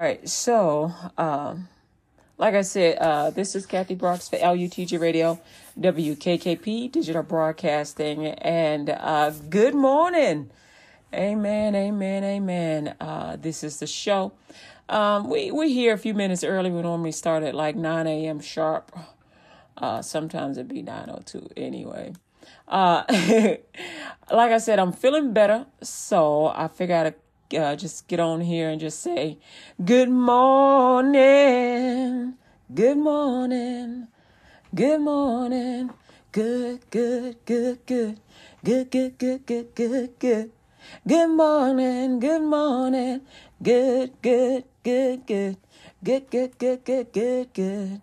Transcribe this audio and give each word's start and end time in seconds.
All 0.00 0.06
right, 0.06 0.28
so 0.28 0.92
um, 1.16 1.66
like 2.36 2.54
I 2.54 2.62
said, 2.62 2.98
uh, 2.98 3.30
this 3.30 3.56
is 3.56 3.66
Kathy 3.66 3.96
Brooks 3.96 4.28
for 4.28 4.36
LUTG 4.36 5.00
Radio, 5.00 5.40
WKKP 5.76 6.92
Digital 6.92 7.24
Broadcasting, 7.24 8.26
and 8.26 8.90
uh, 8.90 9.30
good 9.50 9.74
morning. 9.74 10.50
Amen, 11.12 11.74
amen, 11.74 12.22
amen. 12.22 12.94
Uh, 13.00 13.34
this 13.34 13.64
is 13.64 13.80
the 13.80 13.88
show. 13.88 14.30
Um, 14.88 15.28
we 15.28 15.50
we 15.50 15.74
here 15.74 15.94
a 15.94 15.98
few 15.98 16.14
minutes 16.14 16.44
early. 16.44 16.70
We 16.70 16.80
normally 16.80 17.10
start 17.10 17.42
at 17.42 17.56
like 17.56 17.74
nine 17.74 18.06
a.m. 18.06 18.38
sharp. 18.38 18.96
Uh, 19.76 20.00
sometimes 20.00 20.58
it'd 20.58 20.68
be 20.68 20.80
nine 20.80 21.10
o 21.10 21.22
two 21.26 21.48
anyway. 21.56 22.12
Uh, 22.68 23.02
like 24.30 24.52
I 24.52 24.58
said, 24.58 24.78
I'm 24.78 24.92
feeling 24.92 25.32
better, 25.32 25.66
so 25.82 26.52
I 26.54 26.68
figured 26.68 27.06
I'd 27.08 27.14
uh, 27.54 27.76
just 27.76 28.08
get 28.08 28.20
on 28.20 28.40
here 28.40 28.68
and 28.70 28.80
just 28.80 29.00
say, 29.00 29.38
Good 29.84 30.10
morning, 30.10 31.24
good 32.74 32.98
morning, 32.98 34.08
good 34.74 35.00
morning, 35.00 35.90
good, 36.32 36.80
good, 36.90 37.36
good, 37.44 37.86
good, 37.86 38.20
good, 38.64 38.90
good, 38.90 39.18
good, 39.18 39.46
good, 39.46 39.74
good, 39.74 40.18
good. 40.18 40.52
Good 41.06 41.28
morning, 41.28 42.18
good 42.20 42.42
morning, 42.42 43.20
good, 43.62 44.12
good, 44.22 44.64
good, 44.82 45.26
good, 45.26 45.56
good, 46.02 46.30
good, 46.30 46.58
good, 46.58 46.84
good, 46.84 47.12
good, 47.12 47.52
good. 47.52 48.00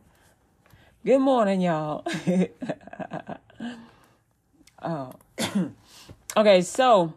Good 1.05 1.19
morning, 1.19 1.61
y'all. 1.61 2.03
oh. 4.83 5.13
okay, 6.37 6.61
so 6.61 7.13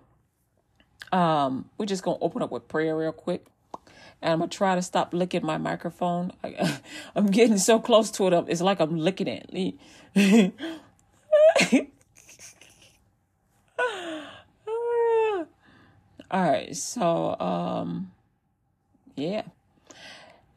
um, 1.12 1.68
we're 1.78 1.86
just 1.86 2.02
gonna 2.02 2.18
open 2.20 2.42
up 2.42 2.50
with 2.50 2.68
prayer 2.68 2.96
real 2.96 3.12
quick, 3.12 3.46
and 4.20 4.32
I'm 4.32 4.38
gonna 4.40 4.50
try 4.50 4.74
to 4.74 4.82
stop 4.82 5.14
licking 5.14 5.44
my 5.44 5.58
microphone. 5.58 6.32
I, 6.44 6.80
am 7.16 7.26
getting 7.26 7.58
so 7.58 7.78
close 7.78 8.10
to 8.12 8.28
it, 8.28 8.44
it's 8.48 8.60
like 8.60 8.80
I'm 8.80 8.96
licking 8.96 9.28
it. 9.28 9.74
All 16.30 16.42
right, 16.42 16.76
so 16.76 17.38
um, 17.40 18.12
yeah. 19.16 19.42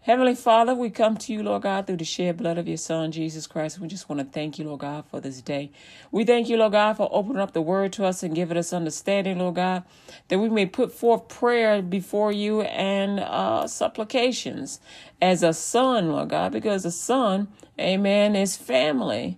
Heavenly 0.03 0.33
Father, 0.33 0.73
we 0.73 0.89
come 0.89 1.15
to 1.17 1.31
you, 1.31 1.43
Lord 1.43 1.61
God, 1.61 1.85
through 1.85 1.97
the 1.97 2.05
shed 2.05 2.37
blood 2.37 2.57
of 2.57 2.67
your 2.67 2.77
Son, 2.77 3.11
Jesus 3.11 3.45
Christ. 3.45 3.79
We 3.79 3.87
just 3.87 4.09
want 4.09 4.19
to 4.19 4.25
thank 4.25 4.57
you, 4.57 4.65
Lord 4.65 4.79
God, 4.79 5.05
for 5.11 5.21
this 5.21 5.41
day. 5.43 5.71
We 6.11 6.23
thank 6.23 6.49
you, 6.49 6.57
Lord 6.57 6.71
God, 6.71 6.97
for 6.97 7.07
opening 7.11 7.39
up 7.39 7.53
the 7.53 7.61
word 7.61 7.93
to 7.93 8.05
us 8.05 8.23
and 8.23 8.33
giving 8.33 8.57
us 8.57 8.73
understanding, 8.73 9.37
Lord 9.37 9.57
God, 9.57 9.83
that 10.29 10.39
we 10.39 10.49
may 10.49 10.65
put 10.65 10.91
forth 10.91 11.27
prayer 11.27 11.83
before 11.83 12.31
you 12.31 12.61
and 12.61 13.19
uh, 13.19 13.67
supplications 13.67 14.79
as 15.21 15.43
a 15.43 15.53
son, 15.53 16.09
Lord 16.09 16.29
God, 16.29 16.51
because 16.51 16.83
a 16.83 16.91
son, 16.91 17.49
amen, 17.79 18.35
is 18.35 18.57
family. 18.57 19.37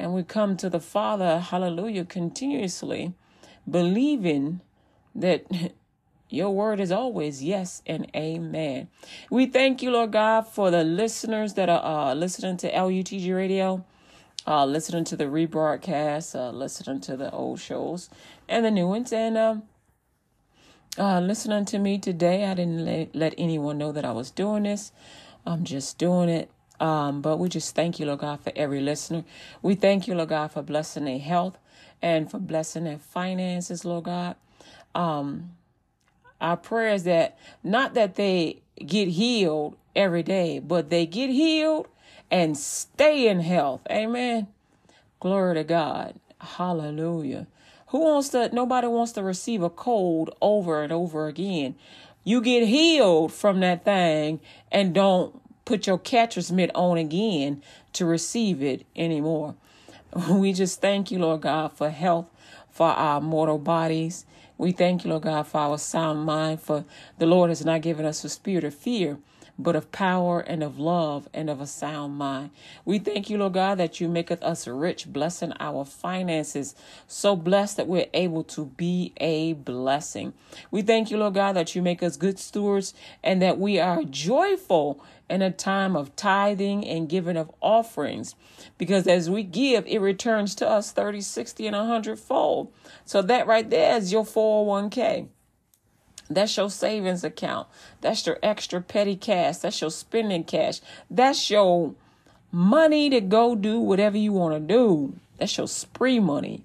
And 0.00 0.14
we 0.14 0.24
come 0.24 0.56
to 0.56 0.68
the 0.68 0.80
Father, 0.80 1.38
hallelujah, 1.38 2.04
continuously 2.06 3.14
believing 3.70 4.62
that 5.14 5.46
Your 6.32 6.50
word 6.50 6.80
is 6.80 6.90
always 6.90 7.44
yes 7.44 7.82
and 7.86 8.10
amen. 8.16 8.88
We 9.28 9.44
thank 9.44 9.82
you, 9.82 9.90
Lord 9.90 10.12
God, 10.12 10.46
for 10.46 10.70
the 10.70 10.82
listeners 10.82 11.52
that 11.54 11.68
are 11.68 11.84
uh, 11.84 12.14
listening 12.14 12.56
to 12.58 12.72
LUTG 12.72 13.36
Radio, 13.36 13.84
uh, 14.46 14.64
listening 14.64 15.04
to 15.04 15.16
the 15.16 15.24
rebroadcast, 15.24 16.34
uh, 16.34 16.50
listening 16.50 17.02
to 17.02 17.18
the 17.18 17.30
old 17.32 17.60
shows 17.60 18.08
and 18.48 18.64
the 18.64 18.70
new 18.70 18.88
ones, 18.88 19.12
and 19.12 19.36
um, 19.36 19.64
uh, 20.98 21.20
listening 21.20 21.66
to 21.66 21.78
me 21.78 21.98
today. 21.98 22.46
I 22.46 22.54
didn't 22.54 22.82
let, 22.82 23.14
let 23.14 23.34
anyone 23.36 23.76
know 23.76 23.92
that 23.92 24.06
I 24.06 24.12
was 24.12 24.30
doing 24.30 24.62
this. 24.62 24.90
I'm 25.44 25.64
just 25.64 25.98
doing 25.98 26.30
it. 26.30 26.50
Um, 26.80 27.20
but 27.20 27.36
we 27.36 27.50
just 27.50 27.74
thank 27.74 28.00
you, 28.00 28.06
Lord 28.06 28.20
God, 28.20 28.40
for 28.40 28.52
every 28.56 28.80
listener. 28.80 29.24
We 29.60 29.74
thank 29.74 30.08
you, 30.08 30.14
Lord 30.14 30.30
God, 30.30 30.50
for 30.50 30.62
blessing 30.62 31.04
their 31.04 31.18
health 31.18 31.58
and 32.00 32.30
for 32.30 32.38
blessing 32.38 32.84
their 32.84 32.98
finances, 32.98 33.84
Lord 33.84 34.04
God. 34.04 34.36
Um, 34.94 35.50
our 36.42 36.56
prayers 36.56 37.04
that 37.04 37.38
not 37.62 37.94
that 37.94 38.16
they 38.16 38.60
get 38.84 39.08
healed 39.08 39.76
every 39.94 40.22
day, 40.22 40.58
but 40.58 40.90
they 40.90 41.06
get 41.06 41.30
healed 41.30 41.86
and 42.30 42.58
stay 42.58 43.28
in 43.28 43.40
health. 43.40 43.80
Amen. 43.90 44.48
Glory 45.20 45.54
to 45.54 45.64
God. 45.64 46.16
Hallelujah. 46.40 47.46
Who 47.88 48.00
wants 48.00 48.30
to, 48.30 48.50
nobody 48.52 48.88
wants 48.88 49.12
to 49.12 49.22
receive 49.22 49.62
a 49.62 49.70
cold 49.70 50.34
over 50.40 50.82
and 50.82 50.92
over 50.92 51.28
again. 51.28 51.76
You 52.24 52.40
get 52.40 52.66
healed 52.66 53.32
from 53.32 53.60
that 53.60 53.84
thing 53.84 54.40
and 54.70 54.94
don't 54.94 55.40
put 55.64 55.86
your 55.86 55.98
catcher's 55.98 56.50
mitt 56.50 56.70
on 56.74 56.98
again 56.98 57.62
to 57.92 58.04
receive 58.04 58.62
it 58.62 58.84
anymore. 58.96 59.54
We 60.28 60.52
just 60.52 60.82
thank 60.82 61.10
you, 61.10 61.18
Lord 61.20 61.40
God, 61.40 61.72
for 61.72 61.88
health 61.88 62.26
for 62.70 62.88
our 62.88 63.18
mortal 63.18 63.56
bodies 63.56 64.26
we 64.62 64.72
thank 64.72 65.04
you, 65.04 65.10
Lord 65.10 65.24
God, 65.24 65.48
for 65.48 65.58
our 65.58 65.78
sound 65.78 66.24
mind, 66.24 66.62
for 66.62 66.86
the 67.18 67.26
Lord 67.26 67.50
has 67.50 67.64
not 67.64 67.82
given 67.82 68.06
us 68.06 68.24
a 68.24 68.30
spirit 68.30 68.64
of 68.64 68.74
fear, 68.74 69.18
but 69.58 69.76
of 69.76 69.92
power 69.92 70.40
and 70.40 70.62
of 70.62 70.78
love 70.78 71.28
and 71.32 71.48
of 71.48 71.60
a 71.60 71.66
sound 71.66 72.16
mind. 72.16 72.50
We 72.84 72.98
thank 72.98 73.30
you, 73.30 73.38
Lord 73.38 73.54
God, 73.54 73.78
that 73.78 74.00
you 74.00 74.08
maketh 74.08 74.42
us 74.42 74.66
rich, 74.66 75.12
blessing 75.12 75.52
our 75.60 75.84
finances, 75.84 76.74
so 77.06 77.36
blessed 77.36 77.76
that 77.76 77.88
we're 77.88 78.06
able 78.14 78.44
to 78.44 78.66
be 78.66 79.12
a 79.18 79.52
blessing. 79.52 80.32
We 80.70 80.82
thank 80.82 81.10
you, 81.10 81.18
Lord 81.18 81.34
God, 81.34 81.52
that 81.54 81.74
you 81.74 81.82
make 81.82 82.02
us 82.02 82.16
good 82.16 82.38
stewards 82.38 82.94
and 83.22 83.40
that 83.42 83.58
we 83.58 83.78
are 83.78 84.04
joyful 84.04 85.04
in 85.28 85.40
a 85.42 85.50
time 85.50 85.96
of 85.96 86.14
tithing 86.14 86.86
and 86.86 87.08
giving 87.08 87.36
of 87.36 87.50
offerings. 87.60 88.34
Because 88.76 89.06
as 89.06 89.30
we 89.30 89.42
give, 89.42 89.86
it 89.86 89.98
returns 89.98 90.54
to 90.56 90.68
us 90.68 90.92
30, 90.92 91.20
60, 91.20 91.66
and 91.66 91.76
100 91.76 92.18
fold. 92.18 92.72
So 93.04 93.22
that 93.22 93.46
right 93.46 93.68
there 93.68 93.96
is 93.96 94.12
your 94.12 94.24
401k. 94.24 95.28
That's 96.34 96.56
your 96.56 96.70
savings 96.70 97.24
account. 97.24 97.68
That's 98.00 98.26
your 98.26 98.38
extra 98.42 98.80
petty 98.80 99.16
cash. 99.16 99.58
That's 99.58 99.80
your 99.80 99.90
spending 99.90 100.44
cash. 100.44 100.80
That's 101.10 101.50
your 101.50 101.94
money 102.50 103.10
to 103.10 103.20
go 103.20 103.54
do 103.54 103.80
whatever 103.80 104.16
you 104.16 104.32
want 104.32 104.54
to 104.54 104.60
do. 104.60 105.14
That's 105.38 105.56
your 105.56 105.68
spree 105.68 106.20
money. 106.20 106.64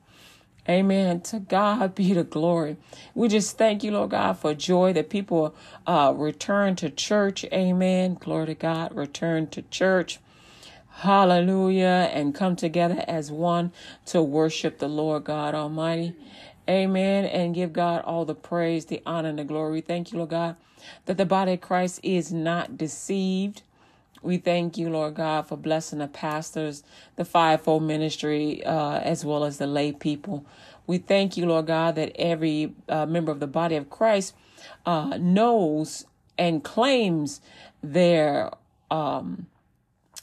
Amen. 0.70 1.22
To 1.22 1.40
God 1.40 1.96
be 1.96 2.14
the 2.14 2.26
glory. 2.26 2.76
We 3.16 3.30
just 3.30 3.58
thank 3.58 3.84
you, 3.84 3.92
Lord 3.92 4.10
God, 4.12 4.34
for 4.34 4.54
joy 4.54 4.92
that 4.94 5.10
people 5.10 5.56
uh, 5.86 6.14
return 6.16 6.76
to 6.78 6.90
church. 6.90 7.46
Amen. 7.54 8.18
Glory 8.20 8.48
to 8.48 8.56
God. 8.56 8.94
Return 8.94 9.48
to 9.48 9.62
church. 9.64 10.20
Hallelujah. 10.90 12.10
And 12.12 12.36
come 12.36 12.58
together 12.58 13.06
as 13.08 13.32
one 13.32 13.72
to 14.08 14.22
worship 14.22 14.80
the 14.80 14.90
Lord 14.90 15.24
God 15.24 15.56
Almighty. 15.56 16.14
Amen. 16.70 17.26
And 17.26 17.56
give 17.56 17.74
God 17.74 18.04
all 18.04 18.26
the 18.26 18.36
praise, 18.36 18.86
the 18.86 19.02
honor, 19.06 19.30
and 19.30 19.40
the 19.40 19.44
glory. 19.44 19.82
Thank 19.82 20.12
you, 20.12 20.18
Lord 20.18 20.32
God, 20.32 20.56
that 21.06 21.18
the 21.18 21.26
body 21.26 21.54
of 21.54 21.62
Christ 21.62 22.00
is 22.04 22.32
not 22.32 22.78
deceived. 22.78 23.62
We 24.22 24.38
thank 24.38 24.78
you, 24.78 24.90
Lord 24.90 25.16
God, 25.16 25.48
for 25.48 25.56
blessing 25.56 26.00
the 26.00 26.08
pastors, 26.08 26.84
the 27.16 27.26
fivefold 27.26 27.84
ministry, 27.84 28.64
uh, 28.66 29.00
as 29.00 29.24
well 29.24 29.44
as 29.44 29.58
the 29.58 29.68
lay 29.68 29.92
people. 29.92 30.46
We 30.88 30.98
thank 30.98 31.38
you, 31.38 31.46
Lord 31.46 31.68
God, 31.68 31.96
that 31.96 32.14
every 32.16 32.74
uh, 32.90 33.06
member 33.06 33.32
of 33.32 33.40
the 33.40 33.48
body 33.48 33.76
of 33.76 33.90
Christ 33.90 34.34
uh, 34.86 35.18
knows 35.20 36.06
and 36.38 36.64
claims 36.64 37.42
their 37.84 38.52
um, 38.90 39.48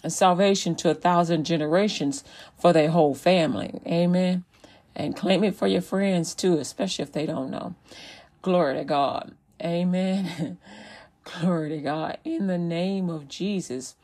salvation 0.08 0.74
to 0.76 0.90
a 0.90 0.94
thousand 0.94 1.44
generations 1.44 2.24
for 2.58 2.72
their 2.72 2.90
whole 2.90 3.14
family. 3.14 3.80
Amen. 3.86 4.44
And 4.96 5.16
claim 5.16 5.42
it 5.42 5.56
for 5.56 5.66
your 5.66 5.82
friends 5.82 6.34
too, 6.34 6.58
especially 6.58 7.02
if 7.02 7.12
they 7.12 7.26
don't 7.26 7.50
know. 7.50 7.74
Glory 8.42 8.74
to 8.76 8.84
God. 8.84 9.34
Amen. 9.62 10.58
Glory 11.24 11.70
to 11.70 11.78
God. 11.78 12.18
In 12.24 12.46
the 12.46 12.58
name 12.58 13.08
of 13.08 13.28
Jesus, 13.28 13.96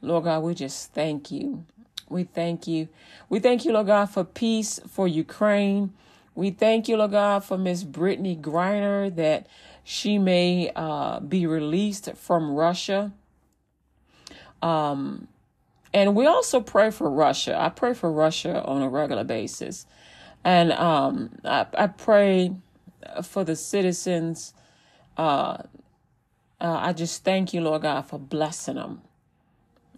Lord 0.00 0.24
God, 0.24 0.42
we 0.42 0.54
just 0.54 0.92
thank 0.92 1.30
you. 1.30 1.64
We 2.08 2.24
thank 2.24 2.66
you. 2.66 2.88
We 3.28 3.40
thank 3.40 3.64
you, 3.64 3.72
Lord 3.72 3.86
God, 3.86 4.06
for 4.06 4.24
peace 4.24 4.78
for 4.88 5.08
Ukraine. 5.08 5.92
We 6.34 6.50
thank 6.50 6.88
you, 6.88 6.96
Lord 6.96 7.10
God, 7.10 7.44
for 7.44 7.58
Miss 7.58 7.82
Brittney 7.82 8.40
Griner 8.40 9.14
that 9.16 9.46
she 9.82 10.18
may 10.18 10.70
uh, 10.76 11.20
be 11.20 11.46
released 11.46 12.14
from 12.14 12.52
Russia. 12.52 13.12
Um, 14.62 15.28
and 15.92 16.14
we 16.14 16.26
also 16.26 16.60
pray 16.60 16.90
for 16.90 17.10
Russia. 17.10 17.58
I 17.58 17.70
pray 17.70 17.94
for 17.94 18.12
Russia 18.12 18.62
on 18.64 18.82
a 18.82 18.88
regular 18.88 19.24
basis. 19.24 19.86
And 20.44 20.72
um, 20.72 21.30
I, 21.44 21.66
I 21.74 21.86
pray 21.88 22.52
for 23.22 23.44
the 23.44 23.56
citizens. 23.56 24.54
Uh, 25.16 25.58
uh, 26.60 26.78
I 26.80 26.92
just 26.92 27.24
thank 27.24 27.52
you, 27.52 27.60
Lord 27.60 27.82
God, 27.82 28.02
for 28.02 28.18
blessing 28.18 28.76
them. 28.76 29.02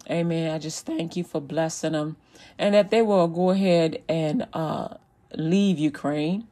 Amen. 0.09 0.51
I 0.53 0.59
just 0.59 0.85
thank 0.85 1.15
you 1.15 1.23
for 1.23 1.39
blessing 1.39 1.93
them. 1.93 2.17
And 2.57 2.75
that 2.75 2.89
they 2.89 3.01
will 3.01 3.27
go 3.27 3.51
ahead 3.51 4.01
and 4.09 4.47
uh, 4.53 4.95
leave 5.35 5.79
Ukraine. 5.79 6.47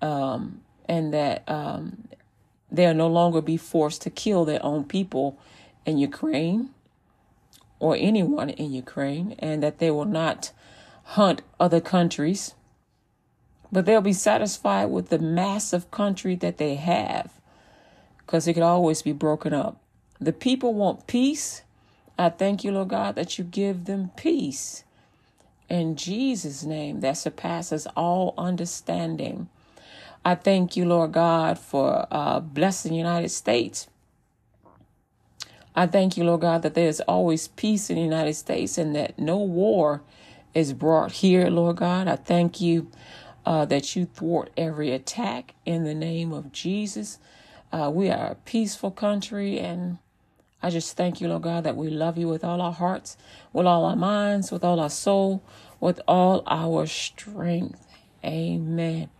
Um, 0.00 0.60
and 0.86 1.14
that 1.14 1.42
um, 1.48 2.08
they'll 2.70 2.94
no 2.94 3.08
longer 3.08 3.40
be 3.40 3.56
forced 3.56 4.02
to 4.02 4.10
kill 4.10 4.44
their 4.44 4.64
own 4.64 4.84
people 4.84 5.38
in 5.86 5.98
Ukraine 5.98 6.70
or 7.78 7.96
anyone 7.98 8.50
in 8.50 8.72
Ukraine, 8.72 9.34
and 9.38 9.62
that 9.62 9.78
they 9.78 9.90
will 9.90 10.04
not 10.04 10.52
hunt 11.04 11.42
other 11.60 11.80
countries, 11.80 12.54
but 13.74 13.86
they'll 13.86 14.00
be 14.00 14.12
satisfied 14.12 14.86
with 14.86 15.08
the 15.08 15.18
massive 15.18 15.90
country 15.90 16.36
that 16.36 16.58
they 16.58 16.76
have 16.76 17.32
because 18.18 18.46
it 18.46 18.54
could 18.54 18.62
always 18.62 19.02
be 19.02 19.12
broken 19.12 19.52
up. 19.52 19.80
The 20.20 20.32
people 20.32 20.74
want 20.74 21.08
peace. 21.08 21.62
I 22.16 22.28
thank 22.30 22.62
you, 22.62 22.70
Lord 22.70 22.90
God, 22.90 23.16
that 23.16 23.36
you 23.36 23.42
give 23.42 23.86
them 23.86 24.12
peace. 24.16 24.84
In 25.68 25.96
Jesus' 25.96 26.62
name, 26.62 27.00
that 27.00 27.16
surpasses 27.18 27.88
all 27.96 28.32
understanding. 28.38 29.48
I 30.24 30.36
thank 30.36 30.76
you, 30.76 30.84
Lord 30.84 31.10
God, 31.10 31.58
for 31.58 32.06
uh, 32.12 32.38
blessing 32.38 32.92
the 32.92 32.98
United 32.98 33.30
States. 33.30 33.88
I 35.74 35.88
thank 35.88 36.16
you, 36.16 36.22
Lord 36.22 36.42
God, 36.42 36.62
that 36.62 36.74
there's 36.74 37.00
always 37.00 37.48
peace 37.48 37.90
in 37.90 37.96
the 37.96 38.02
United 38.02 38.34
States 38.34 38.78
and 38.78 38.94
that 38.94 39.18
no 39.18 39.38
war 39.38 40.02
is 40.54 40.72
brought 40.72 41.10
here, 41.10 41.48
Lord 41.50 41.76
God. 41.76 42.06
I 42.06 42.14
thank 42.14 42.60
you 42.60 42.88
uh, 43.46 43.64
that 43.66 43.96
you 43.96 44.06
thwart 44.06 44.50
every 44.56 44.92
attack 44.92 45.54
in 45.66 45.84
the 45.84 45.94
name 45.94 46.32
of 46.32 46.52
Jesus. 46.52 47.18
Uh, 47.72 47.90
we 47.92 48.10
are 48.10 48.28
a 48.32 48.34
peaceful 48.36 48.90
country, 48.90 49.58
and 49.58 49.98
I 50.62 50.70
just 50.70 50.96
thank 50.96 51.20
you, 51.20 51.28
Lord 51.28 51.42
God, 51.42 51.64
that 51.64 51.76
we 51.76 51.90
love 51.90 52.18
you 52.18 52.28
with 52.28 52.44
all 52.44 52.60
our 52.60 52.72
hearts, 52.72 53.16
with 53.52 53.66
all 53.66 53.84
our 53.84 53.96
minds, 53.96 54.52
with 54.52 54.64
all 54.64 54.80
our 54.80 54.90
soul, 54.90 55.42
with 55.80 56.00
all 56.08 56.42
our 56.46 56.86
strength. 56.86 57.86
Amen. 58.24 59.10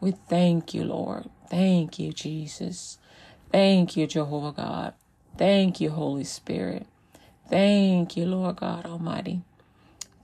We 0.00 0.12
thank 0.12 0.74
you, 0.74 0.84
Lord. 0.84 1.28
Thank 1.50 1.98
you, 1.98 2.12
Jesus. 2.12 2.98
Thank 3.50 3.96
you, 3.96 4.06
Jehovah 4.06 4.52
God. 4.52 4.94
Thank 5.36 5.80
you, 5.80 5.90
Holy 5.90 6.24
Spirit. 6.24 6.86
Thank 7.48 8.16
you, 8.16 8.26
Lord 8.26 8.56
God 8.56 8.86
Almighty. 8.86 9.42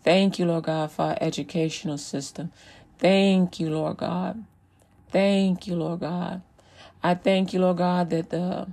Thank 0.05 0.39
you, 0.39 0.47
Lord 0.47 0.65
God, 0.65 0.93
for 0.93 1.03
our 1.03 1.19
educational 1.21 1.99
system. 1.99 2.53
Thank 2.99 3.61
you, 3.61 3.71
Lord 3.71 3.99
God. 3.99 4.45
Thank 5.11 5.67
you, 5.67 5.77
Lord 5.77 6.01
God. 6.01 6.43
I 7.03 7.15
thank 7.15 7.53
you, 7.53 7.61
Lord 7.61 7.79
God, 7.79 8.11
that 8.11 8.31
the 8.31 8.69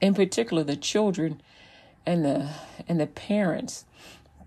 in 0.00 0.14
particular 0.14 0.64
the 0.64 0.76
children 0.76 1.40
and 2.06 2.24
the 2.24 2.50
and 2.88 3.00
the 3.00 3.06
parents 3.06 3.84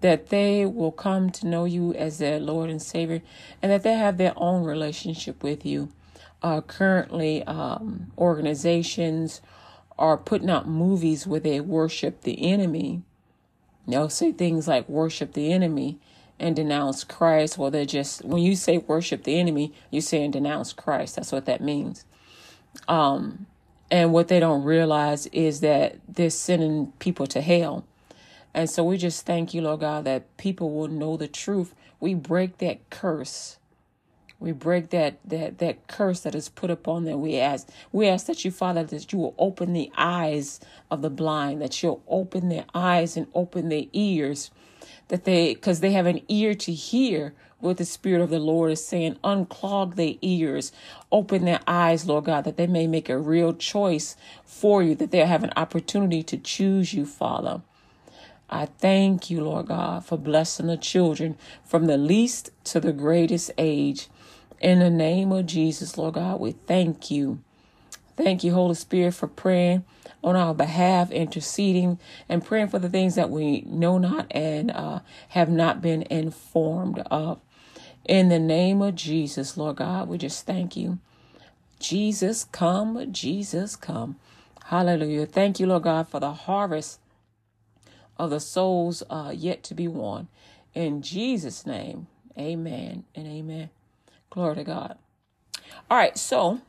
that 0.01 0.29
they 0.29 0.65
will 0.65 0.91
come 0.91 1.29
to 1.29 1.47
know 1.47 1.65
you 1.65 1.93
as 1.93 2.19
their 2.19 2.39
Lord 2.39 2.69
and 2.69 2.81
Savior, 2.81 3.21
and 3.61 3.71
that 3.71 3.83
they 3.83 3.95
have 3.95 4.17
their 4.17 4.33
own 4.37 4.63
relationship 4.63 5.43
with 5.43 5.65
you. 5.65 5.91
Uh, 6.41 6.61
currently, 6.61 7.43
um, 7.43 8.11
organizations 8.17 9.41
are 9.97 10.17
putting 10.17 10.49
out 10.49 10.67
movies 10.67 11.27
where 11.27 11.41
they 11.41 11.59
worship 11.59 12.21
the 12.21 12.49
enemy. 12.51 13.01
They'll 13.87 14.09
say 14.09 14.31
things 14.31 14.67
like 14.67 14.87
worship 14.87 15.33
the 15.33 15.51
enemy 15.51 15.99
and 16.39 16.55
denounce 16.55 17.03
Christ. 17.03 17.57
Well, 17.57 17.71
they're 17.71 17.85
just, 17.85 18.23
when 18.23 18.41
you 18.41 18.55
say 18.55 18.77
worship 18.79 19.23
the 19.23 19.39
enemy, 19.39 19.73
you're 19.91 20.01
saying 20.01 20.31
denounce 20.31 20.73
Christ. 20.73 21.15
That's 21.15 21.31
what 21.31 21.45
that 21.45 21.61
means. 21.61 22.05
Um, 22.87 23.47
and 23.91 24.13
what 24.13 24.27
they 24.27 24.39
don't 24.39 24.63
realize 24.63 25.27
is 25.27 25.61
that 25.61 25.97
they're 26.07 26.29
sending 26.29 26.93
people 26.99 27.27
to 27.27 27.41
hell. 27.41 27.85
And 28.53 28.69
so 28.69 28.83
we 28.83 28.97
just 28.97 29.25
thank 29.25 29.53
you, 29.53 29.61
Lord 29.61 29.81
God, 29.81 30.05
that 30.05 30.37
people 30.37 30.71
will 30.71 30.87
know 30.87 31.17
the 31.17 31.27
truth. 31.27 31.73
We 31.99 32.13
break 32.13 32.57
that 32.59 32.89
curse. 32.89 33.57
We 34.39 34.53
break 34.53 34.91
that 34.91 35.19
that 35.25 35.57
that 35.57 35.87
curse 35.87 36.21
that 36.21 36.33
is 36.33 36.47
put 36.47 36.69
upon 36.69 37.03
them. 37.03 37.19
We 37.21 37.37
ask 37.37 37.67
we 37.91 38.07
ask 38.07 38.25
that 38.27 38.45
you, 38.45 38.51
Father, 38.51 38.85
that 38.85 39.11
you 39.11 39.19
will 39.19 39.35
open 39.37 39.73
the 39.73 39.91
eyes 39.97 40.61
of 40.89 41.01
the 41.01 41.09
blind, 41.09 41.61
that 41.61 41.83
you'll 41.83 42.01
open 42.07 42.47
their 42.47 42.65
eyes 42.73 43.17
and 43.17 43.27
open 43.35 43.67
their 43.67 43.83
ears, 43.91 44.49
that 45.09 45.25
they 45.25 45.53
because 45.53 45.81
they 45.81 45.91
have 45.91 46.07
an 46.07 46.21
ear 46.29 46.55
to 46.55 46.73
hear 46.73 47.33
what 47.59 47.77
the 47.77 47.85
Spirit 47.85 48.21
of 48.21 48.29
the 48.29 48.39
Lord 48.39 48.71
is 48.71 48.85
saying. 48.85 49.17
Unclog 49.23 49.95
their 49.95 50.15
ears, 50.21 50.71
open 51.11 51.45
their 51.45 51.59
eyes, 51.67 52.07
Lord 52.07 52.25
God, 52.25 52.45
that 52.45 52.57
they 52.57 52.67
may 52.67 52.87
make 52.87 53.09
a 53.09 53.19
real 53.19 53.53
choice 53.53 54.15
for 54.45 54.81
you, 54.81 54.95
that 54.95 55.11
they'll 55.11 55.27
have 55.27 55.43
an 55.43 55.53
opportunity 55.57 56.23
to 56.23 56.37
choose 56.37 56.93
you, 56.93 57.05
Father. 57.05 57.61
I 58.49 58.65
thank 58.65 59.29
you, 59.29 59.43
Lord 59.43 59.67
God, 59.67 60.05
for 60.05 60.17
blessing 60.17 60.67
the 60.67 60.77
children 60.77 61.37
from 61.63 61.85
the 61.85 61.97
least 61.97 62.49
to 62.65 62.79
the 62.79 62.93
greatest 62.93 63.51
age. 63.57 64.07
In 64.59 64.79
the 64.79 64.89
name 64.89 65.31
of 65.31 65.45
Jesus, 65.45 65.97
Lord 65.97 66.15
God, 66.15 66.39
we 66.39 66.51
thank 66.51 67.11
you. 67.11 67.43
Thank 68.21 68.43
you, 68.43 68.53
Holy 68.53 68.75
Spirit, 68.75 69.13
for 69.13 69.27
praying 69.27 69.85
on 70.21 70.35
our 70.35 70.53
behalf, 70.53 71.09
interceding, 71.09 71.97
and 72.27 72.43
praying 72.43 72.67
for 72.67 72.77
the 72.77 72.89
things 72.89 73.15
that 73.15 73.29
we 73.29 73.61
know 73.61 73.97
not 73.97 74.27
and 74.31 74.71
uh, 74.71 74.99
have 75.29 75.49
not 75.49 75.81
been 75.81 76.01
informed 76.09 76.99
of. 77.09 77.39
In 78.03 78.27
the 78.27 78.37
name 78.37 78.81
of 78.81 78.95
Jesus, 78.95 79.55
Lord 79.55 79.77
God, 79.77 80.09
we 80.09 80.17
just 80.17 80.45
thank 80.45 80.75
you. 80.75 80.99
Jesus, 81.79 82.43
come, 82.43 83.09
Jesus, 83.13 83.77
come. 83.77 84.17
Hallelujah. 84.65 85.25
Thank 85.25 85.61
you, 85.61 85.67
Lord 85.67 85.83
God, 85.83 86.09
for 86.09 86.19
the 86.19 86.33
harvest 86.33 86.99
of 88.17 88.31
the 88.31 88.41
souls 88.41 89.01
uh, 89.09 89.31
yet 89.33 89.63
to 89.63 89.73
be 89.73 89.87
won. 89.87 90.27
In 90.73 91.01
Jesus' 91.01 91.65
name, 91.65 92.07
amen 92.37 93.05
and 93.15 93.27
amen. 93.27 93.69
Glory 94.29 94.55
to 94.55 94.65
God. 94.65 94.97
All 95.89 95.97
right, 95.97 96.17
so 96.17 96.59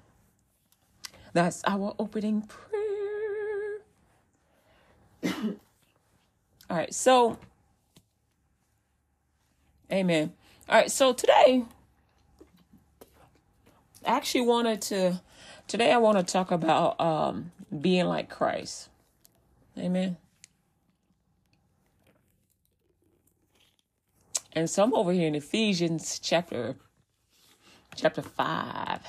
that's 1.32 1.62
our 1.66 1.94
opening 1.98 2.42
prayer. 2.42 3.80
All 6.70 6.76
right, 6.76 6.94
so, 6.94 7.38
amen. 9.92 10.32
All 10.68 10.76
right, 10.76 10.90
so 10.90 11.12
today, 11.12 11.64
I 14.04 14.16
actually 14.16 14.42
wanted 14.42 14.80
to, 14.82 15.20
today 15.68 15.92
I 15.92 15.98
want 15.98 16.18
to 16.18 16.24
talk 16.24 16.50
about 16.50 17.00
um, 17.00 17.52
being 17.80 18.06
like 18.06 18.28
Christ. 18.28 18.88
Amen. 19.78 20.16
And 24.52 24.68
so 24.68 24.82
I'm 24.82 24.94
over 24.94 25.12
here 25.12 25.28
in 25.28 25.34
Ephesians 25.34 26.18
chapter 26.22 26.76
chapter 27.96 28.22
5. 28.22 29.00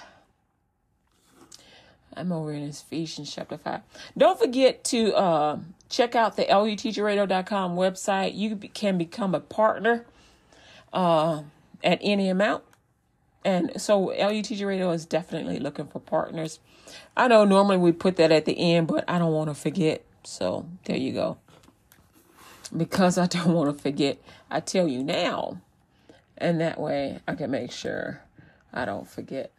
I'm 2.16 2.32
over 2.32 2.52
in 2.52 2.64
Ephesians 2.64 3.34
chapter 3.34 3.58
5. 3.58 3.82
Don't 4.18 4.40
forget 4.40 4.84
to 4.86 5.14
uh, 5.14 5.60
check 5.90 6.16
out 6.16 6.36
the 6.36 6.44
luteacherradio.com 6.44 7.76
website. 7.76 8.36
You 8.36 8.56
can 8.56 8.98
become 8.98 9.34
a 9.34 9.40
partner 9.40 10.06
uh, 10.94 11.44
at 11.84 12.00
any 12.02 12.30
amount. 12.30 12.64
And 13.44 13.82
so 13.82 13.98
LU 14.00 14.44
Radio 14.66 14.92
is 14.92 15.06
definitely 15.06 15.60
looking 15.60 15.88
for 15.88 16.00
partners. 16.00 16.60
I 17.18 17.28
know 17.28 17.46
normally 17.46 17.78
we 17.78 17.92
put 17.92 18.18
that 18.18 18.32
at 18.32 18.46
the 18.46 18.60
end, 18.76 18.88
but 18.88 19.04
I 19.08 19.18
don't 19.18 19.34
want 19.34 19.50
to 19.50 19.56
forget. 19.56 20.04
So 20.24 20.68
there 20.86 20.98
you 20.98 21.14
go 21.14 21.38
because 22.76 23.18
I 23.18 23.28
don't 23.28 23.54
want 23.54 23.76
to 23.76 23.82
forget, 23.82 24.18
I 24.50 24.60
tell 24.60 24.88
you 24.88 25.04
now. 25.04 25.62
And 26.38 26.60
that 26.60 26.80
way 26.80 27.20
I 27.28 27.36
can 27.36 27.52
make 27.52 27.72
sure 27.72 28.22
I 28.74 28.86
don't 28.86 29.08
forget. 29.08 29.52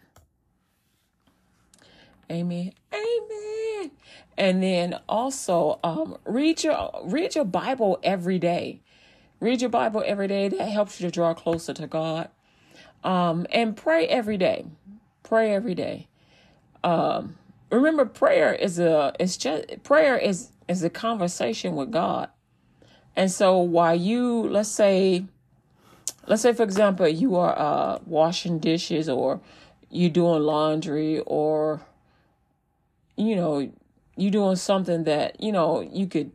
Amen. 2.33 2.73
Amen. 2.95 3.91
And 4.39 4.63
then 4.63 4.99
also 5.07 5.79
um, 5.85 6.17
read 6.25 6.65
your 6.65 6.91
read 7.05 7.35
your 7.35 7.45
Bible 7.45 7.99
every 8.03 8.39
day. 8.39 8.81
Read 9.39 9.61
your 9.61 9.71
Bible 9.71 10.03
every 10.07 10.29
day. 10.29 10.49
That 10.49 10.69
helps 10.69 10.99
you 10.99 11.07
to 11.09 11.13
draw 11.13 11.35
closer 11.35 11.75
to 11.75 11.87
God. 11.87 12.31
Um, 13.05 13.47
and 13.51 13.77
pray 13.77 14.07
every 14.07 14.39
day. 14.39 14.65
Pray 15.23 15.53
every 15.55 15.75
day. 15.75 16.09
Um, 16.83 17.37
remember, 17.71 18.07
prayer 18.07 18.55
is 18.55 18.79
a 18.79 19.13
it's 19.21 19.37
just 19.37 19.83
prayer 19.83 20.17
is 20.17 20.53
is 20.69 20.83
a 20.83 20.91
conversation 20.91 21.77
with 21.77 21.91
God. 21.91 22.31
And 23.15 23.31
so 23.31 23.59
while 23.59 23.95
you, 23.95 24.49
let's 24.49 24.71
say, 24.71 25.27
let's 26.27 26.41
say 26.41 26.55
for 26.55 26.63
example, 26.63 27.07
you 27.07 27.37
are 27.37 27.59
uh, 27.59 27.99
washing 28.07 28.59
dishes 28.59 29.07
or 29.07 29.43
you 29.91 30.09
doing 30.09 30.43
laundry 30.43 31.21
or 31.27 31.83
you 33.17 33.37
know 33.37 33.73
you 34.17 34.31
doing 34.31 34.57
something 34.57 35.05
that 35.05 35.41
you 35.41 35.53
know 35.53 35.81
you 35.81 36.07
could 36.07 36.33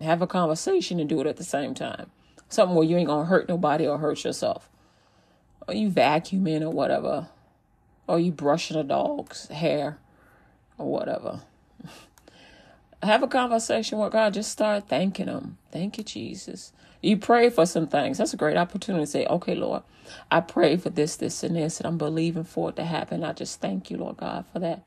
have 0.00 0.22
a 0.22 0.26
conversation 0.26 0.98
and 0.98 1.08
do 1.08 1.20
it 1.20 1.26
at 1.26 1.36
the 1.36 1.44
same 1.44 1.74
time. 1.74 2.10
Something 2.48 2.76
where 2.76 2.86
you 2.86 2.96
ain't 2.96 3.08
gonna 3.08 3.26
hurt 3.26 3.48
nobody 3.48 3.86
or 3.86 3.98
hurt 3.98 4.24
yourself. 4.24 4.68
Or 5.68 5.74
you 5.74 5.90
vacuuming 5.90 6.62
or 6.62 6.70
whatever. 6.70 7.28
Or 8.06 8.18
you 8.18 8.32
brushing 8.32 8.76
a 8.76 8.82
dog's 8.82 9.46
hair 9.48 9.98
or 10.78 10.90
whatever 10.90 11.42
have 13.02 13.22
a 13.22 13.28
conversation 13.28 13.98
with 13.98 14.12
God. 14.12 14.34
Just 14.34 14.50
start 14.50 14.88
thanking 14.88 15.26
Him. 15.26 15.58
Thank 15.70 15.98
you, 15.98 16.04
Jesus. 16.04 16.72
You 17.02 17.16
pray 17.16 17.48
for 17.50 17.64
some 17.66 17.86
things. 17.86 18.18
That's 18.18 18.34
a 18.34 18.38
great 18.38 18.56
opportunity 18.56 19.04
to 19.04 19.10
say, 19.10 19.26
okay, 19.26 19.54
Lord, 19.54 19.82
I 20.30 20.40
pray 20.40 20.76
for 20.76 20.90
this, 20.90 21.16
this, 21.16 21.42
and 21.42 21.56
this, 21.56 21.78
and 21.78 21.86
I'm 21.86 21.98
believing 21.98 22.44
for 22.44 22.70
it 22.70 22.76
to 22.76 22.84
happen. 22.84 23.24
I 23.24 23.32
just 23.32 23.60
thank 23.60 23.90
you, 23.90 23.96
Lord 23.96 24.18
God, 24.18 24.44
for 24.52 24.58
that. 24.58 24.82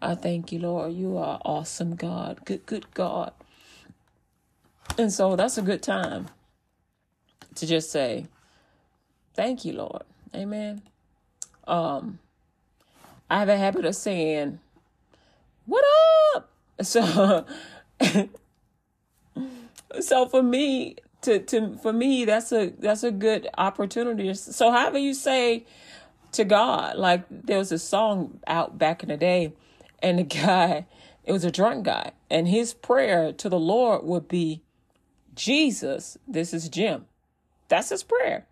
I 0.00 0.14
thank 0.14 0.52
you, 0.52 0.60
Lord. 0.60 0.92
You 0.92 1.18
are 1.18 1.40
awesome, 1.44 1.96
God. 1.96 2.44
Good, 2.44 2.66
good 2.66 2.92
God. 2.94 3.32
And 4.96 5.12
so 5.12 5.36
that's 5.36 5.58
a 5.58 5.62
good 5.62 5.82
time 5.82 6.28
to 7.56 7.66
just 7.66 7.90
say, 7.90 8.26
Thank 9.34 9.64
you, 9.64 9.72
Lord. 9.74 10.02
Amen. 10.34 10.82
Um, 11.66 12.18
I 13.30 13.40
have 13.40 13.48
a 13.48 13.56
habit 13.56 13.84
of 13.84 13.94
saying, 13.94 14.60
What 15.66 15.84
up? 16.34 16.50
So 16.82 17.44
so 20.00 20.26
for 20.28 20.42
me 20.42 20.96
to 21.22 21.40
to 21.40 21.76
for 21.78 21.92
me 21.92 22.24
that's 22.24 22.52
a 22.52 22.72
that's 22.78 23.02
a 23.02 23.10
good 23.10 23.48
opportunity. 23.58 24.32
So 24.34 24.70
however 24.70 24.98
you 24.98 25.14
say 25.14 25.66
to 26.32 26.44
God, 26.44 26.96
like 26.96 27.24
there 27.30 27.58
was 27.58 27.72
a 27.72 27.78
song 27.78 28.40
out 28.46 28.78
back 28.78 29.02
in 29.02 29.08
the 29.08 29.16
day, 29.16 29.52
and 30.02 30.18
the 30.18 30.22
guy, 30.24 30.86
it 31.24 31.32
was 31.32 31.44
a 31.44 31.50
drunk 31.50 31.84
guy, 31.84 32.12
and 32.30 32.48
his 32.48 32.74
prayer 32.74 33.32
to 33.32 33.48
the 33.48 33.58
Lord 33.58 34.04
would 34.04 34.28
be, 34.28 34.62
Jesus, 35.34 36.18
this 36.26 36.52
is 36.52 36.68
Jim. 36.68 37.06
That's 37.68 37.90
his 37.90 38.02
prayer. 38.02 38.46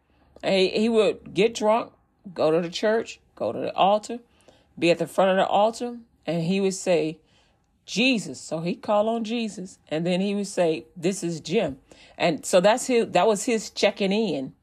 He, 0.45 0.69
he 0.69 0.89
would 0.89 1.35
get 1.35 1.55
drunk, 1.55 1.93
go 2.35 2.51
to 2.51 2.61
the 2.61 2.71
church, 2.71 3.21
go 3.35 3.53
to 3.53 3.59
the 3.59 3.75
altar, 3.75 4.19
be 4.79 4.91
at 4.91 4.99
the 4.99 5.07
front 5.07 5.31
of 5.31 5.37
the 5.37 5.47
altar, 5.47 5.99
and 6.27 6.43
he 6.43 6.61
would 6.61 6.75
say, 6.75 7.19
Jesus. 7.87 8.41
So 8.41 8.61
he 8.61 8.75
called 8.75 9.09
on 9.09 9.25
Jesus, 9.25 9.79
and 9.89 10.05
then 10.05 10.21
he 10.21 10.35
would 10.35 10.49
say, 10.49 10.87
"This 10.97 11.23
is 11.23 11.41
Jim," 11.41 11.79
and 12.19 12.45
so 12.45 12.61
that's 12.61 12.89
his. 12.89 13.13
That 13.13 13.29
was 13.29 13.45
his 13.45 13.71
checking 13.71 14.13
in. 14.13 14.55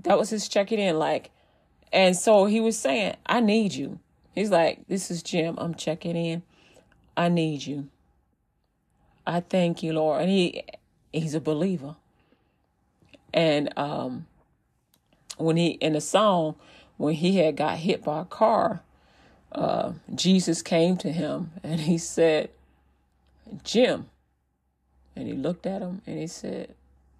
That 0.00 0.16
was 0.16 0.30
his 0.30 0.48
checking 0.48 0.78
in, 0.78 0.98
like, 0.98 1.30
and 1.92 2.16
so 2.16 2.46
he 2.46 2.60
was 2.60 2.78
saying, 2.78 3.16
"I 3.26 3.40
need 3.40 3.74
you." 3.74 3.98
He's 4.38 4.50
like, 4.50 4.86
"This 4.88 5.10
is 5.10 5.22
Jim. 5.22 5.56
I'm 5.58 5.74
checking 5.74 6.16
in. 6.16 6.42
I 7.16 7.28
need 7.28 7.66
you. 7.66 7.88
I 9.26 9.40
thank 9.40 9.82
you, 9.82 9.92
Lord." 9.92 10.22
And 10.22 10.30
he 10.30 10.64
he's 11.12 11.34
a 11.34 11.40
believer, 11.40 11.96
and 13.32 13.76
um, 13.76 14.26
when 15.36 15.56
he 15.56 15.70
in 15.70 15.94
the 15.94 16.00
song 16.00 16.54
when 16.96 17.14
he 17.14 17.36
had 17.36 17.56
got 17.56 17.78
hit 17.78 18.02
by 18.02 18.22
a 18.22 18.24
car 18.24 18.82
uh, 19.52 19.92
Jesus 20.14 20.62
came 20.62 20.96
to 20.98 21.10
him 21.10 21.52
and 21.62 21.80
he 21.80 21.98
said, 21.98 22.50
Jim. 23.64 24.06
And 25.16 25.26
he 25.26 25.34
looked 25.34 25.66
at 25.66 25.82
him 25.82 26.02
and 26.06 26.18
he 26.18 26.26
said, 26.26 26.74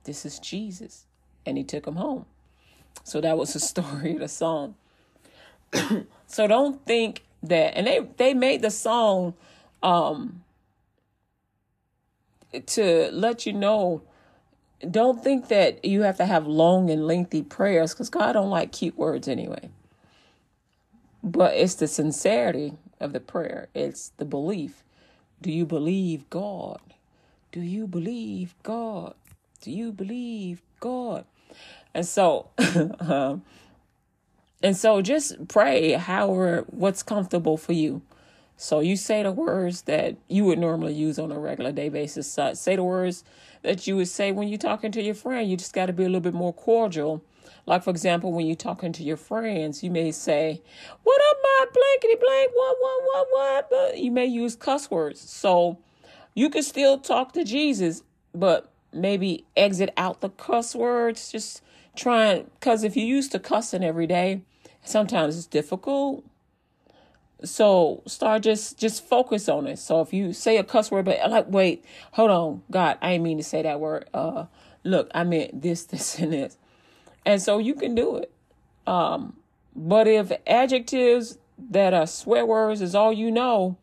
This 0.04 0.24
is 0.24 0.38
Jesus. 0.38 1.04
And 1.46 1.56
he 1.56 1.64
took 1.64 1.86
him 1.86 1.96
home. 1.96 2.26
So 3.04 3.20
that 3.20 3.38
was 3.38 3.54
the 3.54 3.60
story 3.74 4.14
of 4.14 4.20
the 4.20 4.28
song. 4.28 4.74
so 6.26 6.46
don't 6.46 6.84
think 6.86 7.24
that, 7.42 7.76
and 7.76 7.86
they, 7.86 8.00
they 8.16 8.34
made 8.34 8.62
the 8.62 8.70
song 8.70 9.34
um, 9.82 10.42
to 12.66 13.10
let 13.12 13.46
you 13.46 13.52
know 13.52 14.02
don't 14.88 15.22
think 15.22 15.48
that 15.48 15.84
you 15.84 16.02
have 16.02 16.16
to 16.18 16.26
have 16.26 16.46
long 16.46 16.90
and 16.90 17.06
lengthy 17.06 17.42
prayers 17.42 17.92
because 17.92 18.10
God 18.10 18.32
don't 18.32 18.50
like 18.50 18.72
cute 18.72 18.96
words 18.96 19.26
anyway. 19.26 19.70
But 21.22 21.54
it's 21.54 21.74
the 21.74 21.88
sincerity 21.88 22.74
of 23.00 23.12
the 23.12 23.20
prayer, 23.20 23.68
it's 23.74 24.10
the 24.18 24.24
belief. 24.24 24.84
Do 25.40 25.50
you 25.52 25.66
believe 25.66 26.28
God? 26.30 26.80
Do 27.52 27.60
you 27.60 27.86
believe 27.86 28.54
God? 28.62 29.14
Do 29.60 29.70
you 29.70 29.92
believe 29.92 30.62
God? 30.80 31.24
And 31.94 32.06
so, 32.06 32.50
um, 33.00 33.42
and 34.62 34.76
so 34.76 35.02
just 35.02 35.48
pray 35.48 35.92
however 35.92 36.64
what's 36.68 37.02
comfortable 37.02 37.56
for 37.56 37.72
you. 37.72 38.02
So 38.56 38.80
you 38.80 38.96
say 38.96 39.22
the 39.22 39.30
words 39.30 39.82
that 39.82 40.16
you 40.28 40.44
would 40.44 40.58
normally 40.58 40.94
use 40.94 41.18
on 41.18 41.30
a 41.30 41.38
regular 41.38 41.70
day 41.70 41.88
basis. 41.88 42.36
say 42.54 42.74
the 42.76 42.82
words 42.82 43.22
that 43.62 43.86
you 43.86 43.94
would 43.96 44.08
say 44.08 44.32
when 44.32 44.48
you're 44.48 44.58
talking 44.58 44.90
to 44.92 45.02
your 45.02 45.14
friend. 45.14 45.48
You 45.48 45.56
just 45.56 45.72
got 45.72 45.86
to 45.86 45.92
be 45.92 46.02
a 46.02 46.06
little 46.06 46.20
bit 46.20 46.34
more 46.34 46.52
cordial 46.52 47.22
like, 47.68 47.84
for 47.84 47.90
example, 47.90 48.32
when 48.32 48.46
you're 48.46 48.56
talking 48.56 48.92
to 48.94 49.02
your 49.02 49.18
friends, 49.18 49.82
you 49.82 49.90
may 49.90 50.10
say, 50.10 50.62
What 51.02 51.20
up, 51.30 51.36
my 51.42 51.66
blankety 51.74 52.18
blank? 52.18 52.50
What, 52.54 52.76
what, 52.80 53.02
what, 53.04 53.26
what? 53.30 53.70
But 53.70 53.98
you 53.98 54.10
may 54.10 54.24
use 54.24 54.56
cuss 54.56 54.90
words. 54.90 55.20
So 55.20 55.78
you 56.34 56.48
can 56.48 56.62
still 56.62 56.98
talk 56.98 57.32
to 57.32 57.44
Jesus, 57.44 58.02
but 58.34 58.72
maybe 58.90 59.44
exit 59.54 59.92
out 59.98 60.22
the 60.22 60.30
cuss 60.30 60.74
words. 60.74 61.30
Just 61.30 61.62
trying, 61.94 62.50
because 62.58 62.84
if 62.84 62.96
you're 62.96 63.06
used 63.06 63.32
to 63.32 63.38
cussing 63.38 63.84
every 63.84 64.06
day, 64.06 64.40
sometimes 64.82 65.36
it's 65.36 65.46
difficult. 65.46 66.24
So 67.44 68.02
start 68.06 68.42
just 68.42 68.78
just 68.78 69.04
focus 69.06 69.48
on 69.48 69.66
it. 69.66 69.78
So 69.78 70.00
if 70.00 70.12
you 70.12 70.32
say 70.32 70.56
a 70.56 70.64
cuss 70.64 70.90
word, 70.90 71.04
but 71.04 71.18
like, 71.30 71.46
wait, 71.48 71.84
hold 72.12 72.30
on, 72.30 72.62
God, 72.70 72.98
I 73.00 73.12
didn't 73.12 73.24
mean 73.24 73.38
to 73.38 73.44
say 73.44 73.62
that 73.62 73.78
word. 73.78 74.08
Uh, 74.12 74.46
look, 74.82 75.10
I 75.14 75.24
meant 75.24 75.62
this, 75.62 75.84
this, 75.84 76.18
and 76.18 76.32
this. 76.32 76.56
And 77.24 77.40
so 77.40 77.58
you 77.58 77.74
can 77.74 77.94
do 77.94 78.16
it. 78.16 78.32
Um, 78.86 79.36
but 79.76 80.08
if 80.08 80.32
adjectives 80.46 81.38
that 81.70 81.94
are 81.94 82.06
swear 82.06 82.46
words 82.46 82.80
is 82.80 82.94
all 82.94 83.12
you 83.12 83.30
know, 83.30 83.76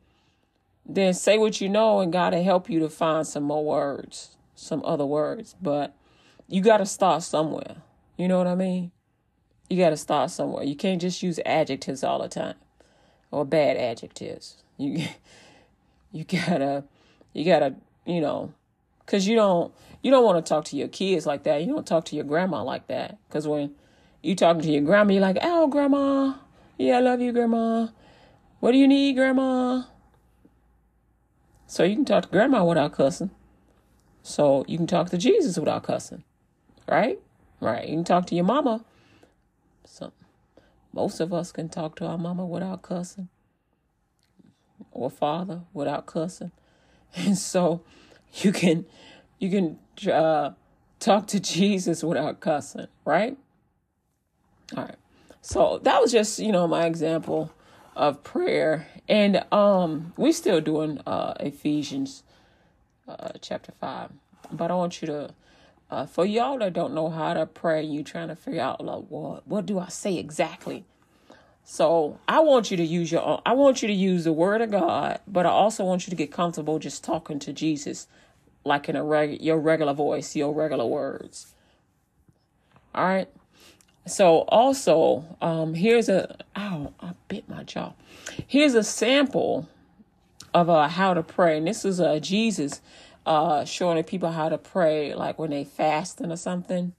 then 0.85 1.13
say 1.13 1.37
what 1.37 1.61
you 1.61 1.69
know 1.69 1.99
and 1.99 2.11
God 2.11 2.33
will 2.33 2.43
help 2.43 2.69
you 2.69 2.79
to 2.79 2.89
find 2.89 3.25
some 3.25 3.43
more 3.43 3.63
words, 3.63 4.37
some 4.55 4.81
other 4.83 5.05
words. 5.05 5.55
But 5.61 5.95
you 6.47 6.61
got 6.61 6.77
to 6.77 6.85
start 6.85 7.23
somewhere. 7.23 7.77
You 8.17 8.27
know 8.27 8.37
what 8.37 8.47
I 8.47 8.55
mean? 8.55 8.91
You 9.69 9.77
got 9.77 9.89
to 9.89 9.97
start 9.97 10.31
somewhere. 10.31 10.63
You 10.63 10.75
can't 10.75 11.01
just 11.01 11.23
use 11.23 11.39
adjectives 11.45 12.03
all 12.03 12.21
the 12.21 12.29
time 12.29 12.55
or 13.31 13.45
bad 13.45 13.77
adjectives. 13.77 14.63
You 14.77 15.07
you 16.11 16.23
got 16.23 16.57
to 16.57 16.83
you 17.33 17.45
got 17.45 17.59
to, 17.59 17.75
you 18.05 18.21
know, 18.21 18.53
cuz 19.05 19.27
you 19.27 19.35
don't 19.35 19.73
you 20.01 20.11
don't 20.11 20.23
want 20.23 20.43
to 20.43 20.47
talk 20.47 20.65
to 20.65 20.77
your 20.77 20.87
kids 20.87 21.25
like 21.25 21.43
that. 21.43 21.63
You 21.63 21.73
don't 21.73 21.87
talk 21.87 22.05
to 22.05 22.15
your 22.15 22.25
grandma 22.25 22.63
like 22.63 22.87
that. 22.87 23.17
Because 23.27 23.47
when 23.47 23.73
you 24.21 24.35
talking 24.35 24.61
to 24.61 24.71
your 24.71 24.83
grandma, 24.83 25.13
you're 25.13 25.21
like, 25.21 25.37
oh, 25.41 25.67
grandma. 25.67 26.35
Yeah, 26.77 26.97
I 26.97 26.99
love 26.99 27.21
you, 27.21 27.31
grandma. 27.31 27.87
What 28.59 28.71
do 28.71 28.77
you 28.77 28.87
need, 28.87 29.15
grandma? 29.15 29.83
So 31.67 31.83
you 31.83 31.95
can 31.95 32.05
talk 32.05 32.23
to 32.23 32.29
grandma 32.29 32.63
without 32.63 32.93
cussing. 32.93 33.31
So 34.21 34.63
you 34.67 34.77
can 34.77 34.87
talk 34.87 35.09
to 35.09 35.17
Jesus 35.17 35.57
without 35.57 35.83
cussing. 35.83 36.23
Right? 36.87 37.19
Right. 37.59 37.87
You 37.87 37.95
can 37.95 38.03
talk 38.03 38.27
to 38.27 38.35
your 38.35 38.45
mama. 38.45 38.83
So 39.85 40.11
most 40.93 41.19
of 41.19 41.33
us 41.33 41.51
can 41.51 41.69
talk 41.69 41.95
to 41.97 42.05
our 42.05 42.17
mama 42.17 42.45
without 42.45 42.81
cussing. 42.81 43.29
Or 44.91 45.09
father 45.09 45.61
without 45.73 46.05
cussing. 46.05 46.51
And 47.15 47.37
so 47.37 47.81
you 48.33 48.51
can 48.51 48.85
you 49.39 49.49
can 49.49 50.11
uh, 50.11 50.51
talk 50.99 51.27
to 51.27 51.39
Jesus 51.39 52.03
without 52.03 52.39
cussing, 52.41 52.87
right? 53.05 53.37
All 54.75 54.83
right. 54.83 54.95
So 55.41 55.79
that 55.83 56.01
was 56.01 56.11
just, 56.11 56.39
you 56.39 56.51
know, 56.51 56.67
my 56.67 56.85
example 56.85 57.51
of 57.95 58.23
prayer. 58.23 58.87
And 59.07 59.45
um 59.51 60.13
we 60.17 60.31
still 60.31 60.59
doing 60.59 60.99
uh 61.05 61.33
Ephesians 61.39 62.23
uh 63.07 63.31
chapter 63.41 63.71
5. 63.79 64.11
But 64.51 64.71
I 64.71 64.75
want 64.75 65.01
you 65.01 65.05
to 65.07 65.33
uh 65.89 66.05
for 66.05 66.25
y'all 66.25 66.59
that 66.59 66.73
don't 66.73 66.93
know 66.93 67.09
how 67.09 67.33
to 67.33 67.45
pray, 67.45 67.83
you 67.83 68.03
trying 68.03 68.29
to 68.29 68.35
figure 68.35 68.61
out 68.61 68.83
like 68.83 69.05
what 69.09 69.47
what 69.47 69.65
do 69.65 69.79
I 69.79 69.87
say 69.87 70.17
exactly? 70.17 70.85
So 71.67 72.19
I 72.27 72.41
want 72.41 72.69
you 72.69 72.77
to 72.77 72.83
use 72.83 73.11
your 73.11 73.23
own, 73.25 73.41
I 73.43 73.53
want 73.53 73.81
you 73.81 73.87
to 73.87 73.93
use 73.93 74.23
the 74.23 74.31
word 74.31 74.61
of 74.61 74.69
God, 74.69 75.19
but 75.27 75.47
I 75.47 75.49
also 75.49 75.83
want 75.83 76.05
you 76.05 76.11
to 76.11 76.15
get 76.15 76.31
comfortable 76.31 76.77
just 76.77 77.03
talking 77.03 77.39
to 77.39 77.51
Jesus 77.51 78.07
like 78.63 78.87
in 78.87 78.95
a 78.95 79.03
reg- 79.03 79.41
your 79.41 79.57
regular 79.57 79.93
voice, 79.93 80.35
your 80.35 80.53
regular 80.53 80.85
words. 80.85 81.55
All 82.93 83.05
right. 83.05 83.27
So 84.07 84.41
also, 84.47 85.25
um, 85.41 85.73
here's 85.73 86.07
a 86.07 86.37
oh, 86.55 86.93
I 86.99 87.13
bit 87.27 87.49
my 87.49 87.63
jaw. 87.63 87.93
Here's 88.45 88.75
a 88.75 88.83
sample 88.83 89.67
of 90.53 90.69
uh, 90.69 90.87
how 90.87 91.15
to 91.15 91.23
pray, 91.23 91.57
and 91.57 91.65
this 91.65 91.83
is 91.83 91.99
uh, 91.99 92.19
Jesus 92.19 92.81
uh, 93.25 93.65
showing 93.65 93.97
the 93.97 94.03
people 94.03 94.31
how 94.31 94.49
to 94.49 94.57
pray, 94.57 95.13
like 95.13 95.39
when 95.39 95.51
they 95.51 95.63
fasting 95.63 96.31
or 96.31 96.37
something. 96.37 96.93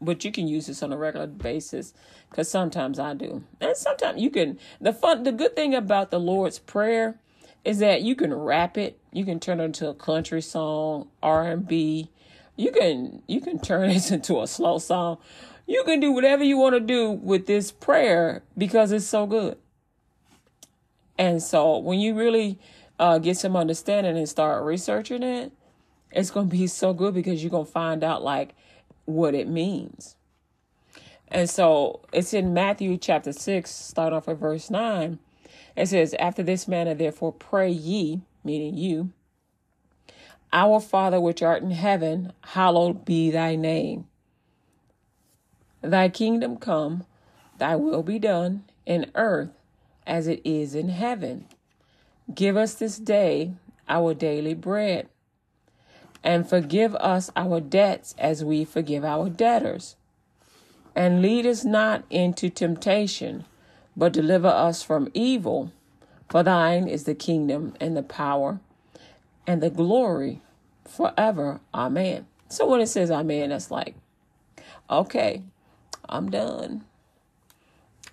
But 0.00 0.24
you 0.24 0.32
can 0.32 0.48
use 0.48 0.66
this 0.66 0.82
on 0.82 0.92
a 0.92 0.96
regular 0.96 1.26
basis, 1.26 1.92
because 2.30 2.50
sometimes 2.50 2.98
I 2.98 3.14
do, 3.14 3.44
and 3.60 3.76
sometimes 3.76 4.20
you 4.20 4.30
can. 4.30 4.58
The 4.80 4.92
fun, 4.92 5.24
the 5.24 5.32
good 5.32 5.54
thing 5.54 5.74
about 5.74 6.10
the 6.10 6.20
Lord's 6.20 6.58
prayer 6.58 7.18
is 7.64 7.80
that 7.80 8.00
you 8.02 8.14
can 8.14 8.32
rap 8.32 8.78
it, 8.78 8.98
you 9.12 9.26
can 9.26 9.38
turn 9.38 9.60
it 9.60 9.64
into 9.64 9.88
a 9.88 9.94
country 9.94 10.40
song, 10.40 11.08
R 11.22 11.46
and 11.46 11.68
B, 11.68 12.08
you 12.60 12.72
can 12.72 13.22
you 13.26 13.40
can 13.40 13.58
turn 13.58 13.90
it 13.90 14.10
into 14.12 14.40
a 14.40 14.46
slow 14.46 14.78
song. 14.78 15.18
You 15.66 15.82
can 15.84 16.00
do 16.00 16.12
whatever 16.12 16.44
you 16.44 16.58
want 16.58 16.74
to 16.74 16.80
do 16.80 17.10
with 17.10 17.46
this 17.46 17.70
prayer 17.70 18.42
because 18.58 18.92
it's 18.92 19.06
so 19.06 19.26
good. 19.26 19.56
And 21.16 21.42
so 21.42 21.78
when 21.78 22.00
you 22.00 22.14
really 22.14 22.58
uh, 23.00 23.18
get 23.18 23.38
some 23.38 23.56
understanding 23.56 24.16
and 24.18 24.28
start 24.28 24.62
researching 24.62 25.22
it, 25.22 25.50
it's 26.12 26.30
going 26.30 26.50
to 26.50 26.56
be 26.56 26.66
so 26.66 26.92
good 26.92 27.14
because 27.14 27.42
you're 27.42 27.50
going 27.50 27.64
to 27.64 27.72
find 27.72 28.04
out 28.04 28.22
like 28.22 28.54
what 29.06 29.34
it 29.34 29.48
means. 29.48 30.16
And 31.28 31.48
so 31.48 32.02
it's 32.12 32.34
in 32.34 32.52
Matthew 32.52 32.98
chapter 32.98 33.32
6, 33.32 33.70
start 33.70 34.12
off 34.12 34.28
at 34.28 34.36
verse 34.36 34.68
9. 34.68 35.18
It 35.76 35.86
says, 35.86 36.14
After 36.18 36.42
this 36.42 36.68
manner, 36.68 36.92
therefore, 36.92 37.32
pray 37.32 37.70
ye, 37.70 38.20
meaning 38.44 38.76
you, 38.76 39.12
Our 40.52 40.78
Father 40.78 41.20
which 41.20 41.42
art 41.42 41.62
in 41.62 41.70
heaven, 41.70 42.32
hallowed 42.42 43.06
be 43.06 43.30
thy 43.30 43.56
name. 43.56 44.08
Thy 45.80 46.10
kingdom 46.10 46.58
come, 46.58 47.06
thy 47.56 47.76
will 47.76 48.02
be 48.02 48.18
done 48.18 48.64
in 48.84 49.10
earth 49.14 49.50
as 50.06 50.26
it 50.26 50.42
is 50.44 50.74
in 50.74 50.90
heaven. 50.90 51.46
Give 52.34 52.56
us 52.56 52.74
this 52.74 52.98
day 52.98 53.54
our 53.88 54.14
daily 54.14 54.54
bread, 54.54 55.08
and 56.22 56.48
forgive 56.48 56.94
us 56.96 57.30
our 57.34 57.60
debts 57.60 58.14
as 58.18 58.44
we 58.44 58.64
forgive 58.64 59.04
our 59.04 59.28
debtors. 59.28 59.96
And 60.94 61.22
lead 61.22 61.46
us 61.46 61.64
not 61.64 62.04
into 62.10 62.50
temptation, 62.50 63.46
but 63.96 64.12
deliver 64.12 64.48
us 64.48 64.82
from 64.82 65.08
evil. 65.14 65.72
For 66.28 66.42
thine 66.42 66.86
is 66.86 67.04
the 67.04 67.14
kingdom 67.14 67.74
and 67.80 67.96
the 67.96 68.02
power 68.02 68.60
and 69.46 69.60
the 69.60 69.70
glory 69.70 70.40
forever. 70.86 71.60
Amen. 71.74 72.26
So 72.48 72.66
when 72.66 72.80
it 72.80 72.88
says 72.88 73.10
amen, 73.10 73.48
that's 73.48 73.70
like, 73.70 73.94
okay, 74.88 75.42
I'm 76.08 76.30
done. 76.30 76.84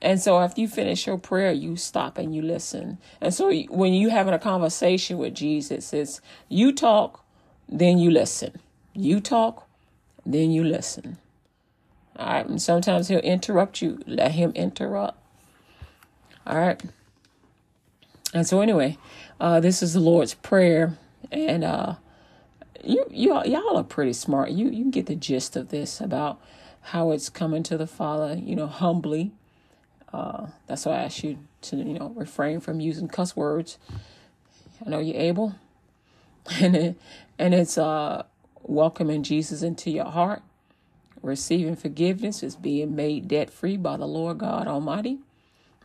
And 0.02 0.22
so 0.22 0.40
after 0.40 0.62
you 0.62 0.68
finish 0.68 1.08
your 1.08 1.18
prayer, 1.18 1.52
you 1.52 1.76
stop 1.76 2.18
and 2.18 2.36
you 2.36 2.42
listen. 2.42 3.00
And 3.20 3.34
so 3.34 3.52
when 3.70 3.94
you 3.94 4.10
having 4.10 4.34
a 4.34 4.40
conversation 4.40 5.18
with 5.18 5.34
Jesus, 5.34 5.94
it's 5.94 6.22
you 6.50 6.72
talk, 6.72 7.24
then 7.68 7.98
you 7.98 8.12
listen. 8.12 8.60
You 8.94 9.20
talk, 9.20 9.68
then 10.26 10.52
you 10.52 10.64
listen. 10.64 11.18
All 12.16 12.28
right. 12.28 12.48
And 12.48 12.62
sometimes 12.62 13.08
he'll 13.08 13.20
interrupt 13.20 13.82
you. 13.82 14.00
Let 14.06 14.32
him 14.32 14.52
interrupt. 14.56 15.18
All 16.46 16.58
right. 16.58 16.82
And 18.34 18.46
so 18.46 18.62
anyway, 18.62 18.98
uh, 19.40 19.60
this 19.60 19.82
is 19.82 19.94
the 19.94 20.00
Lord's 20.00 20.34
prayer, 20.34 20.98
and 21.32 21.64
uh, 21.64 21.96
you 22.84 23.06
you 23.10 23.34
y'all 23.46 23.78
are 23.78 23.84
pretty 23.84 24.14
smart. 24.14 24.52
You 24.52 24.70
you 24.70 24.92
get 24.92 25.06
the 25.06 25.16
gist 25.16 25.56
of 25.56 25.70
this 25.70 26.02
about 26.02 26.40
how 26.82 27.12
it's 27.12 27.30
coming 27.30 27.64
to 27.64 27.78
the 27.78 27.88
Father. 27.88 28.36
You 28.36 28.56
know, 28.56 28.68
humbly 28.68 29.32
uh, 30.14 30.48
that's 30.68 30.86
why 30.86 30.94
I 30.94 31.04
ask 31.04 31.24
you 31.24 31.38
to, 31.64 31.76
you 31.76 32.00
know, 32.00 32.14
refrain 32.16 32.60
from 32.60 32.80
using 32.80 33.08
cuss 33.08 33.36
words. 33.36 33.78
I 34.86 34.90
know 34.90 35.00
you're 35.00 35.22
able. 35.22 35.56
And 36.62 36.78
it, 36.78 36.96
and 37.38 37.54
it's 37.54 37.78
uh, 37.78 38.24
welcoming 38.64 39.22
Jesus 39.22 39.64
into 39.64 39.92
your 39.92 40.06
heart. 40.06 40.42
Receiving 41.22 41.76
forgiveness 41.76 42.42
is 42.42 42.56
being 42.56 42.96
made 42.96 43.28
debt 43.28 43.50
free 43.50 43.76
by 43.76 43.98
the 43.98 44.08
Lord 44.08 44.38
God 44.38 44.66
Almighty 44.66 45.20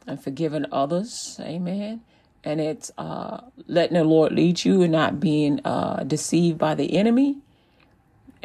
and 0.07 0.23
forgiving 0.23 0.67
others. 0.71 1.37
Amen. 1.41 2.03
And 2.45 2.61
it's 2.61 2.93
uh, 2.97 3.41
letting 3.67 3.97
the 3.97 4.05
Lord 4.05 4.31
lead 4.31 4.65
you 4.65 4.83
and 4.83 4.93
not 4.93 5.19
being 5.19 5.61
uh, 5.65 6.05
deceived 6.05 6.59
by 6.59 6.77
the 6.77 6.97
enemy. 6.97 7.39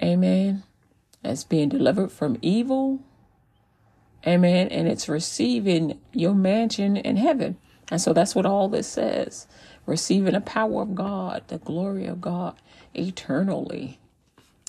Amen. 0.01 0.63
As 1.24 1.43
being 1.43 1.69
delivered 1.69 2.12
from 2.12 2.38
evil 2.41 3.00
Amen. 4.27 4.67
And 4.67 4.89
it's 4.89 5.07
receiving 5.07 6.01
your 6.12 6.36
mansion 6.36 6.98
in 6.98 7.15
heaven. 7.15 7.57
And 7.89 8.01
so 8.01 8.12
that's 8.12 8.36
what 8.36 8.46
all 8.46 8.67
this 8.67 8.88
says 8.88 9.48
receiving 9.86 10.34
the 10.34 10.41
power 10.41 10.81
of 10.81 10.93
God, 10.93 11.41
the 11.48 11.60
glory 11.60 12.07
of 12.07 12.19
God 12.19 12.55
eternally. 12.93 14.00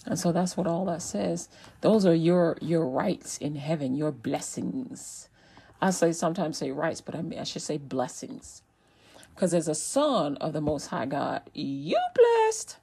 And 0.06 0.16
so 0.16 0.30
that's 0.30 0.56
what 0.56 0.68
all 0.68 0.84
that 0.84 1.02
says. 1.02 1.48
Those 1.80 2.06
are 2.06 2.14
your 2.14 2.56
your 2.60 2.86
rights 2.86 3.36
in 3.36 3.56
heaven, 3.56 3.96
your 3.96 4.12
blessings. 4.12 5.28
I 5.82 5.90
say 5.90 6.12
sometimes 6.12 6.58
say 6.58 6.70
rights, 6.70 7.00
but 7.00 7.16
I 7.16 7.22
mean 7.22 7.40
I 7.40 7.44
should 7.44 7.62
say 7.62 7.78
blessings. 7.78 8.62
Because 9.34 9.54
as 9.54 9.66
a 9.66 9.74
son 9.74 10.36
of 10.36 10.52
the 10.52 10.60
most 10.60 10.86
high 10.86 11.06
God, 11.06 11.42
you 11.52 11.98
blessed. 12.14 12.76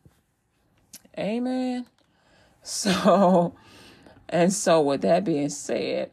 Amen. 1.17 1.85
So 2.67 3.53
and 4.27 4.51
so 4.51 4.81
with 4.81 5.01
that 5.01 5.23
being 5.23 5.49
said, 5.49 6.09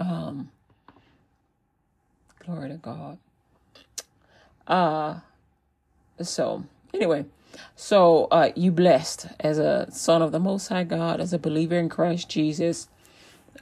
um, 0.00 0.50
glory 2.44 2.70
to 2.70 2.76
God. 2.76 3.18
Uh, 4.66 5.20
so 6.20 6.64
anyway, 6.92 7.24
so 7.76 8.26
uh, 8.30 8.50
you 8.56 8.72
blessed 8.72 9.28
as 9.38 9.58
a 9.58 9.86
son 9.90 10.22
of 10.22 10.32
the 10.32 10.40
Most 10.40 10.68
High 10.68 10.84
God, 10.84 11.20
as 11.20 11.32
a 11.32 11.38
believer 11.38 11.76
in 11.76 11.88
Christ 11.88 12.28
Jesus. 12.28 12.88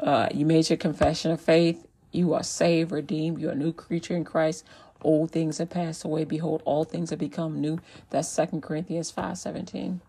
Uh, 0.00 0.28
you 0.32 0.46
made 0.46 0.70
your 0.70 0.76
confession 0.76 1.30
of 1.30 1.40
faith. 1.40 1.86
You 2.12 2.32
are 2.34 2.42
saved, 2.42 2.92
redeemed. 2.92 3.40
You're 3.40 3.52
a 3.52 3.56
new 3.56 3.72
creature 3.72 4.16
in 4.16 4.24
Christ. 4.24 4.64
Old 5.02 5.30
things 5.30 5.58
have 5.58 5.70
passed 5.70 6.04
away. 6.04 6.24
Behold, 6.24 6.62
all 6.64 6.84
things 6.84 7.10
have 7.10 7.18
become 7.18 7.60
new. 7.60 7.78
That's 8.10 8.28
Second 8.28 8.62
Corinthians 8.62 9.10
five 9.10 9.38
seventeen. 9.38 10.00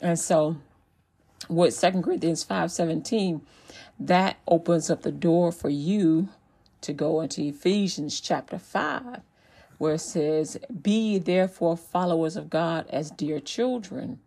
And 0.00 0.18
so, 0.18 0.56
with 1.48 1.74
Second 1.74 2.02
Corinthians 2.02 2.42
five 2.42 2.70
seventeen, 2.70 3.42
that 3.98 4.38
opens 4.46 4.90
up 4.90 5.02
the 5.02 5.12
door 5.12 5.52
for 5.52 5.68
you 5.68 6.28
to 6.80 6.92
go 6.92 7.20
into 7.22 7.42
Ephesians 7.42 8.20
chapter 8.20 8.58
5, 8.58 9.20
where 9.78 9.94
it 9.94 10.00
says, 10.00 10.58
Be 10.82 11.18
therefore 11.18 11.76
followers 11.76 12.36
of 12.36 12.50
God 12.50 12.86
as 12.90 13.10
dear 13.10 13.40
children. 13.40 14.20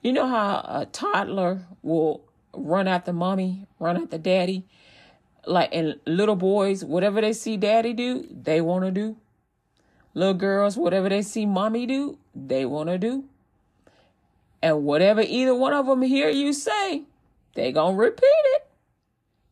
You 0.00 0.12
know 0.12 0.26
how 0.26 0.64
a 0.66 0.86
toddler 0.86 1.66
will 1.82 2.22
run 2.54 2.88
after 2.88 3.12
mommy, 3.12 3.66
run 3.78 4.02
after 4.02 4.16
daddy? 4.16 4.64
Like, 5.46 5.70
and 5.72 5.96
little 6.06 6.36
boys, 6.36 6.84
whatever 6.84 7.20
they 7.20 7.32
see 7.32 7.56
daddy 7.56 7.92
do, 7.92 8.26
they 8.30 8.60
want 8.60 8.84
to 8.84 8.90
do. 8.90 9.16
Little 10.14 10.34
girls, 10.34 10.76
whatever 10.76 11.08
they 11.08 11.22
see 11.22 11.44
mommy 11.44 11.86
do, 11.86 12.18
they 12.34 12.64
want 12.64 12.88
to 12.88 12.98
do. 12.98 13.24
And 14.62 14.84
whatever 14.84 15.20
either 15.20 15.54
one 15.54 15.72
of 15.72 15.86
them 15.86 16.02
hear 16.02 16.28
you 16.28 16.52
say, 16.52 17.04
they 17.54 17.72
to 17.72 17.96
repeat 17.96 18.26
it. 18.26 18.66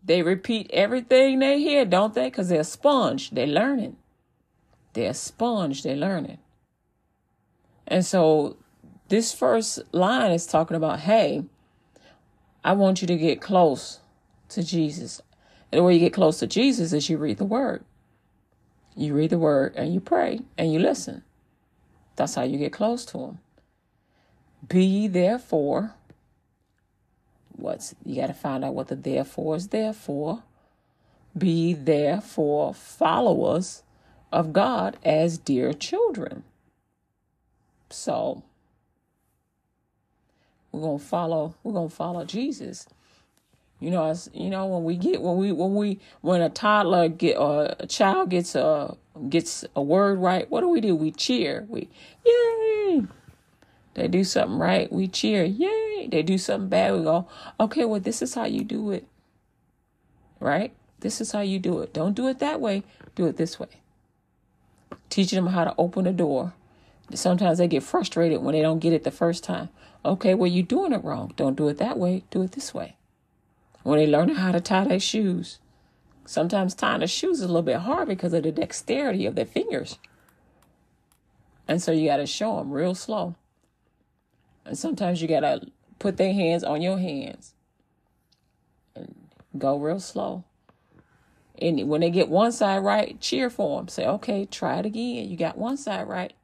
They 0.05 0.23
repeat 0.23 0.71
everything 0.73 1.41
they 1.41 1.59
hear, 1.59 1.85
don't 1.85 2.15
they? 2.15 2.29
Because 2.29 2.49
they're 2.49 2.65
sponge. 2.65 3.31
They're 3.31 3.47
learning. 3.47 3.97
They're 4.93 5.15
sponge. 5.15 5.83
They're 5.83 5.97
learning. 5.97 6.39
And 7.87 8.05
so 8.05 8.57
this 9.09 9.33
first 9.33 9.81
line 9.93 10.33
is 10.33 10.47
talking 10.47 10.77
about, 10.77 11.01
hey, 11.01 11.45
I 12.65 12.73
want 12.73 13.01
you 13.01 13.09
to 13.09 13.17
get 13.17 13.41
close 13.41 14.01
to 14.51 14.63
Jesus. 14.63 15.21
And 15.71 15.79
the 15.79 15.83
way 15.83 15.95
you 15.95 16.01
get 16.01 16.13
close 16.13 16.39
to 16.41 16.47
Jesus 16.47 16.93
is 16.93 17.09
you 17.09 17.19
read 17.19 17.39
the 17.39 17.45
word. 17.45 17.85
You 18.97 19.15
read 19.15 19.31
the 19.31 19.39
word 19.39 19.75
and 19.77 19.93
you 19.93 20.01
pray 20.01 20.41
and 20.57 20.73
you 20.73 20.79
listen. 20.79 21.23
That's 22.17 22.35
how 22.35 22.43
you 22.43 22.59
get 22.59 22.73
close 22.73 23.05
to 23.07 23.19
him. 23.19 23.39
Be 24.67 25.09
therefore 25.09 25.95
what's 27.53 27.95
you 28.05 28.21
got 28.21 28.29
to 28.29 28.35
find 28.35 28.65
out 28.65 28.75
what 28.75 28.89
the 28.89 28.97
therefore 28.97 29.57
is 29.57 29.69
there 29.69 29.93
for. 29.93 30.43
Be 31.37 31.75
therefore 31.75 32.75
followers 32.75 33.83
of 34.33 34.53
God 34.53 34.97
as 35.05 35.39
dear 35.39 35.73
children. 35.73 36.45
So 37.91 38.43
we're 40.73 40.83
gonna 40.83 40.99
follow. 40.99 41.55
We're 41.63 41.73
gonna 41.73 41.89
follow 41.89 42.25
Jesus. 42.25 42.87
You 43.79 43.91
know, 43.91 44.07
as 44.07 44.31
you 44.33 44.49
know, 44.49 44.67
when 44.67 44.85
we 44.85 44.97
get 44.97 45.21
when 45.23 45.37
we 45.37 45.53
when 45.53 45.75
we 45.75 46.01
when 46.23 46.41
a 46.41 46.49
toddler 46.49 47.09
get 47.09 47.37
or 47.37 47.75
a 47.79 47.87
child 47.87 48.31
gets 48.31 48.55
a 48.55 48.97
gets 49.29 49.65
a 49.75 49.83
word 49.83 50.19
right, 50.19 50.51
what 50.51 50.63
do 50.63 50.69
we 50.69 50.81
do? 50.81 50.97
We 50.97 51.13
cheer. 51.13 51.67
We 51.69 51.89
yay! 52.25 52.56
They 53.97 54.09
do 54.09 54.25
something 54.25 54.59
right, 54.59 54.93
we 54.93 55.09
cheer. 55.09 55.43
Yay! 55.43 56.09
They 56.13 56.23
do 56.23 56.37
something 56.37 56.69
bad, 56.69 56.95
we 56.95 57.03
go, 57.03 57.27
okay, 57.59 57.87
well, 57.87 57.99
this 57.99 58.21
is 58.21 58.35
how 58.35 58.45
you 58.45 58.63
do 58.63 58.91
it. 58.91 59.07
Right? 60.39 60.75
This 61.01 61.23
is 61.23 61.33
how 61.33 61.41
you 61.41 61.59
do 61.59 61.81
it. 61.81 61.95
Don't 61.95 62.15
do 62.15 62.29
it 62.29 62.39
that 62.41 62.61
way, 62.61 62.83
do 63.15 63.25
it 63.25 63.39
this 63.39 63.59
way. 63.59 63.81
Teaching 65.09 65.43
them 65.43 65.55
how 65.55 65.65
to 65.65 65.75
open 65.79 66.07
a 66.07 66.13
door. 66.13 66.53
Sometimes 67.15 67.57
they 67.57 67.69
get 67.69 67.83
frustrated 67.83 68.43
when 68.43 68.55
they 68.55 68.61
don't 68.61 68.81
get 68.81 68.93
it 68.93 69.03
the 69.03 69.11
first 69.11 69.43
time. 69.43 69.71
Okay, 70.05 70.35
well, 70.35 70.51
you're 70.51 70.63
doing 70.63 70.93
it 70.93 71.03
wrong. 71.03 71.33
Don't 71.35 71.57
do 71.57 71.69
it 71.69 71.79
that 71.79 71.99
way, 71.99 72.23
do 72.31 72.43
it 72.43 72.53
this 72.53 72.75
way. 72.75 72.97
When 73.83 73.99
they 73.99 74.07
learn 74.07 74.29
how 74.29 74.53
to 74.53 74.61
tie 74.61 74.85
their 74.85 75.01
shoes, 75.01 75.59
sometimes 76.27 76.75
tying 76.75 77.01
the 77.01 77.07
shoes 77.07 77.39
is 77.39 77.45
a 77.45 77.47
little 77.47 77.63
bit 77.63 77.79
hard 77.79 78.09
because 78.09 78.35
of 78.35 78.43
the 78.43 78.53
dexterity 78.53 79.25
of 79.25 79.37
their 79.37 79.47
fingers. 79.47 79.99
And 81.67 81.81
so 81.81 81.93
you 81.93 82.09
got 82.09 82.19
to 82.19 82.27
show 82.27 82.59
them 82.59 82.73
real 82.73 82.95
slow. 82.95 83.37
And 84.67 84.77
sometimes 84.77 85.23
you 85.23 85.29
gotta 85.29 85.69
put 85.99 86.17
their 86.17 86.33
hands 86.33 86.65
on 86.65 86.83
your 86.83 86.99
hands 86.99 87.55
and 88.95 89.15
go 89.57 89.79
real 89.79 90.01
slow. 90.01 90.45
And 91.59 91.89
when 91.89 92.03
they 92.03 92.11
get 92.11 92.29
one 92.29 92.53
side 92.53 92.85
right, 92.85 93.19
cheer 93.21 93.49
for 93.49 93.79
them. 93.79 93.89
Say, 93.89 94.07
okay, 94.07 94.45
try 94.45 94.79
it 94.79 94.87
again. 94.87 95.29
You 95.29 95.37
got 95.37 95.57
one 95.57 95.77
side 95.77 96.07
right. 96.07 96.35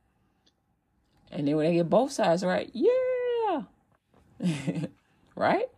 And 1.30 1.46
then 1.46 1.56
when 1.56 1.66
they 1.66 1.74
get 1.74 1.90
both 1.90 2.12
sides 2.12 2.42
right, 2.42 2.70
yeah. 2.72 3.62
right? 5.36 5.68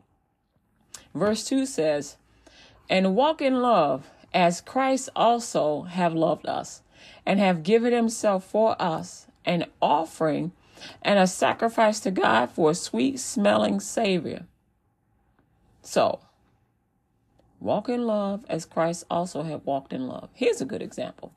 Verse 1.14 1.44
2 1.44 1.66
says, 1.66 2.16
And 2.88 3.16
walk 3.16 3.40
in 3.40 3.60
love 3.60 4.08
as 4.32 4.60
Christ 4.60 5.08
also 5.14 5.82
have 5.82 6.12
loved 6.12 6.46
us, 6.46 6.82
and 7.24 7.38
have 7.38 7.62
given 7.62 7.92
himself 7.92 8.44
for 8.44 8.80
us, 8.82 9.26
an 9.44 9.66
offering 9.80 10.52
and 11.02 11.18
a 11.18 11.26
sacrifice 11.26 12.00
to 12.00 12.10
God 12.10 12.50
for 12.50 12.70
a 12.70 12.74
sweet 12.74 13.18
smelling 13.18 13.80
Savior. 13.80 14.46
So, 15.82 16.20
walk 17.60 17.88
in 17.88 18.06
love 18.06 18.44
as 18.48 18.64
Christ 18.64 19.04
also 19.10 19.42
had 19.42 19.64
walked 19.64 19.92
in 19.92 20.06
love. 20.06 20.30
Here's 20.34 20.60
a 20.60 20.66
good 20.66 20.82
example. 20.82 21.32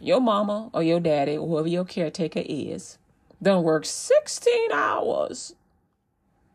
Your 0.00 0.20
mama 0.20 0.70
or 0.74 0.82
your 0.82 1.00
daddy, 1.00 1.36
or 1.36 1.48
whoever 1.48 1.68
your 1.68 1.84
caretaker 1.84 2.42
is, 2.44 2.98
don't 3.42 3.64
work 3.64 3.84
16 3.84 4.72
hours. 4.72 5.54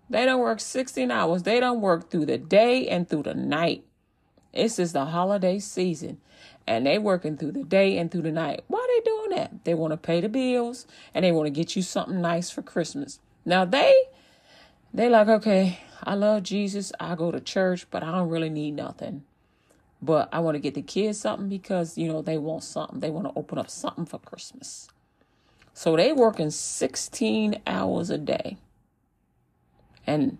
They 0.09 0.25
don't 0.25 0.41
work 0.41 0.59
16 0.59 1.11
hours. 1.11 1.43
They 1.43 1.59
don't 1.59 1.81
work 1.81 2.09
through 2.09 2.25
the 2.25 2.37
day 2.37 2.87
and 2.87 3.07
through 3.07 3.23
the 3.23 3.35
night. 3.35 3.83
This 4.53 4.79
is 4.79 4.93
the 4.93 5.05
holiday 5.05 5.59
season 5.59 6.19
and 6.69 6.85
they 6.85 6.99
working 6.99 7.35
through 7.35 7.53
the 7.53 7.63
day 7.63 7.97
and 7.97 8.11
through 8.11 8.21
the 8.21 8.31
night. 8.31 8.63
Why 8.67 8.77
are 8.77 8.87
they 8.87 9.03
doing 9.03 9.29
that? 9.31 9.65
They 9.65 9.73
want 9.73 9.91
to 9.91 9.97
pay 9.97 10.21
the 10.21 10.29
bills 10.29 10.85
and 11.15 11.25
they 11.25 11.31
want 11.31 11.47
to 11.47 11.49
get 11.49 11.75
you 11.75 11.81
something 11.81 12.21
nice 12.21 12.51
for 12.51 12.61
Christmas. 12.61 13.19
Now 13.43 13.65
they 13.65 14.03
they 14.93 15.09
like, 15.09 15.27
okay, 15.27 15.79
I 16.03 16.13
love 16.13 16.43
Jesus. 16.43 16.91
I 16.99 17.15
go 17.15 17.31
to 17.31 17.39
church, 17.39 17.87
but 17.89 18.03
I 18.03 18.11
don't 18.11 18.29
really 18.29 18.51
need 18.51 18.75
nothing. 18.75 19.23
But 19.99 20.29
I 20.31 20.39
want 20.39 20.55
to 20.55 20.59
get 20.59 20.75
the 20.75 20.83
kids 20.83 21.19
something 21.19 21.49
because, 21.49 21.97
you 21.97 22.07
know, 22.07 22.21
they 22.21 22.37
want 22.37 22.63
something. 22.63 22.99
They 22.99 23.09
want 23.09 23.25
to 23.25 23.33
open 23.35 23.57
up 23.57 23.69
something 23.69 24.05
for 24.05 24.19
Christmas. 24.19 24.89
So 25.73 25.95
they 25.95 26.13
working 26.13 26.51
16 26.51 27.61
hours 27.65 28.11
a 28.11 28.17
day. 28.19 28.57
And 30.05 30.37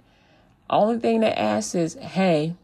only 0.70 1.00
thing 1.00 1.22
they 1.22 1.34
ask 1.34 1.74
is, 1.74 1.96
hey, 1.96 2.56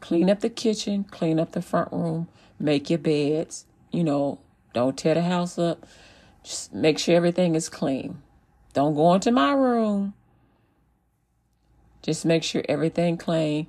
clean 0.00 0.30
up 0.30 0.40
the 0.40 0.50
kitchen, 0.50 1.04
clean 1.04 1.40
up 1.40 1.52
the 1.52 1.62
front 1.62 1.92
room, 1.92 2.28
make 2.58 2.90
your 2.90 2.98
beds, 2.98 3.66
you 3.90 4.04
know, 4.04 4.40
don't 4.72 4.96
tear 4.96 5.14
the 5.14 5.22
house 5.22 5.58
up. 5.58 5.86
Just 6.42 6.72
make 6.72 6.98
sure 6.98 7.14
everything 7.14 7.54
is 7.54 7.68
clean. 7.68 8.22
Don't 8.72 8.94
go 8.94 9.14
into 9.14 9.30
my 9.30 9.52
room. 9.52 10.14
Just 12.02 12.24
make 12.24 12.42
sure 12.42 12.64
everything 12.68 13.16
clean. 13.16 13.68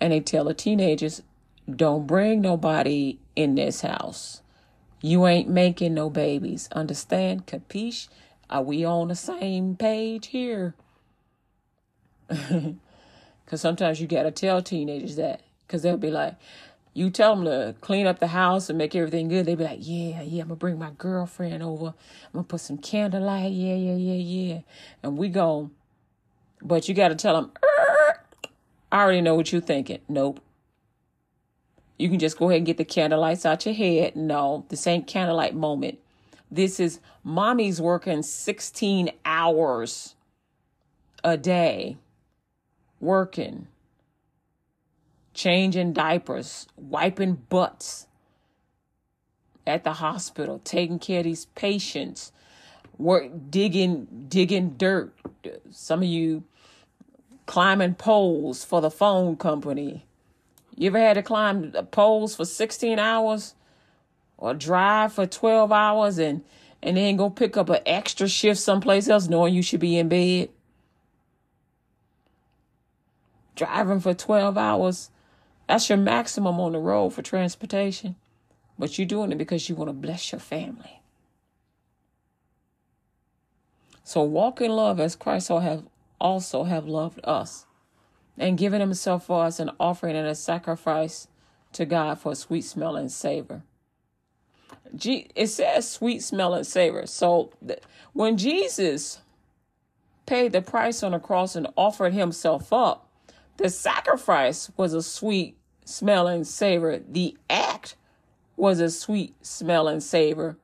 And 0.00 0.12
they 0.12 0.20
tell 0.20 0.44
the 0.44 0.54
teenagers, 0.54 1.22
don't 1.70 2.06
bring 2.06 2.40
nobody 2.40 3.18
in 3.36 3.54
this 3.54 3.80
house. 3.82 4.42
You 5.00 5.26
ain't 5.26 5.48
making 5.48 5.94
no 5.94 6.08
babies. 6.08 6.68
Understand? 6.72 7.46
Capiche? 7.46 8.08
Are 8.48 8.62
we 8.62 8.84
on 8.84 9.08
the 9.08 9.14
same 9.14 9.76
page 9.76 10.28
here? 10.28 10.74
Because 13.44 13.60
sometimes 13.60 14.00
you 14.00 14.06
got 14.06 14.22
to 14.22 14.30
tell 14.30 14.62
teenagers 14.62 15.16
that. 15.16 15.42
Because 15.66 15.82
they'll 15.82 15.96
be 15.96 16.10
like, 16.10 16.34
you 16.94 17.10
tell 17.10 17.34
them 17.34 17.44
to 17.44 17.74
clean 17.80 18.06
up 18.06 18.20
the 18.20 18.28
house 18.28 18.68
and 18.68 18.78
make 18.78 18.94
everything 18.94 19.28
good. 19.28 19.46
They 19.46 19.56
be 19.56 19.64
like, 19.64 19.80
yeah, 19.82 20.22
yeah, 20.22 20.42
I'm 20.42 20.48
to 20.48 20.54
bring 20.54 20.78
my 20.78 20.92
girlfriend 20.96 21.62
over. 21.62 21.92
I'm 22.32 22.40
to 22.40 22.44
put 22.44 22.60
some 22.60 22.78
candlelight. 22.78 23.50
Yeah, 23.50 23.74
yeah, 23.74 23.96
yeah, 23.96 24.14
yeah. 24.14 24.60
And 25.02 25.18
we 25.18 25.28
go. 25.28 25.70
But 26.62 26.88
you 26.88 26.94
got 26.94 27.08
to 27.08 27.16
tell 27.16 27.34
them, 27.34 27.52
I 28.92 29.02
already 29.02 29.20
know 29.20 29.34
what 29.34 29.52
you're 29.52 29.60
thinking. 29.60 29.98
Nope. 30.08 30.40
You 31.98 32.08
can 32.08 32.20
just 32.20 32.38
go 32.38 32.48
ahead 32.48 32.58
and 32.58 32.66
get 32.66 32.76
the 32.76 32.84
candlelights 32.84 33.44
out 33.44 33.66
your 33.66 33.74
head. 33.74 34.14
No, 34.14 34.64
this 34.68 34.86
ain't 34.86 35.06
candlelight 35.06 35.54
moment. 35.54 35.98
This 36.50 36.78
is 36.78 37.00
mommy's 37.24 37.80
working 37.80 38.22
16 38.22 39.10
hours 39.24 40.14
a 41.24 41.36
day 41.36 41.96
working 43.00 43.66
changing 45.34 45.92
diapers, 45.92 46.66
wiping 46.76 47.34
butts 47.48 48.06
at 49.66 49.84
the 49.84 49.94
hospital, 49.94 50.60
taking 50.64 50.98
care 50.98 51.18
of 51.18 51.24
these 51.24 51.46
patients, 51.56 52.32
work 52.96 53.30
digging 53.50 54.26
digging 54.28 54.70
dirt. 54.76 55.12
Some 55.70 56.02
of 56.02 56.08
you 56.08 56.44
climbing 57.46 57.94
poles 57.94 58.64
for 58.64 58.80
the 58.80 58.90
phone 58.90 59.36
company. 59.36 60.06
You 60.76 60.88
ever 60.88 60.98
had 60.98 61.14
to 61.14 61.22
climb 61.22 61.72
poles 61.90 62.34
for 62.34 62.44
16 62.44 62.98
hours 62.98 63.54
or 64.38 64.54
drive 64.54 65.12
for 65.12 65.26
12 65.26 65.70
hours 65.70 66.18
and 66.18 66.42
and 66.82 66.96
then 66.98 67.16
go 67.16 67.30
pick 67.30 67.56
up 67.56 67.70
an 67.70 67.80
extra 67.86 68.28
shift 68.28 68.60
someplace 68.60 69.08
else 69.08 69.28
knowing 69.28 69.54
you 69.54 69.62
should 69.62 69.80
be 69.80 69.98
in 69.98 70.08
bed? 70.08 70.50
Driving 73.56 74.00
for 74.00 74.12
12 74.12 74.58
hours 74.58 75.10
that's 75.66 75.88
your 75.88 75.98
maximum 75.98 76.60
on 76.60 76.72
the 76.72 76.78
road 76.78 77.10
for 77.10 77.22
transportation. 77.22 78.16
But 78.78 78.98
you're 78.98 79.06
doing 79.06 79.32
it 79.32 79.38
because 79.38 79.68
you 79.68 79.74
want 79.74 79.88
to 79.88 79.94
bless 79.94 80.32
your 80.32 80.40
family. 80.40 81.00
So 84.02 84.22
walk 84.22 84.60
in 84.60 84.70
love 84.70 85.00
as 85.00 85.16
Christ 85.16 85.50
also 86.20 86.64
have 86.64 86.86
loved 86.86 87.20
us 87.24 87.66
and 88.36 88.58
given 88.58 88.80
himself 88.80 89.26
for 89.26 89.44
us 89.44 89.60
an 89.60 89.70
offering 89.78 90.16
and 90.16 90.26
a 90.26 90.34
sacrifice 90.34 91.28
to 91.72 91.86
God 91.86 92.18
for 92.18 92.32
a 92.32 92.36
sweet 92.36 92.62
smelling 92.62 93.08
savor. 93.08 93.62
It 94.92 95.48
says 95.48 95.90
sweet 95.90 96.22
smelling 96.22 96.64
savor. 96.64 97.06
So 97.06 97.52
when 98.12 98.36
Jesus 98.36 99.20
paid 100.26 100.52
the 100.52 100.62
price 100.62 101.02
on 101.02 101.12
the 101.12 101.18
cross 101.18 101.56
and 101.56 101.68
offered 101.76 102.12
himself 102.12 102.72
up, 102.72 103.03
the 103.56 103.68
sacrifice 103.68 104.70
was 104.76 104.94
a 104.94 105.02
sweet 105.02 105.56
smelling 105.84 106.44
savor. 106.44 106.98
The 106.98 107.36
act 107.48 107.96
was 108.56 108.80
a 108.80 108.90
sweet 108.90 109.34
smelling 109.44 110.00
savor 110.00 110.56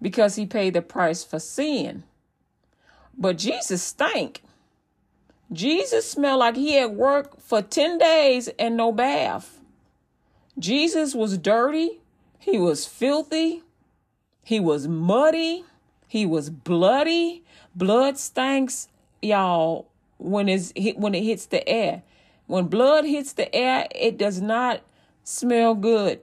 because 0.00 0.36
he 0.36 0.46
paid 0.46 0.74
the 0.74 0.82
price 0.82 1.22
for 1.22 1.38
sin. 1.38 2.04
But 3.16 3.38
Jesus 3.38 3.82
stank. 3.82 4.42
Jesus 5.52 6.10
smelled 6.10 6.40
like 6.40 6.56
he 6.56 6.74
had 6.74 6.92
worked 6.92 7.40
for 7.40 7.62
10 7.62 7.98
days 7.98 8.48
and 8.58 8.76
no 8.76 8.90
bath. 8.90 9.60
Jesus 10.58 11.14
was 11.14 11.38
dirty. 11.38 12.00
He 12.38 12.58
was 12.58 12.86
filthy. 12.86 13.62
He 14.42 14.58
was 14.58 14.88
muddy. 14.88 15.64
He 16.08 16.26
was 16.26 16.50
bloody. 16.50 17.44
Blood 17.74 18.18
stinks, 18.18 18.88
y'all, 19.20 19.88
when 20.22 20.48
it's 20.48 20.72
when 20.96 21.14
it 21.14 21.24
hits 21.24 21.46
the 21.46 21.66
air. 21.68 22.02
When 22.46 22.66
blood 22.66 23.04
hits 23.04 23.32
the 23.32 23.54
air, 23.54 23.86
it 23.94 24.18
does 24.18 24.40
not 24.40 24.82
smell 25.24 25.74
good. 25.74 26.20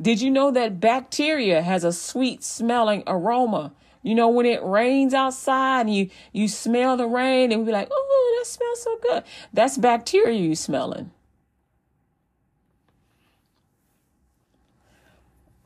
Did 0.00 0.20
you 0.20 0.30
know 0.30 0.50
that 0.50 0.80
bacteria 0.80 1.62
has 1.62 1.84
a 1.84 1.92
sweet 1.92 2.42
smelling 2.42 3.02
aroma? 3.06 3.72
You 4.02 4.14
know, 4.14 4.28
when 4.28 4.46
it 4.46 4.62
rains 4.64 5.14
outside 5.14 5.82
and 5.82 5.94
you, 5.94 6.10
you 6.32 6.48
smell 6.48 6.96
the 6.96 7.06
rain 7.06 7.52
and 7.52 7.60
we 7.60 7.66
be 7.66 7.72
like, 7.72 7.88
oh, 7.90 8.36
that 8.38 8.46
smells 8.46 8.82
so 8.82 8.98
good. 9.00 9.22
That's 9.52 9.78
bacteria 9.78 10.36
you 10.36 10.56
smelling. 10.56 11.12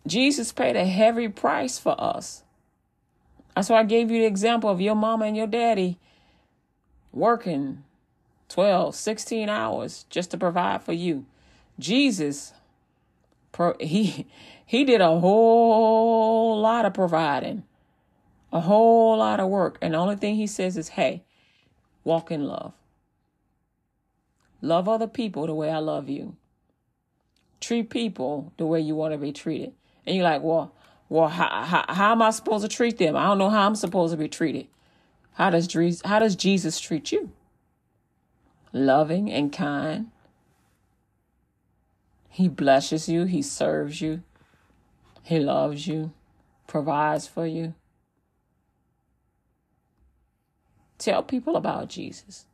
Jesus 0.06 0.52
paid 0.52 0.76
a 0.76 0.84
heavy 0.84 1.28
price 1.28 1.78
for 1.78 1.98
us. 1.98 2.42
That's 3.54 3.70
why 3.70 3.80
I 3.80 3.84
gave 3.84 4.10
you 4.10 4.20
the 4.20 4.26
example 4.26 4.68
of 4.68 4.80
your 4.80 4.94
mama 4.94 5.24
and 5.24 5.36
your 5.36 5.46
daddy 5.46 5.98
working 7.16 7.82
12, 8.50 8.94
16 8.94 9.48
hours 9.48 10.04
just 10.10 10.30
to 10.30 10.36
provide 10.36 10.82
for 10.82 10.92
you. 10.92 11.24
Jesus, 11.78 12.52
he, 13.80 14.26
he 14.64 14.84
did 14.84 15.00
a 15.00 15.18
whole 15.18 16.60
lot 16.60 16.84
of 16.84 16.94
providing, 16.94 17.64
a 18.52 18.60
whole 18.60 19.16
lot 19.16 19.40
of 19.40 19.48
work. 19.48 19.78
And 19.80 19.94
the 19.94 19.98
only 19.98 20.16
thing 20.16 20.36
he 20.36 20.46
says 20.46 20.76
is, 20.76 20.90
hey, 20.90 21.24
walk 22.04 22.30
in 22.30 22.44
love. 22.44 22.74
Love 24.60 24.88
other 24.88 25.06
people 25.06 25.46
the 25.46 25.54
way 25.54 25.70
I 25.70 25.78
love 25.78 26.08
you. 26.08 26.36
Treat 27.60 27.90
people 27.90 28.52
the 28.58 28.66
way 28.66 28.80
you 28.80 28.94
want 28.94 29.12
to 29.12 29.18
be 29.18 29.32
treated. 29.32 29.72
And 30.06 30.16
you're 30.16 30.24
like, 30.24 30.42
well, 30.42 30.72
well, 31.08 31.28
how, 31.28 31.64
how, 31.64 31.84
how 31.88 32.12
am 32.12 32.22
I 32.22 32.30
supposed 32.30 32.68
to 32.68 32.68
treat 32.68 32.98
them? 32.98 33.16
I 33.16 33.24
don't 33.24 33.38
know 33.38 33.50
how 33.50 33.66
I'm 33.66 33.74
supposed 33.74 34.12
to 34.12 34.16
be 34.16 34.28
treated. 34.28 34.66
How 35.36 35.50
does 35.50 36.00
how 36.04 36.18
does 36.18 36.34
Jesus 36.34 36.80
treat 36.80 37.12
you? 37.12 37.30
Loving 38.72 39.30
and 39.30 39.52
kind. 39.52 40.10
He 42.28 42.48
blesses 42.48 43.08
you, 43.08 43.24
he 43.24 43.40
serves 43.40 44.02
you. 44.02 44.22
He 45.22 45.38
loves 45.38 45.86
you, 45.86 46.12
provides 46.66 47.26
for 47.26 47.46
you. 47.46 47.74
Tell 50.98 51.22
people 51.22 51.56
about 51.56 51.88
Jesus. 51.88 52.46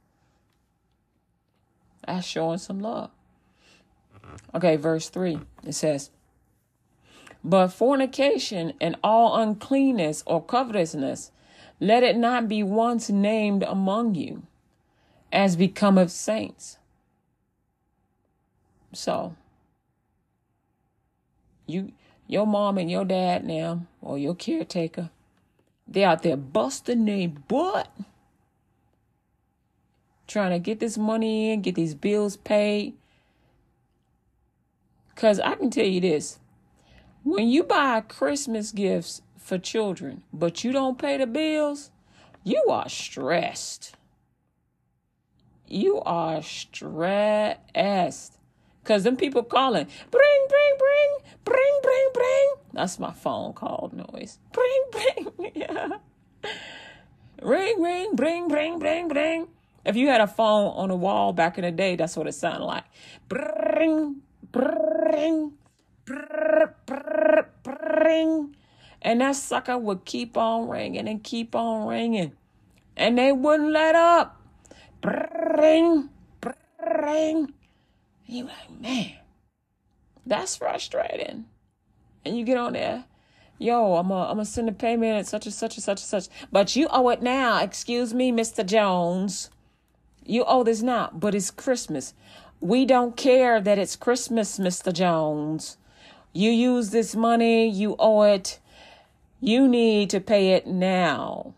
That's 2.06 2.26
showing 2.26 2.58
some 2.58 2.80
love. 2.80 3.10
Okay, 4.54 4.76
verse 4.76 5.08
3 5.08 5.40
it 5.66 5.74
says, 5.74 6.10
But 7.44 7.68
fornication 7.68 8.74
and 8.80 8.96
all 9.02 9.40
uncleanness 9.40 10.22
or 10.26 10.44
covetousness 10.44 11.31
let 11.82 12.04
it 12.04 12.16
not 12.16 12.48
be 12.48 12.62
once 12.62 13.10
named 13.10 13.64
among 13.64 14.14
you, 14.14 14.44
as 15.32 15.56
becometh 15.56 16.12
saints, 16.12 16.78
So 18.92 19.34
you 21.66 21.90
your 22.28 22.46
mom 22.46 22.78
and 22.78 22.88
your 22.88 23.04
dad 23.04 23.44
now, 23.44 23.86
or 24.00 24.16
your 24.16 24.36
caretaker, 24.36 25.10
they 25.88 26.04
out 26.04 26.22
there 26.22 26.36
busting 26.36 27.04
their 27.04 27.26
butt 27.26 27.90
trying 30.28 30.52
to 30.52 30.60
get 30.60 30.78
this 30.78 30.96
money 30.96 31.50
in, 31.50 31.62
get 31.62 31.74
these 31.74 31.96
bills 31.96 32.36
paid. 32.36 32.94
Because 35.08 35.40
I 35.40 35.56
can 35.56 35.68
tell 35.68 35.84
you 35.84 36.00
this 36.00 36.38
when 37.24 37.48
you 37.48 37.64
buy 37.64 38.02
Christmas 38.02 38.70
gifts 38.70 39.20
for 39.52 39.58
children, 39.58 40.22
but 40.32 40.64
you 40.64 40.72
don't 40.72 40.96
pay 40.98 41.18
the 41.18 41.26
bills, 41.26 41.90
you 42.42 42.64
are 42.70 42.88
stressed. 42.88 43.94
You 45.68 46.00
are 46.06 46.40
stressed. 46.40 48.38
Cause 48.82 49.04
them 49.04 49.18
people 49.18 49.42
calling, 49.42 49.86
bring, 50.10 50.46
bring, 50.48 50.74
bring, 50.78 51.18
bring, 51.44 51.80
bring, 51.82 52.08
bring. 52.14 52.52
That's 52.72 52.98
my 52.98 53.12
phone 53.12 53.52
call 53.52 53.92
noise. 53.92 54.38
Bring, 54.52 54.84
bring, 54.90 55.52
yeah. 55.54 55.98
Ring, 57.42 57.82
ring, 57.82 58.16
bring, 58.16 58.48
bring, 58.48 58.78
bring, 58.78 59.08
bring. 59.08 59.48
If 59.84 59.96
you 59.96 60.08
had 60.08 60.22
a 60.22 60.26
phone 60.26 60.72
on 60.76 60.88
the 60.88 60.96
wall 60.96 61.34
back 61.34 61.58
in 61.58 61.64
the 61.64 61.70
day, 61.70 61.96
that's 61.96 62.16
what 62.16 62.26
it 62.26 62.32
sounded 62.32 62.64
like. 62.64 62.84
Bring, 63.28 64.22
bring, 64.50 65.52
bring, 66.06 67.44
bring. 67.62 68.56
And 69.02 69.20
that 69.20 69.36
sucker 69.36 69.76
would 69.76 70.04
keep 70.04 70.36
on 70.36 70.68
ringing 70.68 71.08
and 71.08 71.22
keep 71.22 71.54
on 71.54 71.88
ringing. 71.88 72.32
And 72.96 73.18
they 73.18 73.32
wouldn't 73.32 73.72
let 73.72 73.94
up. 73.96 74.40
Bring, 75.00 76.08
bring. 76.40 77.52
You 78.26 78.44
like, 78.44 78.80
man, 78.80 79.14
that's 80.24 80.56
frustrating. 80.56 81.46
And 82.24 82.38
you 82.38 82.44
get 82.44 82.56
on 82.56 82.74
there, 82.74 83.04
yo, 83.58 83.96
I'm 83.96 84.12
I'm 84.12 84.36
gonna 84.36 84.44
send 84.44 84.68
a 84.68 84.72
payment 84.72 85.18
at 85.18 85.26
such 85.26 85.46
and 85.46 85.54
such 85.54 85.76
and 85.76 85.82
such 85.82 86.00
and 86.00 86.06
such, 86.06 86.28
but 86.52 86.76
you 86.76 86.86
owe 86.90 87.08
it 87.08 87.20
now. 87.20 87.60
Excuse 87.60 88.14
me, 88.14 88.30
Mr. 88.30 88.64
Jones. 88.64 89.50
You 90.24 90.44
owe 90.44 90.62
this 90.62 90.82
now, 90.82 91.10
but 91.12 91.34
it's 91.34 91.50
Christmas. 91.50 92.14
We 92.60 92.84
don't 92.84 93.16
care 93.16 93.60
that 93.60 93.78
it's 93.78 93.96
Christmas, 93.96 94.58
Mr. 94.58 94.92
Jones. 94.92 95.78
You 96.32 96.52
use 96.52 96.90
this 96.90 97.16
money, 97.16 97.68
you 97.68 97.96
owe 97.98 98.22
it. 98.22 98.60
You 99.44 99.66
need 99.66 100.08
to 100.10 100.20
pay 100.20 100.52
it 100.52 100.68
now. 100.68 101.54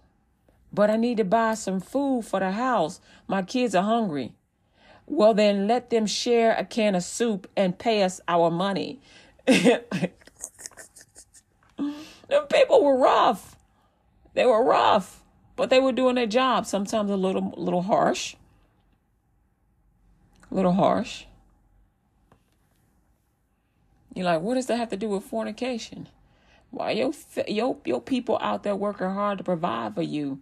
But 0.73 0.89
I 0.89 0.97
need 0.97 1.19
to 1.19 1.25
buy 1.25 1.53
some 1.53 1.81
food 1.81 2.25
for 2.25 2.41
the 2.41 2.53
house. 2.53 2.99
My 3.29 3.43
kids 3.43 3.75
are 3.75 3.85
hungry. 3.85 4.33
Well, 5.07 5.35
then 5.35 5.69
let 5.69 5.91
them 5.91 6.07
share 6.07 6.57
a 6.57 6.65
can 6.65 6.95
of 6.95 7.03
soup 7.03 7.47
and 7.55 7.79
pay 7.79 8.03
us 8.03 8.23
our 8.27 8.51
money. 8.51 9.03
the 9.47 10.11
people 12.51 12.83
were 12.83 12.97
rough. 12.97 13.57
They 14.33 14.47
were 14.47 14.65
rough, 14.65 15.23
but 15.55 15.69
they 15.69 15.79
were 15.79 15.93
doing 15.93 16.15
their 16.15 16.27
job. 16.27 16.65
Sometimes 16.65 17.11
a 17.11 17.17
little, 17.17 17.53
little 17.55 17.83
harsh. 17.83 18.35
A 20.51 20.55
little 20.55 20.73
harsh. 20.73 21.27
You're 24.15 24.25
like, 24.25 24.41
what 24.41 24.55
does 24.55 24.69
that 24.69 24.79
have 24.79 24.89
to 24.89 24.97
do 24.97 25.11
with 25.11 25.25
fornication? 25.25 26.09
Why 26.75 26.91
your 26.91 27.13
your 27.47 27.77
your 27.85 28.01
people 28.01 28.37
out 28.41 28.65
there 28.65 28.75
working 28.75 29.11
hard 29.11 29.39
to 29.39 29.45
provide 29.45 29.95
for 29.95 30.03
you, 30.03 30.41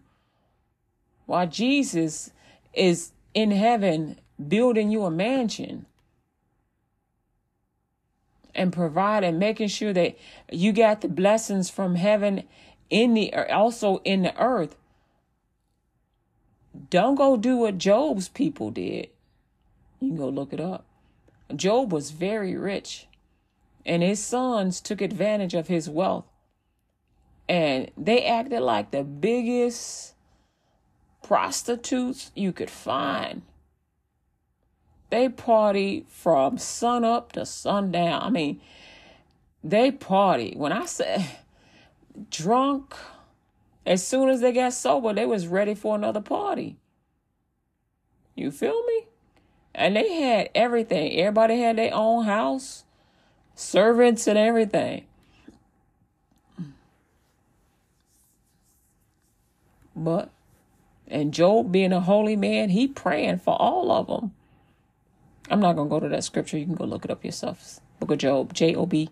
while 1.27 1.47
Jesus 1.47 2.31
is 2.73 3.13
in 3.35 3.51
heaven 3.51 4.19
building 4.49 4.91
you 4.91 5.05
a 5.05 5.11
mansion 5.11 5.85
and 8.55 8.73
providing, 8.73 9.39
making 9.39 9.69
sure 9.69 9.93
that 9.93 10.17
you 10.51 10.73
got 10.73 11.03
the 11.03 11.09
blessings 11.09 11.69
from 11.69 11.97
heaven 11.97 12.45
in 12.89 13.13
the 13.13 13.31
er, 13.35 13.51
also 13.53 13.99
in 13.99 14.23
the 14.23 14.35
earth. 14.41 14.75
Don't 16.89 17.15
go 17.15 17.37
do 17.37 17.59
what 17.59 17.77
Job's 17.77 18.29
people 18.29 18.71
did. 18.71 19.09
You 20.01 20.09
can 20.09 20.17
go 20.17 20.31
look 20.31 20.55
it 20.55 20.61
up. 20.61 20.87
Job 21.55 21.93
was 21.93 22.11
very 22.11 22.57
rich, 22.57 23.07
and 23.85 24.03
his 24.03 24.23
sons 24.23 24.81
took 24.81 25.01
advantage 25.01 25.55
of 25.55 25.69
his 25.69 25.89
wealth. 25.89 26.27
And 27.49 27.91
they 27.97 28.25
acted 28.25 28.61
like 28.61 28.91
the 28.91 29.03
biggest 29.03 30.15
prostitutes 31.23 32.31
you 32.35 32.53
could 32.53 32.71
find. 32.71 33.43
They 35.11 35.29
party 35.29 36.07
from 36.09 36.57
sun 36.59 37.05
up 37.05 37.33
to 37.33 37.45
sundown. 37.45 38.23
I 38.23 38.31
mean, 38.31 38.61
they 39.63 39.91
party. 39.91 40.55
When 40.57 40.73
I 40.73 40.87
say 40.87 41.27
drunk, 42.31 42.95
as 43.85 44.07
soon 44.07 44.29
as 44.29 44.41
they 44.41 44.53
got 44.53 44.73
sober, 44.73 45.13
they 45.13 45.27
was 45.27 45.47
ready 45.47 45.75
for 45.75 45.95
another 45.95 46.21
party. 46.21 46.77
You 48.35 48.51
feel 48.51 48.83
me? 48.87 49.07
And 49.75 49.97
they 49.97 50.21
had 50.21 50.51
everything. 50.55 51.13
Everybody 51.19 51.61
had 51.61 51.77
their 51.77 51.95
own 51.95 52.25
house, 52.25 52.85
servants 53.55 54.27
and 54.27 54.39
everything. 54.39 55.07
But 59.95 60.31
and 61.07 61.35
Job 61.35 61.71
being 61.71 61.93
a 61.93 62.01
holy 62.01 62.37
man, 62.37 62.71
he 62.71 62.89
praying 62.89 63.39
for 63.39 63.55
all 63.61 63.93
of 63.93 64.07
them. 64.07 64.33
I'm 65.51 65.61
not 65.61 65.75
to 65.77 65.85
go 65.85 66.01
to 66.01 66.09
that 66.09 66.25
scripture. 66.25 66.57
You 66.57 66.65
can 66.65 66.75
go 66.75 66.85
look 66.85 67.05
it 67.05 67.11
up 67.11 67.25
yourself. 67.25 67.81
Book 68.01 68.13
of 68.13 68.19
Job, 68.19 68.55
J 68.55 68.75
O 68.75 68.87
B. 68.87 69.11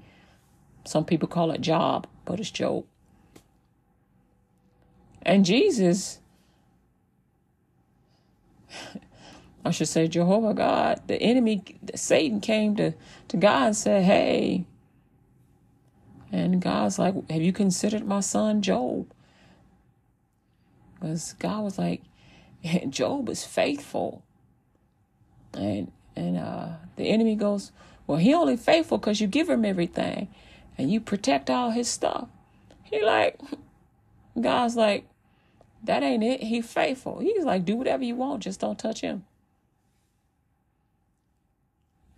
Some 0.85 1.05
people 1.05 1.29
call 1.29 1.51
it 1.51 1.61
Job, 1.61 2.07
but 2.25 2.41
it's 2.41 2.51
Job. 2.51 2.87
And 5.23 5.45
Jesus, 5.45 6.21
I 9.65 9.71
should 9.71 9.89
say 9.89 10.09
Jehovah 10.09 10.55
God, 10.55 11.03
the 11.07 11.21
enemy, 11.21 11.63
Satan 11.95 12.41
came 12.41 12.77
to, 12.77 12.95
to 13.29 13.37
God 13.37 13.67
and 13.67 13.77
said, 13.77 14.05
Hey, 14.05 14.65
and 16.33 16.63
God's 16.63 16.99
like, 16.99 17.15
Have 17.31 17.43
you 17.43 17.53
considered 17.53 18.07
my 18.07 18.21
son 18.21 18.63
Job? 18.63 19.07
Because 20.95 21.35
God 21.35 21.63
was 21.63 21.79
like, 21.79 22.03
Job 22.89 23.29
is 23.29 23.45
faithful. 23.45 24.23
And 25.55 25.93
and 26.17 26.39
uh, 26.39 26.69
the 26.97 27.09
enemy 27.09 27.35
goes, 27.35 27.73
Well, 28.07 28.19
he 28.19 28.35
only 28.35 28.57
faithful 28.57 28.99
because 28.99 29.21
you 29.21 29.27
give 29.27 29.49
him 29.49 29.65
everything 29.65 30.29
and 30.79 30.91
you 30.91 31.01
protect 31.01 31.51
all 31.51 31.71
his 31.71 31.89
stuff. 31.89 32.29
He 32.83 33.03
like, 33.03 33.39
God's 34.41 34.77
like, 34.77 35.07
that 35.83 36.03
ain't 36.03 36.23
it. 36.23 36.43
He 36.43 36.61
faithful. 36.63 37.21
He's 37.21 37.45
like, 37.45 37.65
do 37.65 37.77
whatever 37.77 38.05
you 38.05 38.15
want, 38.15 38.43
just 38.43 38.61
don't 38.61 38.79
touch 38.79 39.01
him. 39.01 39.25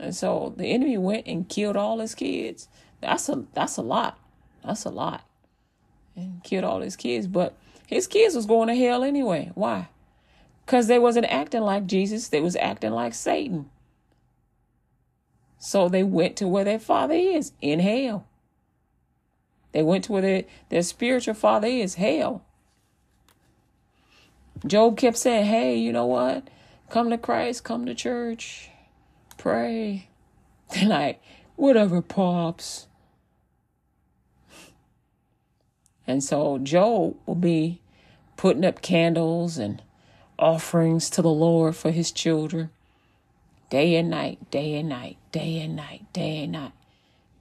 And 0.03 0.15
so 0.15 0.53
the 0.57 0.67
enemy 0.67 0.99
went 0.99 1.29
and 1.29 1.49
killed 1.49 1.77
all 1.77 2.01
his 2.01 2.17
kids. 2.17 2.67
That's 3.01 3.29
a 3.29 3.45
that's 3.55 3.77
a 3.77 3.83
lot. 3.83 4.19
That's 4.65 4.85
a 4.85 4.91
lot. 4.91 5.25
And 6.17 6.43
killed 6.43 6.65
all 6.65 6.81
his 6.81 6.97
kids. 6.97 7.29
But 7.29 7.57
his 7.87 8.09
kids 8.09 8.35
was 8.35 8.47
going 8.47 8.67
to 8.67 8.75
hell 8.75 9.05
anyway. 9.05 9.53
Why? 9.55 9.89
Because 10.67 10.89
they 10.89 10.99
wasn't 10.99 11.27
acting 11.27 11.63
like 11.63 11.87
Jesus. 11.87 12.29
They 12.29 12.41
was 12.41 12.57
acting 12.57 12.91
like 12.91 13.15
Satan. 13.15 13.71
So 15.59 15.89
they 15.89 16.03
went 16.03 16.35
to 16.39 16.49
where 16.49 16.65
their 16.65 16.81
father 16.81 17.15
is 17.15 17.53
in 17.61 17.79
hell. 17.79 18.27
They 19.71 19.85
went 19.85 20.05
to 20.05 20.13
where 20.13 20.23
their, 20.23 20.45
their 20.69 20.83
spiritual 20.83 21.35
father 21.35 21.69
is, 21.69 21.95
hell. 21.95 22.45
Job 24.67 24.99
kept 24.99 25.17
saying, 25.17 25.47
Hey, 25.47 25.77
you 25.77 25.93
know 25.93 26.07
what? 26.07 26.49
Come 26.91 27.09
to 27.11 27.19
Christ, 27.19 27.63
come 27.63 27.87
to 27.87 27.95
church, 27.95 28.72
pray. 29.43 30.07
They're 30.73 30.89
like, 30.89 31.21
whatever, 31.57 32.01
pops. 32.01 32.87
And 36.07 36.23
so 36.23 36.59
Job 36.59 37.17
will 37.27 37.35
be 37.35 37.81
putting 38.37 38.65
up 38.65 38.83
candles 38.83 39.59
and 39.59 39.83
offerings 40.39 41.11
to 41.11 41.23
the 41.23 41.31
Lord 41.31 41.75
for 41.75 41.91
his 41.91 42.13
children 42.13 42.71
day 43.69 43.97
and 43.97 44.11
night, 44.11 44.51
day 44.53 44.75
and 44.75 44.89
night, 44.89 45.17
day 45.33 45.59
and 45.59 45.75
night, 45.75 46.05
day 46.13 46.45
and 46.45 46.53
night, 46.53 46.73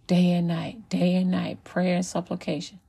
day 0.08 0.32
and 0.32 0.48
night, 0.48 0.90
day 0.90 1.16
and 1.16 1.30
night, 1.30 1.64
prayer 1.64 1.98
and 1.98 2.06
supplication. 2.06 2.80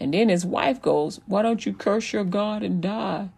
And 0.00 0.12
then 0.12 0.30
his 0.30 0.44
wife 0.44 0.82
goes, 0.82 1.20
Why 1.26 1.42
don't 1.42 1.64
you 1.64 1.72
curse 1.72 2.12
your 2.12 2.24
God 2.24 2.64
and 2.64 2.82
die? 2.82 3.28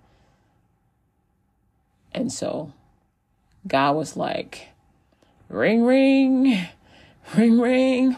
And 2.13 2.33
so 2.33 2.73
God 3.67 3.97
was 3.97 4.17
like, 4.17 4.69
Ring, 5.49 5.85
ring, 5.85 6.67
ring, 7.37 7.61
ring. 7.61 8.17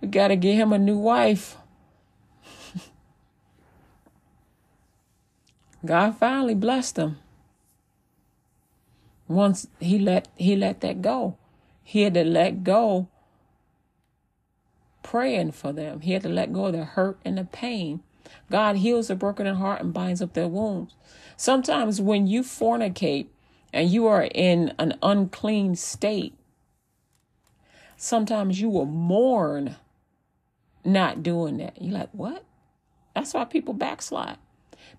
We 0.00 0.08
got 0.08 0.28
to 0.28 0.36
get 0.36 0.54
him 0.54 0.72
a 0.72 0.78
new 0.78 0.98
wife. 0.98 1.56
God 5.84 6.16
finally 6.16 6.54
blessed 6.54 6.96
him 6.98 7.18
once 9.28 9.66
he 9.78 9.98
let 9.98 10.28
he 10.36 10.56
let 10.56 10.80
that 10.80 11.02
go 11.02 11.36
he 11.90 12.02
had 12.02 12.14
to 12.14 12.22
let 12.22 12.62
go 12.62 13.08
praying 15.02 15.50
for 15.50 15.72
them. 15.72 16.02
He 16.02 16.12
had 16.12 16.22
to 16.22 16.28
let 16.28 16.52
go 16.52 16.66
of 16.66 16.72
the 16.74 16.84
hurt 16.84 17.18
and 17.24 17.36
the 17.36 17.42
pain. 17.42 18.00
God 18.48 18.76
heals 18.76 19.08
the 19.08 19.16
broken 19.16 19.52
heart 19.52 19.80
and 19.80 19.92
binds 19.92 20.22
up 20.22 20.34
their 20.34 20.46
wounds. 20.46 20.94
Sometimes 21.36 22.00
when 22.00 22.28
you 22.28 22.42
fornicate 22.44 23.26
and 23.72 23.90
you 23.90 24.06
are 24.06 24.28
in 24.34 24.74
an 24.78 24.98
unclean 25.02 25.76
state, 25.76 26.34
sometimes 27.96 28.60
you 28.60 28.68
will 28.68 28.86
mourn 28.86 29.76
not 30.84 31.22
doing 31.22 31.58
that. 31.58 31.80
You're 31.80 31.98
like, 31.98 32.10
what? 32.12 32.44
That's 33.14 33.34
why 33.34 33.44
people 33.44 33.74
backslide. 33.74 34.38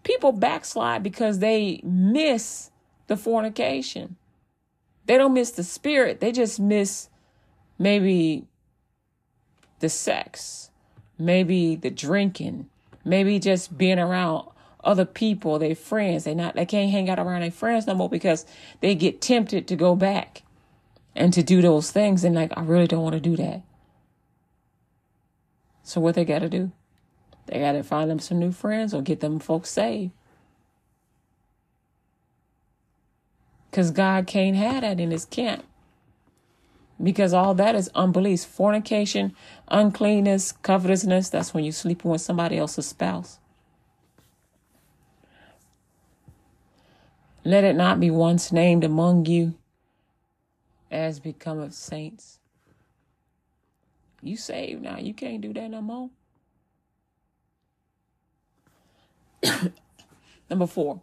People 0.04 0.32
backslide 0.32 1.04
because 1.04 1.40
they 1.40 1.82
miss 1.84 2.72
the 3.08 3.18
fornication. 3.18 4.16
They 5.06 5.18
don't 5.18 5.34
miss 5.34 5.52
the 5.52 5.64
spirit, 5.64 6.20
they 6.20 6.32
just 6.32 6.60
miss 6.60 7.10
maybe 7.78 8.46
the 9.80 9.90
sex, 9.90 10.70
maybe 11.18 11.76
the 11.76 11.90
drinking, 11.90 12.70
maybe 13.04 13.40
just 13.40 13.78
being 13.78 14.00
around 14.00 14.48
other 14.84 15.06
people, 15.06 15.60
their 15.60 15.76
friends. 15.76 16.24
They 16.24 16.36
not 16.36 16.56
they 16.56 16.66
can't 16.66 16.92
hang 16.92 17.10
out 17.10 17.20
around 17.20 17.42
their 17.42 17.52
friends 17.52 17.88
no 17.88 17.94
more 17.94 18.10
because 18.10 18.46
they 18.80 18.96
get 18.96 19.22
tempted 19.22 19.68
to 19.68 19.76
go 19.76 19.96
back 19.96 20.44
and 21.16 21.34
to 21.34 21.44
do 21.44 21.62
those 21.62 21.92
things 21.92 22.24
and 22.24 22.36
like 22.36 22.52
I 22.56 22.62
really 22.62 22.88
don't 22.88 23.04
want 23.04 23.16
to 23.16 23.20
do 23.20 23.36
that. 23.38 23.62
So 25.84 26.00
what 26.00 26.16
they 26.16 26.26
got 26.26 26.40
to 26.40 26.50
do? 26.50 26.72
They 27.48 27.60
got 27.60 27.74
to 27.74 27.84
find 27.84 28.10
them 28.10 28.20
some 28.20 28.40
new 28.40 28.52
friends 28.52 28.94
or 28.94 29.02
get 29.02 29.20
them 29.20 29.40
folks 29.40 29.70
saved. 29.70 30.12
Because 33.70 33.92
God 33.92 34.28
can't 34.28 34.56
have 34.56 34.82
that 34.82 35.00
in 35.00 35.12
his 35.12 35.26
camp. 35.26 35.66
Because 37.02 37.34
all 37.34 37.54
that 37.56 37.74
is 37.74 37.90
unbelief, 37.96 38.44
fornication, 38.44 39.36
uncleanness, 39.70 40.52
covetousness. 40.52 41.30
That's 41.30 41.54
when 41.54 41.64
you 41.64 41.72
sleep 41.72 42.06
with 42.06 42.22
somebody 42.22 42.58
else's 42.58 42.88
spouse. 42.88 43.40
Let 47.44 47.64
it 47.64 47.76
not 47.76 48.00
be 48.00 48.12
once 48.12 48.52
named 48.52 48.84
among 48.84 49.26
you 49.26 49.56
as 50.92 51.20
become 51.20 51.60
of 51.60 51.74
saints. 51.74 52.40
You 54.22 54.38
saved 54.38 54.84
now. 54.84 54.98
You 54.98 55.14
can't 55.14 55.42
do 55.42 55.52
that 55.54 55.70
no 55.70 55.82
more. 55.82 56.10
Number 60.50 60.68
four, 60.68 61.02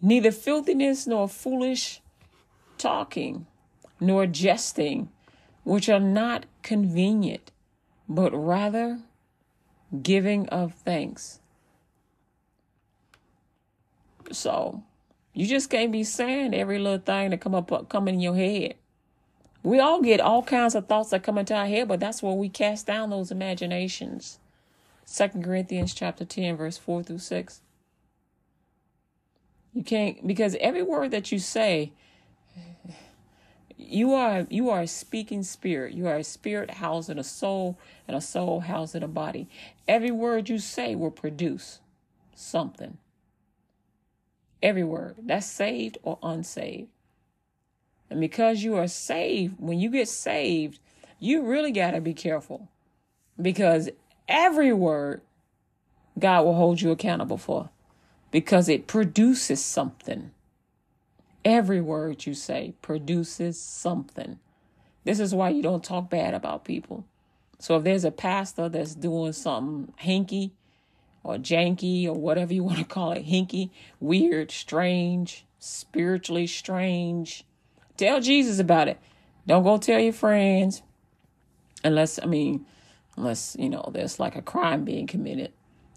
neither 0.00 0.30
filthiness 0.30 1.06
nor 1.06 1.28
foolish 1.28 2.00
talking 2.78 3.46
nor 3.98 4.26
jesting, 4.26 5.08
which 5.64 5.88
are 5.88 5.98
not 5.98 6.46
convenient, 6.62 7.50
but 8.08 8.30
rather 8.32 9.00
giving 10.02 10.48
of 10.50 10.74
thanks. 10.74 11.40
So 14.30 14.82
you 15.36 15.46
just 15.46 15.68
can't 15.68 15.92
be 15.92 16.02
saying 16.02 16.54
every 16.54 16.78
little 16.78 16.98
thing 16.98 17.28
that 17.28 17.42
come 17.42 17.54
up 17.54 17.90
come 17.90 18.08
in 18.08 18.20
your 18.20 18.34
head. 18.34 18.74
We 19.62 19.78
all 19.78 20.00
get 20.00 20.18
all 20.18 20.42
kinds 20.42 20.74
of 20.74 20.86
thoughts 20.86 21.10
that 21.10 21.24
come 21.24 21.36
into 21.36 21.54
our 21.54 21.66
head, 21.66 21.88
but 21.88 22.00
that's 22.00 22.22
where 22.22 22.32
we 22.32 22.48
cast 22.48 22.86
down 22.86 23.10
those 23.10 23.30
imaginations. 23.30 24.38
Second 25.04 25.44
Corinthians 25.44 25.92
chapter 25.92 26.24
10, 26.24 26.56
verse 26.56 26.78
4 26.78 27.02
through 27.02 27.18
6. 27.18 27.60
You 29.74 29.82
can't 29.82 30.26
because 30.26 30.56
every 30.58 30.82
word 30.82 31.10
that 31.10 31.30
you 31.30 31.38
say, 31.38 31.92
you 33.76 34.14
are 34.14 34.46
you 34.48 34.70
are 34.70 34.80
a 34.80 34.86
speaking 34.86 35.42
spirit. 35.42 35.92
You 35.92 36.06
are 36.06 36.16
a 36.16 36.24
spirit 36.24 36.70
housed 36.70 37.10
in 37.10 37.18
a 37.18 37.24
soul, 37.24 37.78
and 38.08 38.16
a 38.16 38.22
soul 38.22 38.60
housed 38.60 38.94
in 38.94 39.02
a 39.02 39.08
body. 39.08 39.50
Every 39.86 40.10
word 40.10 40.48
you 40.48 40.58
say 40.58 40.94
will 40.94 41.10
produce 41.10 41.80
something. 42.34 42.96
Every 44.62 44.84
word. 44.84 45.16
That's 45.22 45.46
saved 45.46 45.98
or 46.02 46.18
unsaved. 46.22 46.88
And 48.08 48.20
because 48.20 48.62
you 48.62 48.76
are 48.76 48.88
saved, 48.88 49.56
when 49.58 49.78
you 49.78 49.90
get 49.90 50.08
saved, 50.08 50.78
you 51.18 51.42
really 51.42 51.72
got 51.72 51.92
to 51.92 52.00
be 52.00 52.14
careful 52.14 52.68
because 53.40 53.90
every 54.28 54.72
word 54.72 55.22
God 56.18 56.44
will 56.44 56.54
hold 56.54 56.80
you 56.80 56.90
accountable 56.90 57.38
for 57.38 57.70
because 58.30 58.68
it 58.68 58.86
produces 58.86 59.64
something. 59.64 60.30
Every 61.44 61.80
word 61.80 62.26
you 62.26 62.34
say 62.34 62.74
produces 62.82 63.60
something. 63.60 64.38
This 65.04 65.20
is 65.20 65.34
why 65.34 65.50
you 65.50 65.62
don't 65.62 65.84
talk 65.84 66.10
bad 66.10 66.34
about 66.34 66.64
people. 66.64 67.04
So 67.58 67.76
if 67.76 67.84
there's 67.84 68.04
a 68.04 68.10
pastor 68.10 68.68
that's 68.68 68.94
doing 68.94 69.32
something 69.32 69.92
hinky 70.02 70.50
or 71.26 71.36
janky 71.36 72.06
or 72.06 72.14
whatever 72.14 72.54
you 72.54 72.64
want 72.64 72.78
to 72.78 72.84
call 72.84 73.12
it, 73.12 73.26
hinky, 73.26 73.70
weird, 74.00 74.50
strange, 74.50 75.44
spiritually 75.58 76.46
strange, 76.46 77.44
Tell 77.96 78.20
Jesus 78.20 78.58
about 78.58 78.88
it. 78.88 78.98
Don't 79.46 79.62
go 79.62 79.78
tell 79.78 80.00
your 80.00 80.12
friends. 80.12 80.82
Unless, 81.84 82.18
I 82.22 82.26
mean, 82.26 82.66
unless, 83.16 83.56
you 83.58 83.68
know, 83.68 83.90
there's 83.92 84.18
like 84.20 84.36
a 84.36 84.42
crime 84.42 84.84
being 84.84 85.06
committed 85.06 85.52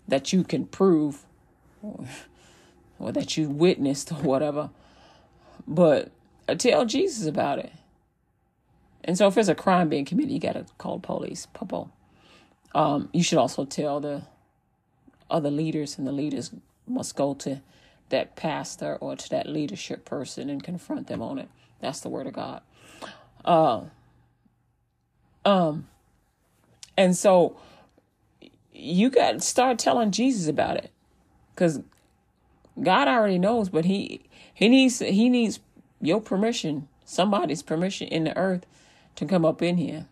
that 0.08 0.32
you 0.32 0.44
can 0.44 0.65
prove 0.65 1.26
or, 1.82 2.06
or 3.00 3.12
that 3.12 3.38
you 3.38 3.50
witnessed 3.50 4.12
or 4.12 4.15
whatever. 4.15 4.70
But 5.68 6.12
uh, 6.48 6.56
tell 6.56 6.86
Jesus 6.86 7.28
about 7.28 7.60
it. 7.60 7.72
And 9.04 9.18
so 9.18 9.28
if 9.28 9.36
there's 9.36 9.50
a 9.50 9.56
crime 9.56 9.89
being 9.89 10.06
committed, 10.06 10.32
you 10.32 10.39
got 10.39 10.54
to 10.54 10.65
call 10.78 10.98
the 10.98 11.08
police. 11.08 11.48
Popo. 11.54 11.92
Um, 12.76 13.10
you 13.13 13.24
should 13.24 13.39
also 13.39 13.65
tell 13.65 14.00
the 14.00 14.24
other 15.30 15.52
leaders, 15.52 15.98
and 15.98 16.08
the 16.08 16.12
leaders 16.12 16.52
must 16.88 17.15
go 17.15 17.34
to 17.36 17.62
that 18.10 18.36
pastor 18.36 18.96
or 18.96 19.15
to 19.15 19.30
that 19.30 19.48
leadership 19.48 20.06
person 20.06 20.50
and 20.50 20.63
confront 20.63 21.08
them 21.08 21.22
on 21.22 21.38
it. 21.38 21.50
That's 21.80 22.00
the 22.00 22.10
word 22.10 22.28
of 22.28 22.34
God. 22.34 22.62
Uh, 23.46 23.82
um, 25.46 25.88
and 26.98 27.15
so 27.15 27.56
you 28.74 29.10
got 29.10 29.34
to 29.34 29.39
start 29.39 29.80
telling 29.80 30.12
Jesus 30.12 30.48
about 30.48 30.78
it, 30.78 30.92
because 31.54 31.82
God 32.82 33.08
already 33.08 33.39
knows, 33.39 33.70
but 33.70 33.86
he 33.86 34.22
he 34.54 34.68
needs 34.68 35.00
he 35.00 35.30
needs 35.30 35.60
your 36.02 36.22
permission, 36.22 36.88
somebody's 37.06 37.62
permission 37.62 38.08
in 38.08 38.24
the 38.24 38.36
earth 38.38 38.65
to 39.15 39.26
come 39.26 39.46
up 39.46 39.62
in 39.62 39.78
here. 39.78 40.08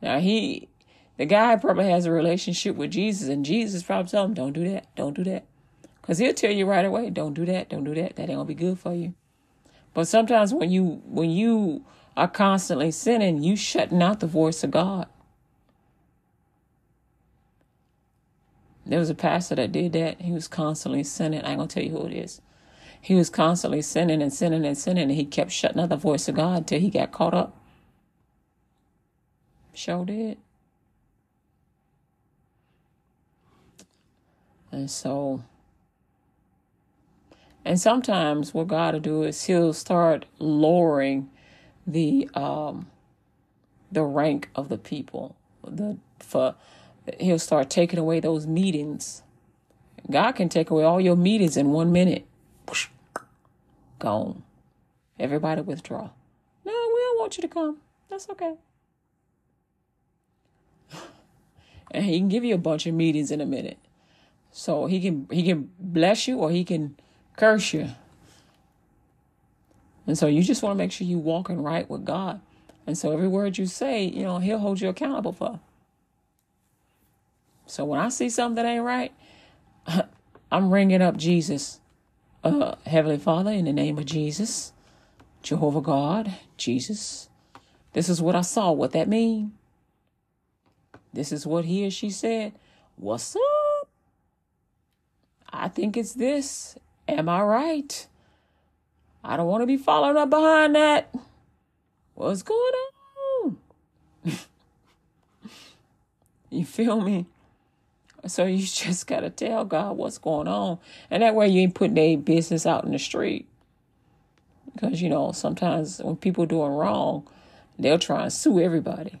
Now 0.00 0.20
he, 0.20 0.68
the 1.16 1.26
guy 1.26 1.56
probably 1.56 1.88
has 1.90 2.06
a 2.06 2.12
relationship 2.12 2.76
with 2.76 2.90
Jesus, 2.90 3.28
and 3.28 3.44
Jesus 3.44 3.82
probably 3.82 4.10
tell 4.10 4.24
him, 4.24 4.34
"Don't 4.34 4.52
do 4.52 4.68
that, 4.68 4.86
don't 4.96 5.14
do 5.14 5.24
that," 5.24 5.44
because 6.00 6.18
he'll 6.18 6.34
tell 6.34 6.50
you 6.52 6.66
right 6.66 6.84
away, 6.84 7.10
"Don't 7.10 7.34
do 7.34 7.44
that, 7.46 7.68
don't 7.68 7.84
do 7.84 7.94
that. 7.94 8.16
That 8.16 8.22
ain't 8.22 8.38
gonna 8.38 8.44
be 8.44 8.54
good 8.54 8.78
for 8.78 8.94
you." 8.94 9.14
But 9.92 10.08
sometimes 10.08 10.52
when 10.52 10.70
you 10.70 11.02
when 11.06 11.30
you 11.30 11.84
are 12.16 12.28
constantly 12.28 12.90
sinning, 12.90 13.42
you 13.42 13.56
shutting 13.56 14.02
out 14.02 14.20
the 14.20 14.26
voice 14.26 14.64
of 14.64 14.70
God. 14.70 15.06
There 18.86 18.98
was 18.98 19.10
a 19.10 19.14
pastor 19.14 19.54
that 19.54 19.72
did 19.72 19.92
that. 19.94 20.20
He 20.20 20.32
was 20.32 20.46
constantly 20.46 21.04
sinning. 21.04 21.40
I 21.42 21.50
ain't 21.50 21.58
gonna 21.58 21.68
tell 21.68 21.82
you 21.82 21.90
who 21.90 22.06
it 22.06 22.12
is. 22.12 22.40
He 23.00 23.14
was 23.14 23.30
constantly 23.30 23.82
sinning 23.82 24.22
and 24.22 24.32
sinning 24.32 24.64
and 24.64 24.76
sinning, 24.76 25.04
and 25.04 25.12
he 25.12 25.24
kept 25.24 25.50
shutting 25.50 25.80
out 25.80 25.90
the 25.90 25.96
voice 25.96 26.28
of 26.28 26.34
God 26.34 26.58
until 26.58 26.80
he 26.80 26.90
got 26.90 27.12
caught 27.12 27.34
up. 27.34 27.56
Sure 29.72 30.04
did. 30.04 30.38
And 34.74 34.90
so 34.90 35.44
and 37.64 37.80
sometimes 37.80 38.52
what 38.52 38.66
God 38.66 38.94
will 38.94 39.00
do 39.00 39.22
is 39.22 39.44
He'll 39.44 39.72
start 39.72 40.26
lowering 40.40 41.30
the 41.86 42.28
um, 42.34 42.86
the 43.92 44.02
rank 44.02 44.50
of 44.56 44.68
the 44.68 44.76
people. 44.76 45.36
The 45.62 45.96
for 46.18 46.56
He'll 47.20 47.38
start 47.38 47.70
taking 47.70 48.00
away 48.00 48.18
those 48.18 48.48
meetings. 48.48 49.22
God 50.10 50.32
can 50.32 50.48
take 50.48 50.70
away 50.70 50.82
all 50.82 51.00
your 51.00 51.16
meetings 51.16 51.56
in 51.56 51.70
one 51.70 51.92
minute. 51.92 52.26
Gone. 54.00 54.42
Everybody 55.20 55.60
withdraw. 55.62 56.10
No, 56.64 56.72
we 56.72 56.72
don't 56.72 57.18
want 57.20 57.38
you 57.38 57.42
to 57.42 57.48
come. 57.48 57.78
That's 58.10 58.28
okay. 58.28 58.56
And 61.92 62.04
he 62.04 62.18
can 62.18 62.28
give 62.28 62.42
you 62.42 62.56
a 62.56 62.58
bunch 62.58 62.86
of 62.86 62.94
meetings 62.94 63.30
in 63.30 63.40
a 63.40 63.46
minute. 63.46 63.78
So 64.56 64.86
he 64.86 65.00
can 65.00 65.26
he 65.32 65.42
can 65.42 65.68
bless 65.80 66.28
you 66.28 66.38
or 66.38 66.48
he 66.48 66.62
can 66.64 66.96
curse 67.36 67.72
you. 67.72 67.88
And 70.06 70.16
so 70.16 70.28
you 70.28 70.44
just 70.44 70.62
want 70.62 70.74
to 70.74 70.78
make 70.78 70.92
sure 70.92 71.04
you 71.04 71.18
walking 71.18 71.60
right 71.60 71.90
with 71.90 72.04
God. 72.04 72.40
And 72.86 72.96
so 72.96 73.10
every 73.10 73.26
word 73.26 73.58
you 73.58 73.66
say, 73.66 74.04
you 74.04 74.22
know, 74.22 74.38
he'll 74.38 74.60
hold 74.60 74.80
you 74.80 74.88
accountable 74.88 75.32
for. 75.32 75.58
So 77.66 77.84
when 77.84 77.98
I 77.98 78.10
see 78.10 78.30
something 78.30 78.62
that 78.62 78.68
ain't 78.68 78.84
right, 78.84 79.12
I'm 80.52 80.70
ringing 80.70 81.02
up 81.02 81.16
Jesus. 81.16 81.80
Uh, 82.44 82.76
Heavenly 82.86 83.18
Father, 83.18 83.50
in 83.50 83.64
the 83.64 83.72
name 83.72 83.98
of 83.98 84.06
Jesus, 84.06 84.72
Jehovah 85.42 85.80
God, 85.80 86.32
Jesus, 86.56 87.28
This 87.92 88.08
is 88.08 88.22
what 88.22 88.36
I 88.36 88.42
saw. 88.42 88.70
What 88.70 88.92
that 88.92 89.08
mean? 89.08 89.54
This 91.12 91.32
is 91.32 91.44
what 91.44 91.64
he 91.64 91.84
or 91.84 91.90
she 91.90 92.10
said. 92.10 92.52
What's 92.94 93.34
up? 93.34 93.63
I 95.56 95.68
think 95.68 95.96
it's 95.96 96.14
this. 96.14 96.76
Am 97.06 97.28
I 97.28 97.42
right? 97.42 98.06
I 99.22 99.36
don't 99.36 99.46
want 99.46 99.62
to 99.62 99.66
be 99.66 99.76
following 99.76 100.16
up 100.16 100.28
behind 100.28 100.74
that. 100.74 101.14
What's 102.14 102.42
going 102.42 102.72
on? 103.44 103.56
you 106.50 106.64
feel 106.64 107.00
me? 107.00 107.26
So 108.26 108.44
you 108.46 108.58
just 108.66 109.06
gotta 109.06 109.30
tell 109.30 109.64
God 109.64 109.96
what's 109.96 110.18
going 110.18 110.48
on. 110.48 110.78
And 111.10 111.22
that 111.22 111.34
way 111.34 111.48
you 111.48 111.60
ain't 111.62 111.74
putting 111.74 111.94
their 111.94 112.16
business 112.18 112.66
out 112.66 112.84
in 112.84 112.92
the 112.92 112.98
street. 112.98 113.46
Because 114.72 115.00
you 115.00 115.08
know, 115.08 115.30
sometimes 115.30 116.00
when 116.02 116.16
people 116.16 116.46
doing 116.46 116.72
wrong, 116.72 117.28
they'll 117.78 117.98
try 117.98 118.24
and 118.24 118.32
sue 118.32 118.60
everybody. 118.60 119.20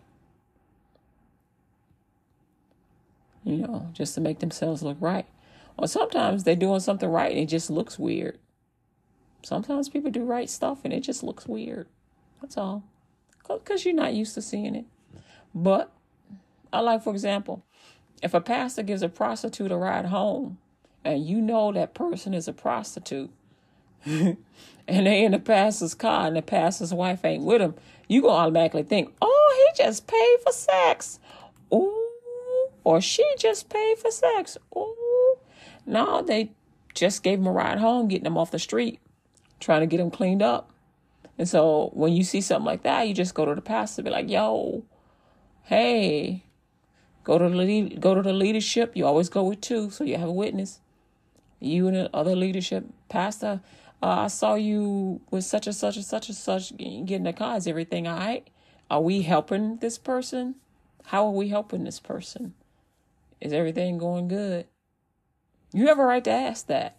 You 3.44 3.58
know, 3.58 3.88
just 3.92 4.14
to 4.16 4.20
make 4.20 4.40
themselves 4.40 4.82
look 4.82 4.96
right. 5.00 5.26
Or 5.76 5.88
sometimes 5.88 6.44
they're 6.44 6.56
doing 6.56 6.80
something 6.80 7.08
right 7.08 7.32
and 7.32 7.40
it 7.40 7.46
just 7.46 7.70
looks 7.70 7.98
weird. 7.98 8.38
Sometimes 9.42 9.88
people 9.88 10.10
do 10.10 10.24
right 10.24 10.48
stuff 10.48 10.80
and 10.84 10.92
it 10.92 11.00
just 11.00 11.22
looks 11.22 11.46
weird. 11.46 11.86
That's 12.40 12.56
all. 12.56 12.84
Because 13.46 13.84
you're 13.84 13.94
not 13.94 14.14
used 14.14 14.34
to 14.34 14.42
seeing 14.42 14.74
it. 14.74 14.86
But 15.54 15.92
I 16.72 16.80
like, 16.80 17.02
for 17.02 17.12
example, 17.12 17.64
if 18.22 18.34
a 18.34 18.40
pastor 18.40 18.82
gives 18.82 19.02
a 19.02 19.08
prostitute 19.08 19.70
a 19.70 19.76
ride 19.76 20.06
home 20.06 20.58
and 21.04 21.26
you 21.26 21.40
know 21.40 21.72
that 21.72 21.94
person 21.94 22.32
is 22.32 22.48
a 22.48 22.52
prostitute 22.52 23.30
and 24.06 24.36
they 24.86 25.24
in 25.24 25.32
the 25.32 25.38
pastor's 25.38 25.94
car 25.94 26.26
and 26.26 26.36
the 26.36 26.42
pastor's 26.42 26.94
wife 26.94 27.24
ain't 27.24 27.44
with 27.44 27.60
him, 27.60 27.74
you 28.08 28.22
gonna 28.22 28.34
automatically 28.34 28.82
think, 28.82 29.12
oh, 29.20 29.70
he 29.76 29.82
just 29.82 30.06
paid 30.06 30.36
for 30.42 30.52
sex. 30.52 31.18
Ooh, 31.72 32.68
or 32.82 33.00
she 33.00 33.24
just 33.38 33.68
paid 33.68 33.98
for 33.98 34.10
sex. 34.10 34.56
Ooh. 34.76 35.03
No, 35.86 36.22
they 36.22 36.52
just 36.94 37.22
gave 37.22 37.38
him 37.38 37.46
a 37.46 37.52
ride 37.52 37.78
home, 37.78 38.08
getting 38.08 38.26
him 38.26 38.38
off 38.38 38.50
the 38.50 38.58
street, 38.58 39.00
trying 39.60 39.80
to 39.80 39.86
get 39.86 40.00
him 40.00 40.10
cleaned 40.10 40.42
up. 40.42 40.70
And 41.36 41.48
so 41.48 41.90
when 41.94 42.12
you 42.12 42.22
see 42.22 42.40
something 42.40 42.66
like 42.66 42.84
that, 42.84 43.08
you 43.08 43.14
just 43.14 43.34
go 43.34 43.44
to 43.44 43.54
the 43.54 43.60
pastor 43.60 44.02
be 44.02 44.10
like, 44.10 44.30
yo, 44.30 44.84
hey, 45.64 46.44
Go 47.24 47.38
to 47.38 47.48
the 47.48 47.96
go 47.98 48.14
to 48.14 48.20
the 48.20 48.34
leadership. 48.34 48.94
You 48.94 49.06
always 49.06 49.30
go 49.30 49.44
with 49.44 49.62
two, 49.62 49.90
so 49.90 50.04
you 50.04 50.18
have 50.18 50.28
a 50.28 50.32
witness. 50.32 50.80
You 51.58 51.88
and 51.88 51.96
the 51.96 52.10
other 52.14 52.36
leadership, 52.36 52.84
pastor. 53.08 53.62
Uh, 54.02 54.24
I 54.24 54.26
saw 54.26 54.54
you 54.54 55.22
with 55.30 55.44
such 55.44 55.66
and 55.66 55.74
such 55.74 55.96
and 55.96 56.04
such 56.04 56.28
and 56.28 56.36
such 56.36 56.76
getting 56.76 57.22
the 57.22 57.32
car. 57.32 57.56
Is 57.56 57.66
everything 57.66 58.06
all 58.06 58.18
right? 58.18 58.46
Are 58.90 59.00
we 59.00 59.22
helping 59.22 59.78
this 59.78 59.96
person? 59.96 60.56
How 61.04 61.24
are 61.24 61.30
we 61.30 61.48
helping 61.48 61.84
this 61.84 61.98
person? 61.98 62.52
Is 63.40 63.54
everything 63.54 63.96
going 63.96 64.28
good? 64.28 64.66
You 65.74 65.88
have 65.88 65.98
a 65.98 66.04
right 66.04 66.22
to 66.22 66.30
ask 66.30 66.68
that, 66.68 66.98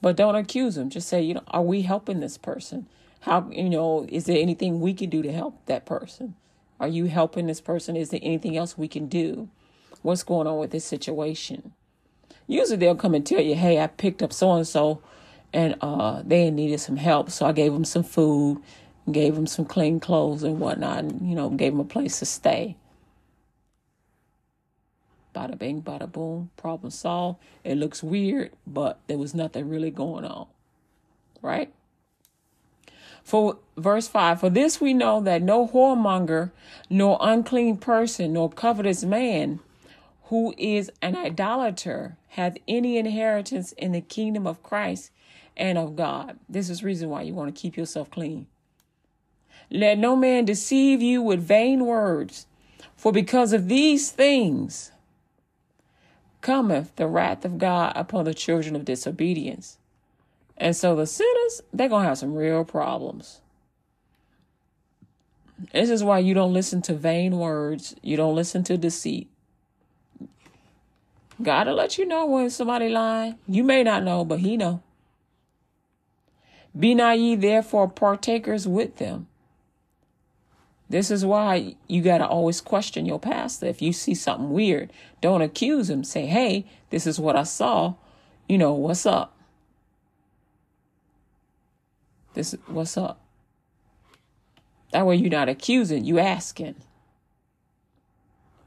but 0.00 0.16
don't 0.16 0.34
accuse 0.34 0.74
them. 0.74 0.88
Just 0.88 1.06
say, 1.06 1.20
you 1.20 1.34
know, 1.34 1.42
are 1.48 1.62
we 1.62 1.82
helping 1.82 2.20
this 2.20 2.38
person? 2.38 2.86
How, 3.20 3.46
you 3.50 3.68
know, 3.68 4.06
is 4.08 4.24
there 4.24 4.38
anything 4.38 4.80
we 4.80 4.94
can 4.94 5.10
do 5.10 5.20
to 5.22 5.30
help 5.30 5.66
that 5.66 5.84
person? 5.84 6.34
Are 6.80 6.88
you 6.88 7.04
helping 7.04 7.46
this 7.46 7.60
person? 7.60 7.96
Is 7.96 8.08
there 8.08 8.20
anything 8.22 8.56
else 8.56 8.78
we 8.78 8.88
can 8.88 9.06
do? 9.06 9.50
What's 10.00 10.22
going 10.22 10.46
on 10.46 10.58
with 10.58 10.70
this 10.70 10.86
situation? 10.86 11.74
Usually 12.46 12.78
they'll 12.78 12.94
come 12.96 13.14
and 13.14 13.26
tell 13.26 13.42
you, 13.42 13.54
hey, 13.54 13.78
I 13.78 13.86
picked 13.86 14.22
up 14.22 14.32
so 14.32 14.52
and 14.52 14.66
so 14.66 15.02
and 15.52 15.76
uh, 15.82 16.22
they 16.24 16.50
needed 16.50 16.80
some 16.80 16.96
help. 16.96 17.30
So 17.30 17.44
I 17.44 17.52
gave 17.52 17.74
them 17.74 17.84
some 17.84 18.02
food, 18.02 18.62
gave 19.12 19.34
them 19.34 19.46
some 19.46 19.66
clean 19.66 20.00
clothes 20.00 20.42
and 20.42 20.58
whatnot, 20.58 21.00
and, 21.00 21.28
you 21.28 21.34
know, 21.34 21.50
gave 21.50 21.72
them 21.72 21.80
a 21.80 21.84
place 21.84 22.20
to 22.20 22.24
stay. 22.24 22.76
Bada 25.34 25.58
bing, 25.58 25.82
bada 25.82 26.10
boom, 26.10 26.50
problem 26.56 26.90
solved. 26.90 27.38
It 27.64 27.76
looks 27.76 28.02
weird, 28.02 28.50
but 28.66 28.98
there 29.06 29.18
was 29.18 29.34
nothing 29.34 29.68
really 29.68 29.90
going 29.90 30.24
on. 30.24 30.46
Right? 31.42 31.72
For 33.22 33.58
verse 33.76 34.08
5 34.08 34.40
For 34.40 34.50
this 34.50 34.80
we 34.80 34.94
know 34.94 35.20
that 35.20 35.42
no 35.42 35.68
whoremonger, 35.68 36.50
nor 36.88 37.18
unclean 37.20 37.76
person, 37.76 38.32
nor 38.32 38.50
covetous 38.50 39.04
man 39.04 39.60
who 40.24 40.54
is 40.56 40.90
an 41.02 41.16
idolater 41.16 42.16
hath 42.28 42.56
any 42.68 42.96
inheritance 42.96 43.72
in 43.72 43.92
the 43.92 44.00
kingdom 44.00 44.46
of 44.46 44.62
Christ 44.62 45.10
and 45.56 45.76
of 45.76 45.96
God. 45.96 46.38
This 46.48 46.70
is 46.70 46.84
reason 46.84 47.10
why 47.10 47.22
you 47.22 47.34
want 47.34 47.54
to 47.54 47.60
keep 47.60 47.76
yourself 47.76 48.10
clean. 48.10 48.46
Let 49.70 49.98
no 49.98 50.16
man 50.16 50.44
deceive 50.44 51.02
you 51.02 51.20
with 51.20 51.40
vain 51.40 51.84
words, 51.84 52.46
for 52.96 53.12
because 53.12 53.52
of 53.52 53.68
these 53.68 54.10
things 54.10 54.92
cometh 56.40 56.94
the 56.96 57.06
wrath 57.06 57.44
of 57.44 57.58
God 57.58 57.92
upon 57.96 58.24
the 58.24 58.34
children 58.34 58.76
of 58.76 58.84
disobedience. 58.84 59.78
And 60.56 60.76
so 60.76 60.94
the 60.94 61.06
sinners, 61.06 61.62
they're 61.72 61.88
going 61.88 62.02
to 62.02 62.08
have 62.08 62.18
some 62.18 62.34
real 62.34 62.64
problems. 62.64 63.40
This 65.72 65.90
is 65.90 66.02
why 66.02 66.18
you 66.18 66.34
don't 66.34 66.52
listen 66.52 66.82
to 66.82 66.94
vain 66.94 67.38
words. 67.38 67.94
You 68.02 68.16
don't 68.16 68.34
listen 68.34 68.64
to 68.64 68.76
deceit. 68.76 69.28
God 71.42 71.66
will 71.66 71.74
let 71.74 71.96
you 71.96 72.04
know 72.04 72.26
when 72.26 72.50
somebody 72.50 72.88
lying. 72.88 73.38
You 73.46 73.64
may 73.64 73.82
not 73.82 74.02
know, 74.02 74.24
but 74.24 74.40
he 74.40 74.56
know. 74.56 74.82
Be 76.78 76.94
not 76.94 77.18
ye 77.18 77.34
therefore 77.34 77.88
partakers 77.88 78.68
with 78.68 78.96
them. 78.96 79.26
This 80.90 81.12
is 81.12 81.24
why 81.24 81.76
you 81.86 82.02
got 82.02 82.18
to 82.18 82.26
always 82.26 82.60
question 82.60 83.06
your 83.06 83.20
pastor. 83.20 83.66
If 83.66 83.80
you 83.80 83.92
see 83.92 84.12
something 84.12 84.50
weird, 84.50 84.92
don't 85.20 85.40
accuse 85.40 85.88
him. 85.88 86.02
Say, 86.02 86.26
hey, 86.26 86.66
this 86.90 87.06
is 87.06 87.20
what 87.20 87.36
I 87.36 87.44
saw. 87.44 87.94
You 88.48 88.58
know, 88.58 88.72
what's 88.72 89.06
up? 89.06 89.36
This 92.34 92.56
what's 92.66 92.96
up. 92.96 93.20
That 94.92 95.06
way 95.06 95.14
you're 95.14 95.30
not 95.30 95.48
accusing, 95.48 96.04
you 96.04 96.18
asking. 96.18 96.74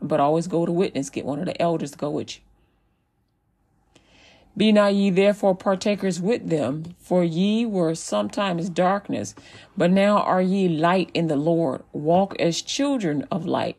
But 0.02 0.22
always 0.22 0.48
go 0.48 0.66
to 0.66 0.72
witness, 0.72 1.10
get 1.10 1.26
one 1.26 1.40
of 1.40 1.46
the 1.46 1.62
elders 1.62 1.92
to 1.92 1.98
go 1.98 2.10
with 2.10 2.38
you. 2.38 2.43
Be 4.56 4.72
not 4.72 4.94
ye 4.94 5.10
therefore 5.10 5.56
partakers 5.56 6.22
with 6.22 6.50
them, 6.50 6.96
for 7.00 7.24
ye 7.24 7.66
were 7.66 7.96
sometimes 7.96 8.70
darkness, 8.70 9.34
but 9.76 9.90
now 9.90 10.20
are 10.20 10.42
ye 10.42 10.68
light 10.68 11.10
in 11.14 11.28
the 11.28 11.36
Lord. 11.36 11.84
Walk 11.92 12.40
as 12.40 12.62
children 12.62 13.28
of 13.32 13.46
light, 13.46 13.78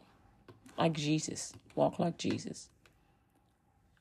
like 0.77 0.95
Jesus. 0.95 1.53
Walk 1.77 1.99
like 1.99 2.19
Jesus. 2.19 2.71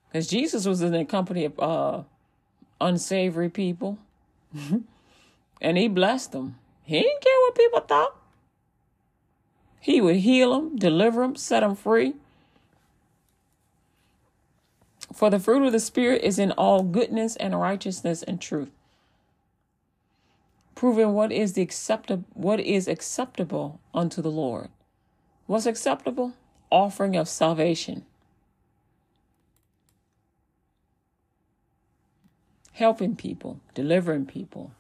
Because 0.08 0.28
Jesus 0.28 0.66
was 0.66 0.82
in 0.82 0.92
the 0.92 1.06
company 1.06 1.46
of 1.46 1.60
uh, 1.60 2.04
unsavory 2.82 3.50
people. 3.50 4.00
and 5.62 5.78
he 5.78 5.88
blessed 5.88 6.32
them. 6.32 6.58
He 6.84 7.00
didn't 7.00 7.22
care 7.22 7.40
what 7.42 7.56
people 7.56 7.80
thought. 7.82 8.16
He 9.80 10.02
would 10.02 10.18
heal 10.18 10.54
them, 10.54 10.78
deliver 10.78 11.22
them, 11.22 11.36
set 11.36 11.60
them 11.62 11.76
free. 11.76 12.14
For 15.14 15.30
the 15.30 15.40
fruit 15.40 15.64
of 15.66 15.72
the 15.72 15.80
Spirit 15.80 16.24
is 16.24 16.40
in 16.40 16.52
all 16.54 16.82
goodness 16.84 17.36
and 17.36 17.60
righteousness 17.60 18.24
and 18.24 18.42
truth, 18.42 18.72
proving 20.76 21.14
what 21.14 21.32
is 21.32 21.54
the 21.54 21.62
acceptable 21.62 22.26
what 22.34 22.60
is 22.60 22.88
acceptable 22.88 23.80
unto 23.94 24.22
the 24.22 24.32
Lord. 24.32 24.70
What's 25.46 25.68
acceptable? 25.68 26.34
Offering 26.72 27.16
of 27.16 27.30
salvation. 27.30 28.06
Helping 32.72 33.16
people, 33.16 33.60
delivering 33.76 34.26
people, 34.26 34.72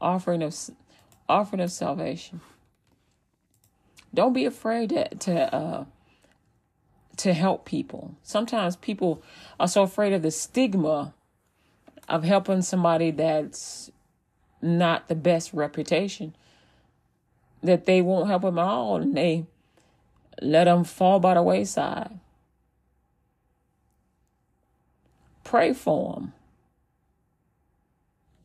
offering 0.00 0.44
of 0.44 0.54
offering 1.28 1.60
of 1.60 1.72
salvation. 1.72 2.40
Don't 4.14 4.32
be 4.32 4.44
afraid 4.44 4.90
to 4.90 5.08
to 5.08 5.54
uh, 5.54 5.84
to 7.18 7.32
help 7.32 7.64
people. 7.64 8.14
Sometimes 8.22 8.76
people 8.76 9.22
are 9.60 9.68
so 9.68 9.82
afraid 9.82 10.12
of 10.12 10.22
the 10.22 10.30
stigma 10.30 11.14
of 12.08 12.24
helping 12.24 12.62
somebody 12.62 13.10
that's 13.10 13.90
not 14.60 15.08
the 15.08 15.14
best 15.14 15.52
reputation 15.52 16.34
that 17.62 17.86
they 17.86 18.02
won't 18.02 18.28
help 18.28 18.42
them 18.42 18.58
at 18.58 18.64
all 18.64 18.96
and 18.96 19.16
they 19.16 19.46
let 20.40 20.64
them 20.64 20.84
fall 20.84 21.20
by 21.20 21.34
the 21.34 21.42
wayside. 21.42 22.18
Pray 25.44 25.72
for 25.72 26.14
them. 26.14 26.32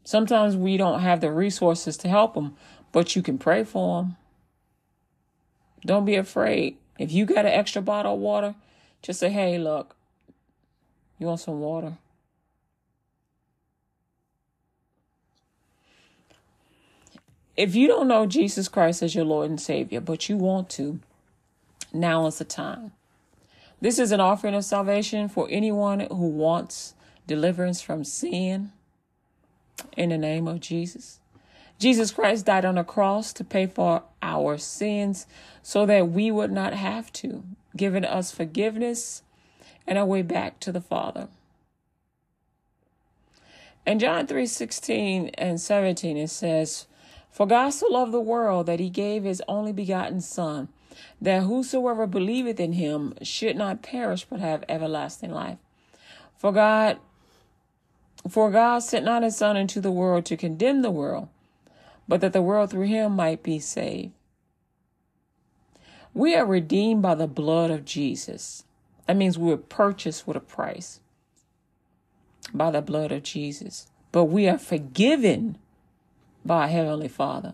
Sometimes 0.03 0.55
we 0.55 0.77
don't 0.77 1.01
have 1.01 1.21
the 1.21 1.31
resources 1.31 1.97
to 1.97 2.07
help 2.07 2.33
them, 2.33 2.55
but 2.91 3.15
you 3.15 3.21
can 3.21 3.37
pray 3.37 3.63
for 3.63 4.01
them. 4.01 4.17
Don't 5.85 6.05
be 6.05 6.15
afraid. 6.15 6.77
If 6.99 7.11
you 7.11 7.25
got 7.25 7.45
an 7.45 7.51
extra 7.51 7.81
bottle 7.81 8.15
of 8.15 8.19
water, 8.19 8.55
just 9.01 9.19
say, 9.19 9.29
hey, 9.29 9.57
look, 9.57 9.95
you 11.19 11.27
want 11.27 11.39
some 11.39 11.59
water? 11.59 11.97
if 17.57 17.75
you 17.75 17.87
don't 17.87 18.07
know 18.07 18.27
Jesus 18.27 18.69
Christ 18.69 19.01
as 19.01 19.15
your 19.15 19.25
Lord 19.25 19.49
and 19.49 19.59
Savior, 19.59 19.99
but 19.99 20.29
you 20.29 20.37
want 20.37 20.69
to, 20.71 20.99
now 21.91 22.27
is 22.27 22.37
the 22.37 22.45
time. 22.45 22.91
This 23.81 23.97
is 23.97 24.11
an 24.11 24.19
offering 24.19 24.53
of 24.53 24.63
salvation 24.63 25.27
for 25.27 25.47
anyone 25.49 26.01
who 26.01 26.29
wants 26.29 26.93
deliverance 27.25 27.81
from 27.81 28.03
sin 28.03 28.71
in 29.95 30.09
the 30.09 30.17
name 30.17 30.47
of 30.47 30.59
Jesus. 30.59 31.19
Jesus 31.79 32.11
Christ 32.11 32.45
died 32.45 32.65
on 32.65 32.75
the 32.75 32.83
cross 32.83 33.31
to 33.33 33.43
pay 33.43 33.67
for 33.67 34.03
our 34.21 34.57
sins 34.57 35.27
so 35.61 35.85
that 35.85 36.09
we 36.09 36.31
would 36.31 36.51
not 36.51 36.73
have 36.73 37.13
to, 37.13 37.43
giving 37.75 38.03
us 38.03 38.31
forgiveness 38.31 39.21
and 39.85 39.97
a 39.97 40.05
way 40.05 40.21
back 40.21 40.59
to 40.61 40.71
the 40.71 40.81
Father. 40.81 41.27
In 43.85 43.99
John 43.99 44.27
3 44.27 44.45
16 44.45 45.29
and 45.37 45.61
17, 45.61 46.17
it 46.17 46.29
says, 46.29 46.87
For 47.31 47.45
God 47.45 47.69
so 47.69 47.87
loved 47.87 48.11
the 48.11 48.19
world 48.19 48.65
that 48.65 48.79
he 48.79 48.89
gave 48.89 49.23
his 49.23 49.41
only 49.47 49.71
begotten 49.71 50.19
Son, 50.19 50.67
that 51.21 51.43
whosoever 51.43 52.05
believeth 52.05 52.59
in 52.59 52.73
him 52.73 53.13
should 53.21 53.55
not 53.55 53.81
perish 53.81 54.25
but 54.25 54.39
have 54.39 54.65
everlasting 54.67 55.31
life. 55.31 55.57
For 56.35 56.51
God 56.51 56.97
for 58.29 58.51
God 58.51 58.79
sent 58.79 59.05
not 59.05 59.23
his 59.23 59.37
Son 59.37 59.55
into 59.55 59.79
the 59.79 59.91
world 59.91 60.25
to 60.25 60.35
condemn 60.35 60.81
the 60.81 60.91
world, 60.91 61.29
but 62.07 62.21
that 62.21 62.33
the 62.33 62.41
world 62.41 62.71
through 62.71 62.87
him 62.87 63.13
might 63.13 63.43
be 63.43 63.59
saved. 63.59 64.13
We 66.13 66.35
are 66.35 66.45
redeemed 66.45 67.01
by 67.01 67.15
the 67.15 67.27
blood 67.27 67.69
of 67.69 67.85
Jesus. 67.85 68.63
That 69.05 69.17
means 69.17 69.37
we 69.37 69.49
were 69.49 69.57
purchased 69.57 70.25
with 70.25 70.37
a 70.37 70.41
price 70.41 70.99
by 72.53 72.71
the 72.71 72.81
blood 72.81 73.11
of 73.11 73.23
Jesus. 73.23 73.87
But 74.11 74.25
we 74.25 74.47
are 74.47 74.57
forgiven 74.57 75.57
by 76.45 76.67
Heavenly 76.67 77.07
Father. 77.07 77.53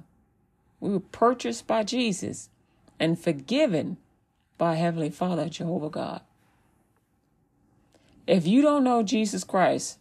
We 0.79 0.91
were 0.91 0.99
purchased 0.99 1.67
by 1.67 1.83
Jesus 1.83 2.49
and 2.99 3.19
forgiven 3.19 3.97
by 4.57 4.75
Heavenly 4.75 5.09
Father, 5.09 5.49
Jehovah 5.49 5.89
God. 5.89 6.21
If 8.25 8.47
you 8.47 8.61
don't 8.61 8.83
know 8.83 9.03
Jesus 9.03 9.43
Christ 9.43 9.99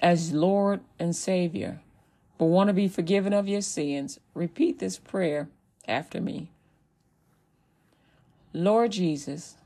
as 0.00 0.32
Lord 0.32 0.80
and 0.98 1.14
Savior, 1.14 1.82
but 2.40 2.46
want 2.46 2.68
to 2.68 2.72
be 2.72 2.88
forgiven 2.88 3.34
of 3.34 3.46
your 3.46 3.60
sins, 3.60 4.18
repeat 4.32 4.78
this 4.78 4.96
prayer 4.96 5.50
after 5.86 6.22
me. 6.22 6.48
Lord 8.54 8.92
Jesus, 8.92 9.56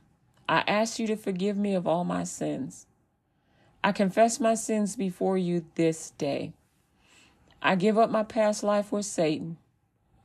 I 0.48 0.64
ask 0.66 0.98
you 0.98 1.06
to 1.06 1.14
forgive 1.14 1.56
me 1.56 1.76
of 1.76 1.86
all 1.86 2.02
my 2.02 2.24
sins. 2.24 2.86
I 3.84 3.92
confess 3.92 4.40
my 4.40 4.56
sins 4.56 4.96
before 4.96 5.38
you 5.38 5.64
this 5.76 6.10
day. 6.18 6.52
I 7.62 7.76
give 7.76 7.96
up 7.96 8.10
my 8.10 8.24
past 8.24 8.64
life 8.64 8.90
with 8.90 9.06
Satan 9.06 9.56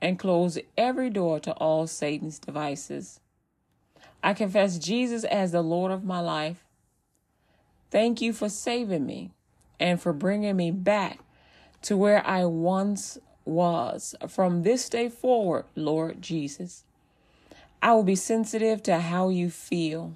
and 0.02 0.18
close 0.18 0.58
every 0.76 1.12
door 1.12 1.40
to 1.42 1.52
all 1.52 1.86
Satan's 1.86 2.40
devices. 2.40 3.20
I 4.24 4.34
confess 4.34 4.80
Jesus 4.80 5.24
as 5.26 5.52
the 5.52 5.62
Lord 5.62 5.92
of 5.92 6.04
my 6.04 6.20
life. 6.20 6.66
Thank 7.92 8.22
you 8.22 8.34
for 8.34 8.50
saving 8.50 9.06
me 9.06 9.30
and 9.80 10.02
for 10.02 10.14
bringing 10.14 10.56
me 10.56 10.72
back 10.72 11.20
to 11.84 11.98
where 11.98 12.26
I 12.26 12.46
once 12.46 13.18
was. 13.46 14.16
From 14.28 14.64
this 14.64 14.90
day 14.90 15.10
forward, 15.10 15.66
Lord 15.76 16.22
Jesus, 16.22 16.84
I 17.82 17.94
will 17.94 18.04
be 18.04 18.16
sensitive 18.16 18.84
to 18.84 19.00
how 19.00 19.30
you 19.30 19.50
feel. 19.50 20.16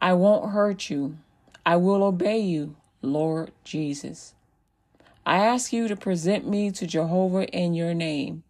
I 0.00 0.12
won't 0.12 0.52
hurt 0.52 0.90
you. 0.90 1.18
I 1.64 1.76
will 1.76 2.02
obey 2.02 2.38
you, 2.38 2.76
Lord 3.02 3.52
Jesus. 3.64 4.34
I 5.26 5.38
ask 5.38 5.72
you 5.72 5.88
to 5.88 5.96
present 5.96 6.48
me 6.48 6.70
to 6.70 6.86
Jehovah 6.86 7.46
in 7.48 7.74
your 7.74 7.94
name. 7.94 8.44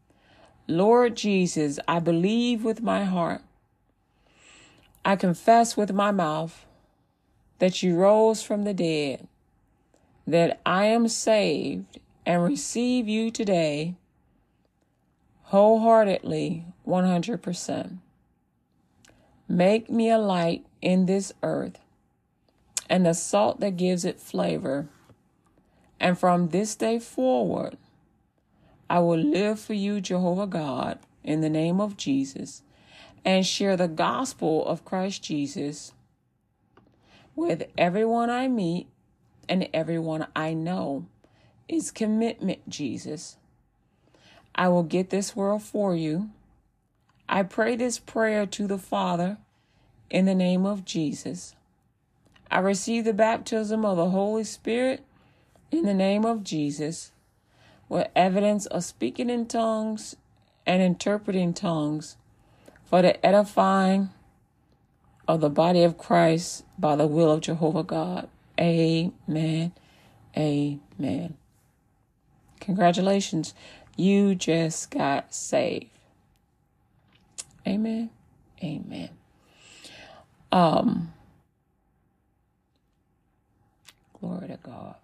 Lord 0.66 1.16
Jesus, 1.16 1.78
I 1.88 1.98
believe 1.98 2.62
with 2.62 2.82
my 2.82 3.04
heart. 3.04 3.42
I 5.04 5.16
confess 5.16 5.76
with 5.76 5.92
my 5.92 6.10
mouth 6.10 6.66
that 7.58 7.82
you 7.82 7.96
rose 7.96 8.42
from 8.42 8.64
the 8.64 8.74
dead 8.74 9.26
that 10.28 10.60
I 10.66 10.84
am 10.84 11.08
saved 11.08 12.00
and 12.26 12.44
receive 12.44 13.08
you 13.08 13.30
today 13.30 13.94
wholeheartedly 15.44 16.66
100%. 16.86 17.96
Make 19.48 19.88
me 19.88 20.10
a 20.10 20.18
light 20.18 20.66
in 20.82 21.06
this 21.06 21.32
earth 21.42 21.78
and 22.90 23.06
the 23.06 23.14
salt 23.14 23.60
that 23.60 23.78
gives 23.78 24.04
it 24.04 24.20
flavor. 24.20 24.90
And 25.98 26.18
from 26.18 26.48
this 26.48 26.76
day 26.76 26.98
forward, 26.98 27.78
I 28.90 28.98
will 28.98 29.16
live 29.16 29.58
for 29.58 29.72
you, 29.72 29.98
Jehovah 30.02 30.46
God, 30.46 30.98
in 31.24 31.40
the 31.40 31.48
name 31.48 31.80
of 31.80 31.96
Jesus, 31.96 32.62
and 33.24 33.46
share 33.46 33.78
the 33.78 33.88
gospel 33.88 34.66
of 34.66 34.84
Christ 34.84 35.22
Jesus 35.22 35.92
with 37.34 37.62
everyone 37.78 38.28
I 38.28 38.48
meet 38.48 38.88
and 39.48 39.68
everyone 39.72 40.26
I 40.34 40.54
know 40.54 41.06
is 41.68 41.90
commitment, 41.90 42.68
Jesus. 42.68 43.36
I 44.54 44.68
will 44.68 44.82
get 44.82 45.10
this 45.10 45.36
world 45.36 45.62
for 45.62 45.94
you. 45.94 46.30
I 47.28 47.42
pray 47.42 47.76
this 47.76 47.98
prayer 47.98 48.46
to 48.46 48.66
the 48.66 48.78
Father 48.78 49.38
in 50.10 50.24
the 50.24 50.34
name 50.34 50.64
of 50.64 50.84
Jesus. 50.84 51.54
I 52.50 52.60
receive 52.60 53.04
the 53.04 53.12
baptism 53.12 53.84
of 53.84 53.96
the 53.96 54.10
Holy 54.10 54.44
Spirit 54.44 55.04
in 55.70 55.84
the 55.84 55.94
name 55.94 56.24
of 56.24 56.42
Jesus 56.42 57.12
with 57.88 58.08
evidence 58.16 58.66
of 58.66 58.84
speaking 58.84 59.30
in 59.30 59.46
tongues 59.46 60.16
and 60.66 60.82
interpreting 60.82 61.54
tongues 61.54 62.16
for 62.84 63.02
the 63.02 63.24
edifying 63.24 64.10
of 65.26 65.40
the 65.40 65.50
body 65.50 65.82
of 65.82 65.98
Christ 65.98 66.64
by 66.78 66.96
the 66.96 67.06
will 67.06 67.32
of 67.32 67.42
Jehovah 67.42 67.82
God. 67.82 68.28
Amen. 68.60 69.72
Amen. 70.36 71.36
Congratulations. 72.60 73.54
You 73.96 74.34
just 74.34 74.90
got 74.90 75.34
saved. 75.34 75.86
Amen. 77.66 78.10
Amen. 78.62 79.10
Um 80.52 81.12
Glory 84.20 84.48
to 84.48 84.58
God. 84.62 84.96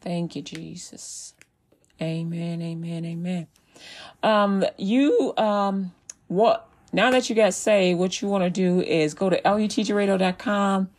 Thank 0.00 0.36
you, 0.36 0.42
Jesus. 0.42 1.34
Amen. 2.00 2.62
Amen. 2.62 3.04
Amen. 3.04 3.46
Um, 4.22 4.64
you 4.78 5.34
um 5.36 5.92
what 6.28 6.69
now 6.92 7.10
that 7.10 7.30
you 7.30 7.36
got 7.36 7.54
saved, 7.54 7.98
what 7.98 8.20
you 8.20 8.28
want 8.28 8.44
to 8.44 8.50
do 8.50 8.80
is 8.80 9.14
go 9.14 9.30
to 9.30 9.40
lutgradio.com 9.42 10.90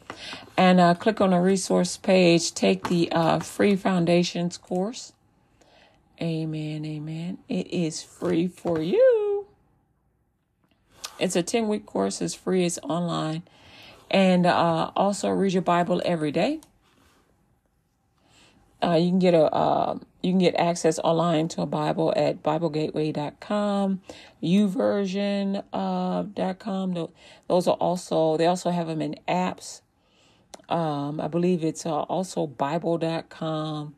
and 0.57 0.79
uh, 0.79 0.93
click 0.93 1.19
on 1.19 1.31
the 1.31 1.39
resource 1.39 1.97
page. 1.97 2.53
Take 2.53 2.87
the 2.87 3.11
uh, 3.11 3.39
free 3.39 3.75
foundations 3.75 4.57
course. 4.57 5.13
Amen. 6.21 6.85
Amen. 6.85 7.39
It 7.49 7.67
is 7.67 8.03
free 8.03 8.47
for 8.47 8.81
you. 8.81 9.47
It's 11.19 11.35
a 11.35 11.43
10 11.43 11.67
week 11.67 11.85
course. 11.85 12.21
It's 12.21 12.33
free. 12.33 12.65
It's 12.65 12.79
online. 12.83 13.43
And 14.09 14.45
uh, 14.45 14.91
also 14.95 15.29
read 15.29 15.53
your 15.53 15.61
Bible 15.61 16.01
every 16.05 16.31
day. 16.31 16.59
Uh, 18.83 18.95
you 18.95 19.09
can 19.09 19.19
get 19.19 19.33
a 19.33 19.43
uh, 19.53 19.97
you 20.21 20.31
can 20.31 20.39
get 20.39 20.55
access 20.55 20.99
online 20.99 21.47
to 21.49 21.61
a 21.61 21.65
Bible 21.65 22.13
at 22.15 22.43
BibleGateway.com, 22.43 24.01
YouVersion 24.43 25.63
uh. 25.73 27.07
Those 27.47 27.67
are 27.67 27.75
also 27.75 28.37
they 28.37 28.45
also 28.45 28.69
have 28.69 28.87
them 28.87 29.01
in 29.01 29.15
apps. 29.27 29.81
Um, 30.69 31.19
I 31.19 31.27
believe 31.27 31.63
it's 31.63 31.85
uh, 31.85 32.01
also 32.03 32.47
Bible.com. 32.47 33.95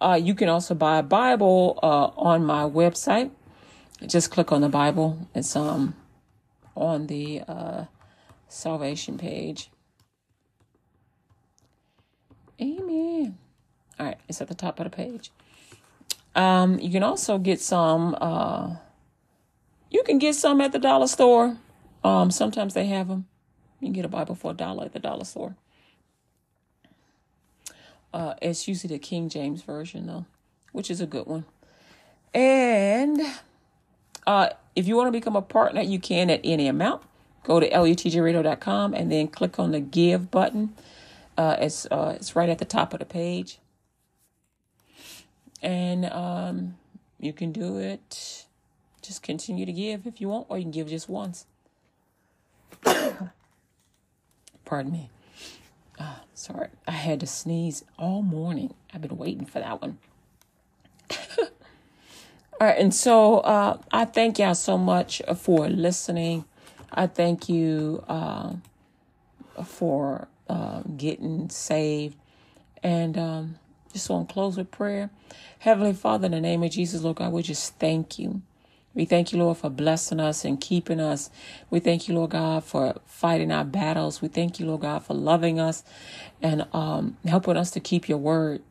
Uh, 0.00 0.18
you 0.20 0.34
can 0.34 0.48
also 0.48 0.74
buy 0.74 0.98
a 0.98 1.02
Bible 1.02 1.78
uh, 1.82 2.10
on 2.16 2.44
my 2.44 2.62
website. 2.62 3.30
Just 4.06 4.30
click 4.30 4.50
on 4.52 4.60
the 4.60 4.68
Bible. 4.68 5.28
It's 5.34 5.54
um 5.56 5.94
on 6.74 7.06
the 7.06 7.42
uh, 7.46 7.84
salvation 8.48 9.18
page. 9.18 9.70
Amen. 12.60 13.38
All 13.98 14.06
right, 14.06 14.18
it's 14.28 14.40
at 14.40 14.48
the 14.48 14.54
top 14.54 14.78
of 14.80 14.84
the 14.84 14.90
page. 14.90 15.30
Um, 16.36 16.78
you 16.78 16.90
can 16.90 17.02
also 17.02 17.38
get 17.38 17.60
some. 17.60 18.16
Uh, 18.20 18.76
you 19.90 20.02
can 20.02 20.18
get 20.18 20.34
some 20.34 20.60
at 20.60 20.72
the 20.72 20.78
dollar 20.78 21.06
store. 21.06 21.56
Um, 22.04 22.30
sometimes 22.30 22.74
they 22.74 22.86
have 22.86 23.08
them. 23.08 23.26
You 23.80 23.86
can 23.86 23.94
get 23.94 24.04
a 24.04 24.08
Bible 24.08 24.34
for 24.34 24.50
a 24.50 24.54
dollar 24.54 24.84
at 24.84 24.92
the 24.92 24.98
dollar 24.98 25.24
store. 25.24 25.56
Uh, 28.12 28.34
it's 28.40 28.68
usually 28.68 28.94
the 28.94 28.98
King 28.98 29.28
James 29.28 29.62
version 29.62 30.06
though, 30.06 30.26
which 30.72 30.90
is 30.90 31.00
a 31.00 31.06
good 31.06 31.26
one. 31.26 31.46
And 32.34 33.20
uh, 34.26 34.50
if 34.74 34.86
you 34.86 34.96
want 34.96 35.08
to 35.08 35.12
become 35.12 35.36
a 35.36 35.42
partner, 35.42 35.80
you 35.80 35.98
can 35.98 36.28
at 36.30 36.40
any 36.44 36.68
amount. 36.68 37.02
Go 37.44 37.60
to 37.60 37.68
lutgradio.com 37.68 38.92
and 38.92 39.10
then 39.10 39.28
click 39.28 39.58
on 39.58 39.70
the 39.70 39.80
give 39.80 40.30
button. 40.30 40.74
Uh, 41.38 41.56
it's 41.60 41.86
uh, 41.90 42.14
it's 42.16 42.36
right 42.36 42.48
at 42.48 42.58
the 42.58 42.64
top 42.64 42.92
of 42.92 42.98
the 42.98 43.06
page 43.06 43.58
and 45.62 46.06
um, 46.06 46.76
You 47.18 47.32
can 47.32 47.52
do 47.52 47.78
it. 47.78 48.46
Just 49.02 49.22
continue 49.22 49.64
to 49.66 49.72
give 49.72 50.06
if 50.06 50.20
you 50.20 50.28
want, 50.28 50.46
or 50.48 50.58
you 50.58 50.64
can 50.64 50.70
give 50.70 50.88
just 50.88 51.08
once. 51.08 51.46
Pardon 54.64 54.92
me. 54.92 55.10
Oh, 55.98 56.20
sorry. 56.34 56.68
I 56.86 56.92
had 56.92 57.20
to 57.20 57.26
sneeze 57.26 57.84
all 57.98 58.22
morning. 58.22 58.74
I've 58.92 59.00
been 59.00 59.16
waiting 59.16 59.46
for 59.46 59.60
that 59.60 59.80
one. 59.80 59.98
all 61.38 61.46
right. 62.60 62.78
And 62.78 62.94
so 62.94 63.38
uh, 63.38 63.78
I 63.92 64.04
thank 64.04 64.38
y'all 64.38 64.54
so 64.54 64.76
much 64.76 65.22
for 65.36 65.68
listening. 65.68 66.44
I 66.92 67.06
thank 67.06 67.48
you 67.48 68.04
uh, 68.08 68.54
for 69.64 70.28
uh, 70.48 70.82
getting 70.96 71.48
saved. 71.48 72.16
And 72.82 73.16
um, 73.16 73.58
just 73.96 74.10
want 74.10 74.28
to 74.28 74.32
close 74.32 74.56
with 74.56 74.70
prayer. 74.70 75.10
Heavenly 75.60 75.94
Father, 75.94 76.26
in 76.26 76.32
the 76.32 76.40
name 76.40 76.62
of 76.62 76.70
Jesus, 76.70 77.02
Lord 77.02 77.16
God, 77.16 77.32
we 77.32 77.42
just 77.42 77.78
thank 77.78 78.18
you. 78.18 78.42
We 78.94 79.04
thank 79.06 79.32
you, 79.32 79.38
Lord, 79.38 79.58
for 79.58 79.70
blessing 79.70 80.20
us 80.20 80.44
and 80.44 80.60
keeping 80.60 81.00
us. 81.00 81.30
We 81.70 81.80
thank 81.80 82.08
you, 82.08 82.14
Lord 82.14 82.30
God, 82.30 82.64
for 82.64 82.96
fighting 83.06 83.52
our 83.52 83.64
battles. 83.64 84.22
We 84.22 84.28
thank 84.28 84.60
you, 84.60 84.66
Lord 84.66 84.82
God, 84.82 85.04
for 85.04 85.14
loving 85.14 85.60
us 85.60 85.82
and 86.42 86.66
um, 86.72 87.16
helping 87.26 87.56
us 87.56 87.70
to 87.72 87.80
keep 87.80 88.08
your 88.08 88.18
word. 88.18 88.62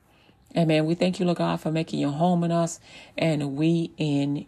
Amen. 0.55 0.85
We 0.85 0.95
thank 0.95 1.19
you, 1.19 1.25
Lord 1.25 1.39
God, 1.39 1.59
for 1.61 1.71
making 1.71 1.99
your 1.99 2.11
home 2.11 2.43
in 2.43 2.51
us 2.51 2.79
and 3.17 3.55
we 3.55 3.91
in 3.97 4.45